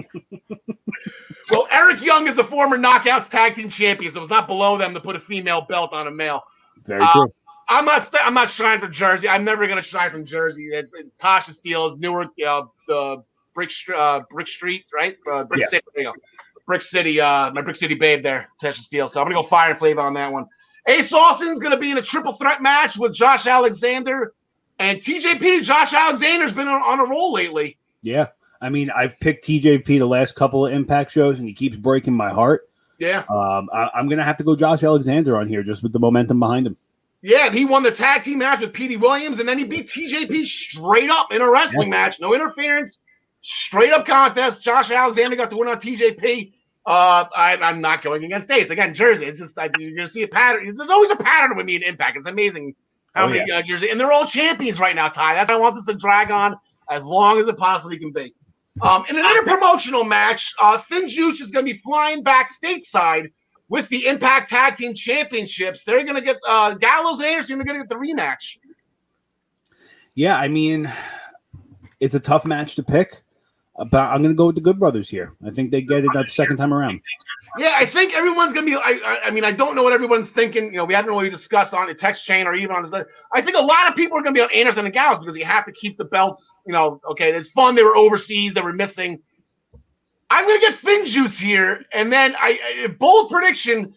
[1.51, 4.93] well, Eric Young is a former Knockouts Tag Team Champion, so it's not below them
[4.93, 6.41] to put a female belt on a male.
[6.85, 7.33] Very uh, true.
[7.67, 8.15] I'm not.
[8.23, 9.27] I'm not shying from Jersey.
[9.27, 10.69] I'm never going to shy from Jersey.
[10.71, 13.21] It's, it's Tasha Steelz, Newark, uh, the
[13.53, 15.17] Brick, uh, Brick Street, right?
[15.29, 15.67] Uh, Brick yeah.
[15.67, 16.07] City.
[16.69, 17.19] Brick City.
[17.19, 19.09] Uh, my Brick City babe there, Tasha Steelz.
[19.09, 20.45] So I'm going to go fire and flavor on that one.
[20.87, 24.33] Ace Austin's going to be in a triple threat match with Josh Alexander
[24.77, 27.77] and TJP, Josh Alexander's been on, on a roll lately.
[28.03, 28.27] Yeah.
[28.61, 32.13] I mean, I've picked TJP the last couple of impact shows and he keeps breaking
[32.13, 32.69] my heart.
[32.99, 33.23] Yeah.
[33.29, 36.39] Um, I, going to have to go Josh Alexander on here just with the momentum
[36.39, 36.77] behind him.
[37.21, 40.45] Yeah, he won the tag team match with Petey Williams, and then he beat TJP
[40.45, 41.97] straight up in a wrestling yeah.
[41.97, 42.21] match.
[42.21, 43.01] No interference,
[43.41, 44.61] straight up contest.
[44.61, 46.53] Josh Alexander got the win on TJP.
[46.89, 48.71] Uh, I, am not going against Ace.
[48.71, 49.25] Again, Jersey.
[49.25, 50.75] It's just I, you're going to see a pattern.
[50.75, 52.17] There's always a pattern with me in Impact.
[52.17, 52.73] It's amazing
[53.13, 53.59] how oh, many yeah.
[53.59, 55.35] uh, Jersey, and they're all champions right now, Ty.
[55.35, 56.55] That's why I want this to drag on
[56.89, 58.33] as long as it possibly can be.
[58.81, 63.31] Um, in another promotional match, uh, FinJuice is going to be flying back stateside
[63.67, 65.83] with the Impact Tag Team Championships.
[65.83, 68.57] They're going to get uh, Gallows and Anderson are going to get the rematch.
[70.15, 70.91] Yeah, I mean,
[71.99, 73.21] it's a tough match to pick.
[73.89, 75.33] But I'm going to go with the Good Brothers here.
[75.45, 77.01] I think they get it that second time around.
[77.57, 78.75] Yeah, I think everyone's gonna be.
[78.75, 80.65] I, I, mean, I don't know what everyone's thinking.
[80.65, 83.07] You know, we haven't really discussed on the text chain or even on the.
[83.33, 85.45] I think a lot of people are gonna be on Anderson and Gallows because you
[85.45, 86.61] have to keep the belts.
[86.67, 87.75] You know, okay, it's fun.
[87.75, 88.53] They were overseas.
[88.53, 89.19] They were missing.
[90.29, 93.95] I'm gonna get FinJuice here, and then I, I bold prediction.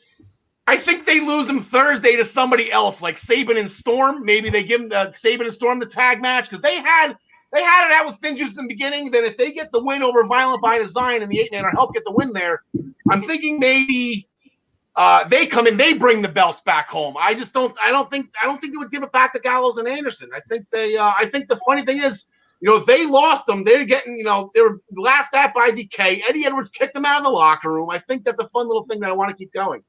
[0.67, 4.25] I think they lose them Thursday to somebody else, like Sabin and Storm.
[4.25, 7.17] Maybe they give them uh, Sabin and Storm the tag match because they had
[7.53, 9.11] they had it out with FinJuice in the beginning.
[9.11, 11.71] Then if they get the win over Violent by Design and the eight man or
[11.71, 12.63] help get the win there,
[13.11, 14.27] I'm thinking maybe
[14.97, 17.15] uh, they come in, they bring the belts back home.
[17.19, 19.41] I just don't, I don't think, I don't think they would give it back to
[19.41, 20.31] Gallows and Anderson.
[20.35, 22.25] I think they, uh, I think the funny thing is,
[22.61, 23.65] you know, they lost them.
[23.65, 26.23] They're getting, you know, they were laughed at by Decay.
[26.29, 27.91] Eddie Edwards kicked them out of the locker room.
[27.91, 29.83] I think that's a fun little thing that I want to keep going.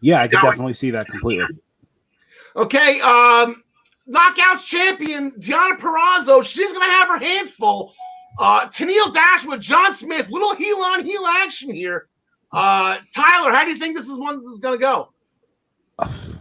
[0.00, 1.46] Yeah, I could definitely see that completely.
[2.56, 3.62] Okay, um,
[4.10, 6.44] knockouts champion Deonna Purrazzo.
[6.44, 7.94] She's gonna have her hands full.
[8.38, 12.08] Uh, Tennille Dashwood, John Smith, little heel on heel action here.
[12.52, 15.10] Uh, Tyler, how do you think this is one this is gonna go?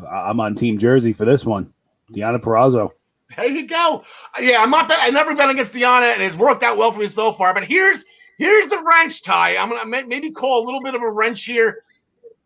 [0.10, 1.74] I'm on Team Jersey for this one.
[2.14, 2.92] Deonna Purrazzo.
[3.36, 4.04] There you go.
[4.40, 5.00] Yeah, I'm not bet.
[5.02, 7.54] I never bet against Deonna, and it's worked out well for me so far.
[7.54, 8.04] But here's
[8.38, 9.56] here's the wrench tie.
[9.56, 11.84] I'm gonna maybe call a little bit of a wrench here.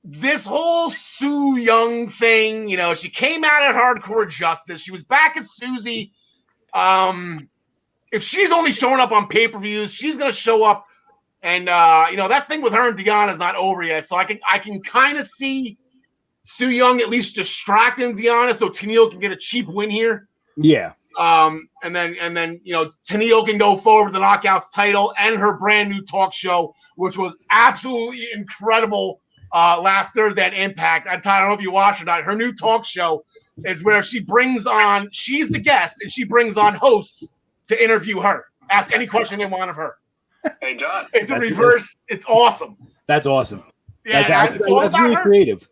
[0.03, 4.81] This whole Su Yung thing, you know, she came out at Hardcore Justice.
[4.81, 6.11] She was back at Susie.
[6.73, 7.49] Um,
[8.11, 10.85] if she's only showing up on pay per views, she's gonna show up,
[11.41, 14.07] and uh, you know that thing with her and Deonna is not over yet.
[14.07, 15.77] So I can I can kind of see
[16.41, 20.27] Su Yung at least distracting Deonna, so Tennille can get a cheap win here.
[20.57, 20.93] Yeah.
[21.17, 25.13] Um, and then and then you know Tennille can go forward with the Knockouts title
[25.17, 29.21] and her brand new talk show, which was absolutely incredible
[29.53, 31.07] uh, last Thursday at Impact.
[31.07, 32.23] I don't know if you watched or not.
[32.23, 33.23] Her new talk show
[33.59, 37.33] is where she brings on she's the guest and she brings on hosts
[37.67, 39.95] to interview her, ask any question they want of her.
[40.61, 41.95] Hey John, It's a reverse.
[42.09, 42.75] It's awesome.
[43.07, 43.63] That's awesome.
[44.05, 45.21] Yeah, that's it's all that's about really her.
[45.21, 45.67] creative.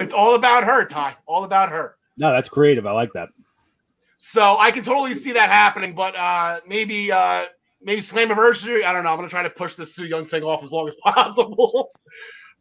[0.00, 1.16] It's all about her, Ty.
[1.26, 1.96] All about her.
[2.16, 2.86] No, that's creative.
[2.86, 3.28] I like that.
[4.16, 7.44] So I can totally see that happening, but uh, maybe uh,
[7.82, 8.84] maybe Slammiversary.
[8.84, 9.10] I don't know.
[9.10, 11.90] I'm gonna try to push this Su Yung thing off as long as possible.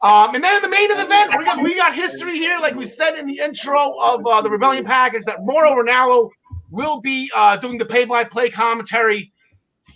[0.02, 2.86] Um, and then in the main event, we got we got history here, like we
[2.86, 6.30] said in the intro of uh, the Rebellion package, that Mauro Ranallo
[6.70, 9.32] will be uh, doing the play-by-play commentary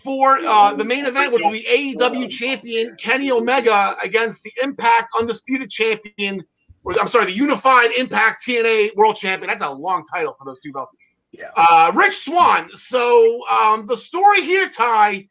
[0.04, 5.10] for uh, the main event, which will be AEW champion Kenny Omega against the Impact
[5.20, 6.42] Undisputed Champion.
[6.84, 9.50] Or, I'm sorry, the Unified Impact TNA World Champion.
[9.50, 10.92] That's a long title for those two belts.
[11.32, 11.50] Yeah.
[11.56, 12.70] Uh, Rich Swann.
[12.74, 15.30] So um, the story here, Ty,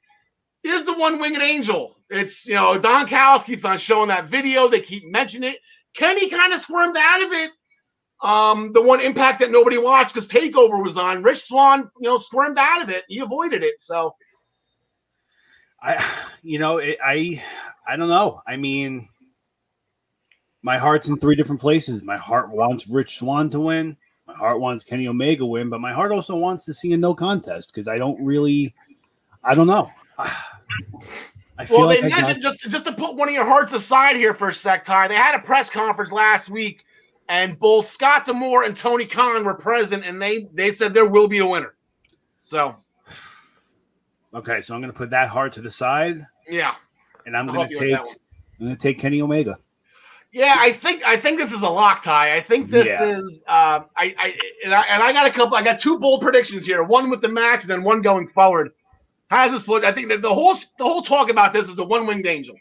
[0.63, 1.97] is the one winged angel.
[2.11, 4.69] It's you know Don Callis keeps on showing that video.
[4.69, 5.61] They keep mentioning it.
[5.95, 7.51] Kenny kind of squirmed out of it.
[8.23, 11.23] Um, the one impact that nobody watched because Takeover was on.
[11.23, 13.05] Rich Swann, you know, squirmed out of it.
[13.09, 13.81] He avoided it.
[13.81, 14.15] So
[15.83, 16.05] I,
[16.43, 17.43] you know, it, I,
[17.87, 18.43] I don't know.
[18.47, 19.09] I mean,
[20.63, 22.03] my heart's in three different places.
[22.03, 23.97] My heart wants Rich Swann to win.
[24.27, 27.15] My heart wants Kenny Omega win, but my heart also wants to see a no
[27.15, 28.75] contest because I don't really,
[29.43, 29.91] I don't know.
[31.61, 33.73] I well, like they I got- mentioned just just to put one of your hearts
[33.73, 35.09] aside here for a sec, Ty.
[35.09, 36.85] They had a press conference last week,
[37.29, 41.29] and both Scott D'Amore and Tony Khan were present, and they they said there will
[41.29, 41.75] be a winner.
[42.43, 42.77] So
[44.35, 46.75] okay, so I'm going to put that heart to the side, yeah,
[47.27, 48.17] and I'm going to help you with take.
[48.61, 49.59] I'm going to take Kenny Omega.
[50.33, 52.37] Yeah, I think I think this is a lock tie.
[52.37, 53.19] I think this Yeah.
[53.19, 55.57] is uh, I, I and I and I got a couple.
[55.57, 56.85] I got two bold predictions here.
[56.85, 58.71] One with the match, and then one going forward.
[59.31, 59.85] How does this look?
[59.85, 62.57] I think that the whole the whole talk about this is the one winged angel,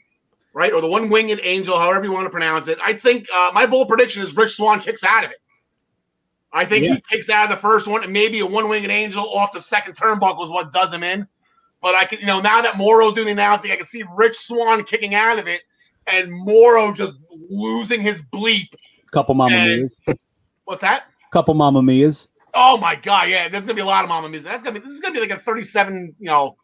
[0.54, 2.78] right, or the one winged angel, however you want to pronounce it.
[2.84, 5.38] I think uh, my bold prediction is Rich Swann kicks out of it.
[6.54, 6.96] I think Yeah.
[6.96, 9.62] he kicks out of the first one, and maybe a one winged angel off the
[9.62, 11.28] second turnbuckle is what does him in.
[11.82, 14.38] But I can, you know, now that Mauro's doing the announcing, I can see Rich
[14.38, 15.62] Swann kicking out of it,
[16.08, 17.14] and Moro just
[17.50, 18.68] losing his bleep.
[19.12, 20.18] Couple Mama And- Mia's.
[20.66, 21.04] What's that?
[21.32, 22.28] Couple Mama Mia's.
[22.54, 24.44] Oh my god, yeah, there's gonna be a lot of Mama Mia's.
[24.44, 26.56] That's gonna be this is gonna be like a 37, you know,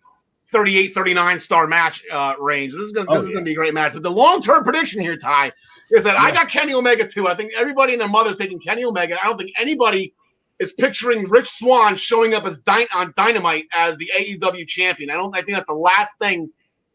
[0.52, 2.74] 38, 39 star match uh, range.
[2.74, 3.36] This is gonna Oh, this is yeah.
[3.36, 3.94] gonna be a great match.
[3.94, 5.52] But the long term prediction here, Ty,
[5.92, 7.28] is that I got Kenny Omega too.
[7.28, 9.18] I think everybody and their mother's taking Kenny Omega.
[9.22, 10.14] I don't think anybody
[10.60, 15.10] is picturing Rich Swann showing up as Dy- on Dynamite as the AEW champion.
[15.10, 15.36] I don't.
[15.36, 16.50] I think that's the last thing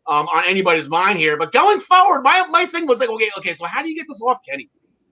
[0.08, 1.36] um, on anybody's mind here.
[1.36, 4.06] But going forward, my my thing was like, okay, okay, so how do you get
[4.08, 4.68] this off Kenny?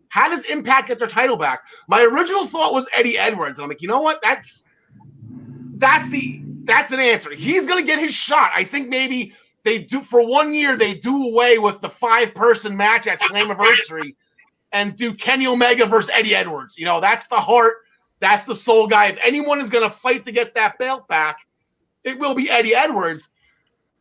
[0.09, 1.63] How does Impact get their title back?
[1.89, 4.21] My original thought was Eddie Edwards, and I'm like, you know what?
[4.23, 4.65] That's
[5.77, 7.33] that's the that's an answer.
[7.35, 8.51] He's gonna get his shot.
[8.55, 12.77] I think maybe they do for one year they do away with the five person
[12.77, 14.15] match at Slammiversary
[14.73, 16.77] and do Kenny Omega versus Eddie Edwards.
[16.79, 17.77] You know, that's the heart,
[18.21, 19.07] that's the soul guy.
[19.09, 21.39] If anyone is gonna fight to get that belt back,
[22.05, 23.29] it will be Eddie Edwards.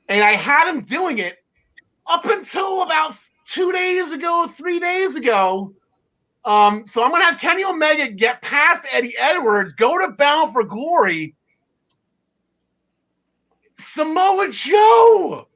[0.10, 1.38] And I had him doing it
[2.06, 3.16] up until about
[3.50, 5.74] two days ago, three days ago.
[6.48, 10.64] Um, so I'm gonna have Kenny Omega get past Eddie Edwards, go to Bound for
[10.64, 11.36] Glory.
[13.76, 15.50] Samoa Joe.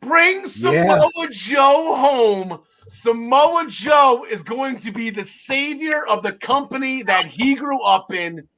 [0.00, 2.60] Bring Samoa Joe home.
[2.88, 8.10] Samoa Joe is going to be the savior of the company that he grew up
[8.10, 8.48] in.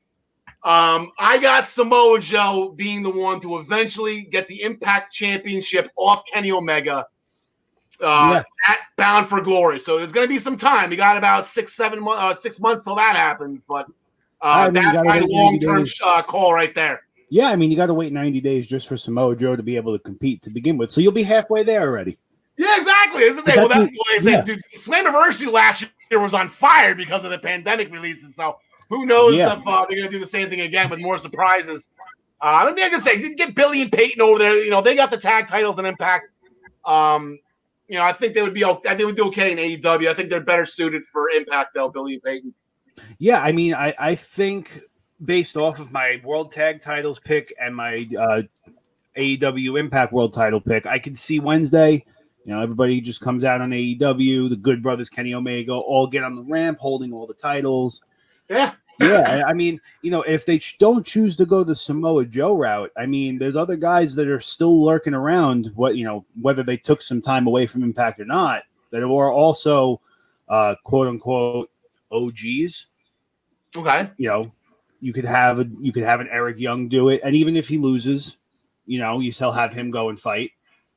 [0.62, 6.22] Um, I got Samoa Joe being the one to eventually get the Impact Championship off
[6.32, 7.06] Kenny Omega.
[8.02, 9.78] Uh, at Bound for Glory.
[9.78, 10.90] So there's going to be some time.
[10.90, 13.62] We got about six, seven months, uh, six months till that happens.
[13.66, 13.86] But
[14.40, 17.02] I uh, mean, you my long term uh, call right there.
[17.30, 19.76] Yeah, I mean, you got to wait 90 days just for Samoa Joe to be
[19.76, 20.90] able to compete to begin with.
[20.90, 22.18] So you'll be halfway there already.
[22.58, 23.22] Yeah, exactly.
[23.22, 23.56] Isn't it?
[23.56, 24.30] Well, That's- that's what I said.
[24.30, 24.42] yeah.
[24.42, 28.34] Dude, Slammiversary last year was on fire because of the pandemic releases.
[28.34, 28.58] So
[28.90, 29.58] who knows Yeah.
[29.58, 31.88] if uh, they're going to do the same thing again with more surprises.
[32.42, 34.62] Uh, let me I can say, get Billy and Peyton over there.
[34.62, 36.28] You know, they got the tag titles and Impact.
[36.84, 37.38] Um,
[37.88, 38.64] you know, I think they would be.
[38.64, 38.88] okay.
[38.88, 40.08] I think they would do okay in AEW.
[40.08, 42.54] I think they're better suited for Impact though, Billy and Peyton.
[43.18, 44.82] Yeah, I mean, I, I think
[45.24, 48.42] based off of my World Tag Titles pick and my uh,
[49.16, 52.04] AEW Impact World Title pick, I can see Wednesday.
[52.44, 54.50] You know, everybody just comes out on AEW.
[54.50, 58.02] The Good Brothers, Kenny Omega, all get on the ramp, holding all the titles.
[58.48, 62.54] Yeah, Yeah, I mean, you know, if they don't choose to go the Samoa Joe
[62.54, 65.72] route, I mean, there's other guys that are still lurking around.
[65.74, 69.32] What you know, whether they took some time away from Impact or not, that are
[69.32, 70.00] also
[70.48, 71.70] uh, quote unquote
[72.12, 72.86] OGs
[73.76, 74.10] okay.
[74.18, 74.52] you know,
[75.00, 77.68] you could have a you could have an Eric Young do it, and even if
[77.68, 78.36] he loses,
[78.86, 80.52] you know, you still have him go and fight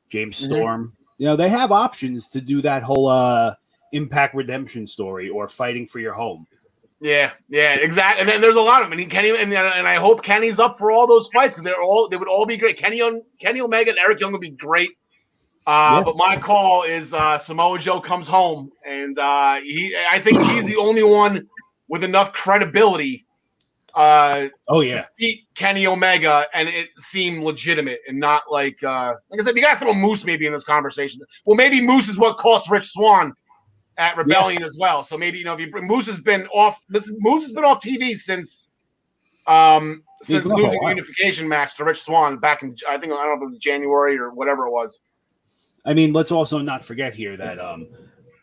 [0.10, 0.46] James Mhm.
[0.46, 0.98] Storm.
[1.18, 3.56] You know, they have options to do that whole uh
[3.92, 6.46] Impact redemption story or fighting for your home.
[7.02, 8.22] Yeah, yeah, exactly.
[8.22, 8.98] And then there's a lot of them.
[8.98, 12.08] And Kenny and, and I hope Kenny's up for all those fights because they're all
[12.10, 12.78] they would all be great.
[12.78, 14.92] Kenny on Kenny Omega and Eric Young would be great.
[15.68, 16.04] Uh, Yeah.
[16.04, 20.66] But my call is uh, Samoa Joe comes home, and uh, he I think he's
[20.66, 21.48] the only one
[21.90, 23.26] with enough credibility
[23.96, 29.40] uh, Oh yeah, beat Kenny Omega and it seemed legitimate and not like uh, like
[29.40, 31.22] I said, you gotta throw Moose maybe in this conversation.
[31.46, 33.34] Well, maybe Moose is what cost Rich Swann
[33.98, 35.04] at Rebellion as well.
[35.04, 37.64] So maybe you know if you bring Moose has been off this Moose has been
[37.64, 38.70] off TV since
[39.48, 43.24] um since a losing the unification match to Rich Swann back in I think I
[43.24, 45.00] don't know if it was January or whatever it was.
[45.86, 47.88] I mean, let's also not forget here that um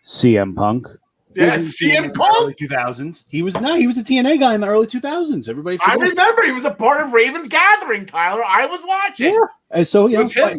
[0.05, 0.87] CM Punk.
[1.35, 2.43] Yeah, in CM the Punk.
[2.43, 3.24] early 2000s.
[3.29, 5.49] He was no, he was a TNA guy in the early 2000s.
[5.49, 8.45] Everybody, I remember he was a part of Ravens Gathering, Tyler.
[8.45, 9.33] I was watching.
[9.33, 9.41] Yeah.
[9.70, 10.57] And so yeah, It know, was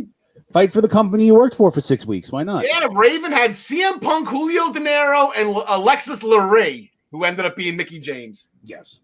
[0.53, 2.31] fight, for the company you worked for for six weeks.
[2.31, 2.63] Why not?
[2.65, 7.75] Yeah, Raven had CM Punk, Julio Dinero, and L- Alexis Laree, who ended up being
[7.75, 8.49] Mickie James.
[8.63, 8.99] Yes.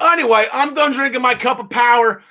[0.00, 2.22] Anyway, I'm done drinking my cup of power.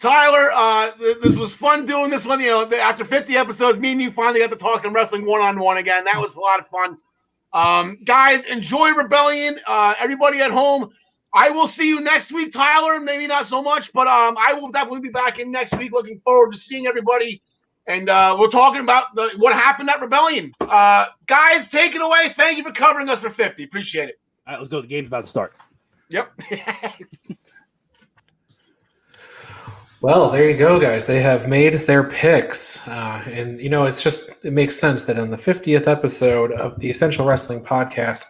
[0.00, 2.40] Tyler, uh, th- this was fun doing this one.
[2.40, 5.40] You know, after 50 episodes, me and you finally got to talk some wrestling one
[5.40, 6.04] on one again.
[6.04, 6.98] That was a lot of fun.
[7.52, 9.58] Um, guys, enjoy Rebellion.
[9.66, 10.90] Uh, everybody at home,
[11.34, 13.00] I will see you next week, Tyler.
[13.00, 15.92] Maybe not so much, but um, I will definitely be back in next week.
[15.92, 17.42] Looking forward to seeing everybody.
[17.86, 20.52] And uh, we're talking about the, what happened at Rebellion.
[20.60, 22.32] Uh, guys, take it away.
[22.36, 23.64] Thank you for covering us for 50.
[23.64, 24.20] Appreciate it.
[24.46, 24.80] All right, let's go.
[24.80, 25.54] The game's about to start.
[26.08, 26.32] Yep.
[30.04, 31.06] Well, there you go, guys.
[31.06, 32.86] They have made their picks.
[32.86, 36.78] Uh, and, you know, it's just, it makes sense that on the 50th episode of
[36.78, 38.26] the Essential Wrestling Podcast,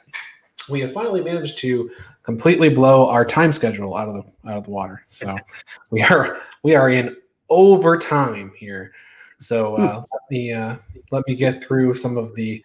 [0.70, 1.90] we have finally managed to
[2.24, 5.04] completely blow our time schedule out of the out of the water.
[5.08, 5.36] So
[5.90, 7.16] we are we are in
[7.50, 8.92] overtime here.
[9.38, 10.76] So uh, let me uh,
[11.12, 12.64] let me get through some of the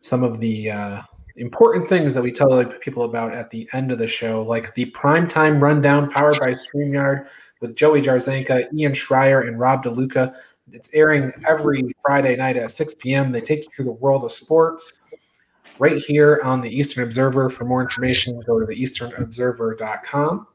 [0.00, 1.02] some of the uh,
[1.36, 4.90] important things that we tell people about at the end of the show, like the
[4.92, 7.26] primetime rundown powered by StreamYard
[7.60, 10.34] with Joey Jarzenka, Ian Schreier, and Rob DeLuca.
[10.72, 13.32] It's airing every Friday night at 6 p.m.
[13.32, 15.00] They take you through the world of sports
[15.78, 17.50] right here on the Eastern Observer.
[17.50, 20.46] For more information, go to theeasternobserver.com.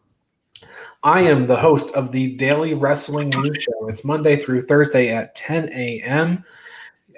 [1.03, 3.87] I am the host of the Daily Wrestling News Show.
[3.87, 6.43] It's Monday through Thursday at 10 a.m.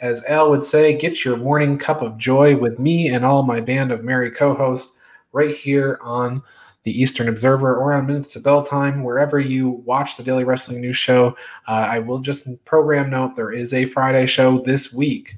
[0.02, 3.60] As Al would say, get your morning cup of joy with me and all my
[3.60, 4.98] band of merry co hosts
[5.32, 6.44] right here on
[6.84, 10.82] the Eastern Observer or on Minutes to Bell Time, wherever you watch the Daily Wrestling
[10.82, 11.36] News Show.
[11.68, 15.36] Uh, I will just program note there is a Friday show this week.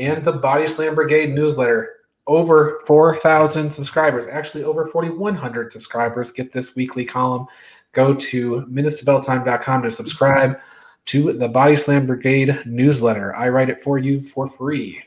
[0.00, 1.96] And the Body Slam Brigade newsletter.
[2.26, 7.46] Over 4,000 subscribers, actually over 4,100 subscribers get this weekly column.
[7.92, 10.58] Go to minutestobelltime.com to subscribe
[11.06, 13.34] to the Body Slam Brigade newsletter.
[13.34, 15.02] I write it for you for free.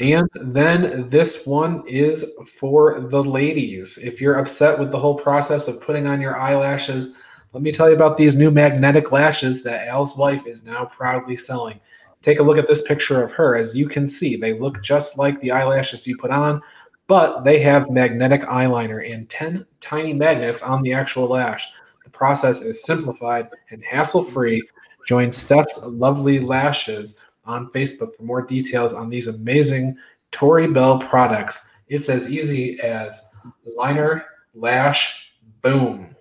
[0.00, 3.96] And then this one is for the ladies.
[3.98, 7.14] If you're upset with the whole process of putting on your eyelashes,
[7.52, 11.36] let me tell you about these new magnetic lashes that Al's wife is now proudly
[11.36, 11.80] selling.
[12.24, 13.54] Take a look at this picture of her.
[13.54, 16.62] As you can see, they look just like the eyelashes you put on,
[17.06, 21.70] but they have magnetic eyeliner and 10 tiny magnets on the actual lash.
[22.02, 24.62] The process is simplified and hassle free.
[25.06, 29.94] Join Steph's Lovely Lashes on Facebook for more details on these amazing
[30.30, 31.68] Tori Belle products.
[31.88, 33.34] It's as easy as
[33.76, 34.24] liner,
[34.54, 35.30] lash,
[35.60, 36.16] boom.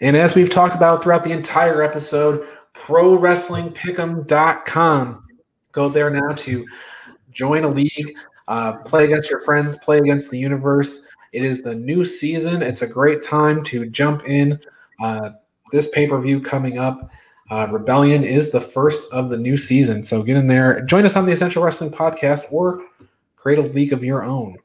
[0.00, 5.24] And as we've talked about throughout the entire episode, ProWrestlingPick'em.com.
[5.72, 6.66] Go there now to
[7.32, 8.14] join a league,
[8.48, 11.06] uh, play against your friends, play against the universe.
[11.32, 12.62] It is the new season.
[12.62, 14.60] It's a great time to jump in.
[15.00, 15.30] Uh,
[15.72, 17.10] this pay per view coming up.
[17.50, 20.04] Uh, Rebellion is the first of the new season.
[20.04, 20.82] So get in there.
[20.82, 22.84] Join us on the Essential Wrestling Podcast or
[23.36, 24.56] create a league of your own.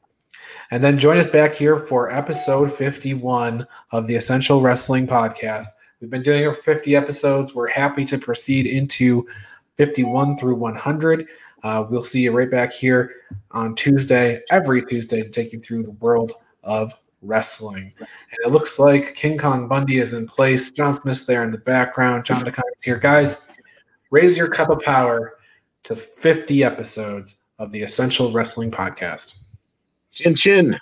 [0.70, 5.66] And then join us back here for episode 51 of the Essential Wrestling Podcast.
[6.00, 7.54] We've been doing it for 50 episodes.
[7.54, 9.26] We're happy to proceed into
[9.76, 11.26] 51 through 100.
[11.62, 13.14] Uh, we'll see you right back here
[13.52, 17.92] on Tuesday, every Tuesday, to take you through the world of wrestling.
[17.98, 20.70] And it looks like King Kong Bundy is in place.
[20.70, 22.24] John Smith's there in the background.
[22.24, 22.98] John DeConn is here.
[22.98, 23.48] Guys,
[24.10, 25.38] raise your cup of power
[25.84, 29.36] to 50 episodes of the Essential Wrestling Podcast.
[30.12, 30.76] Chin chin.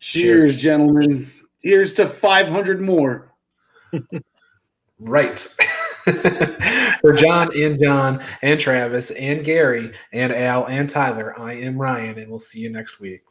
[0.00, 1.30] Cheers, gentlemen.
[1.60, 3.29] Here's to 500 more.
[5.00, 5.38] Right.
[7.00, 12.18] For John and John and Travis and Gary and Al and Tyler, I am Ryan,
[12.18, 13.22] and we'll see you next week.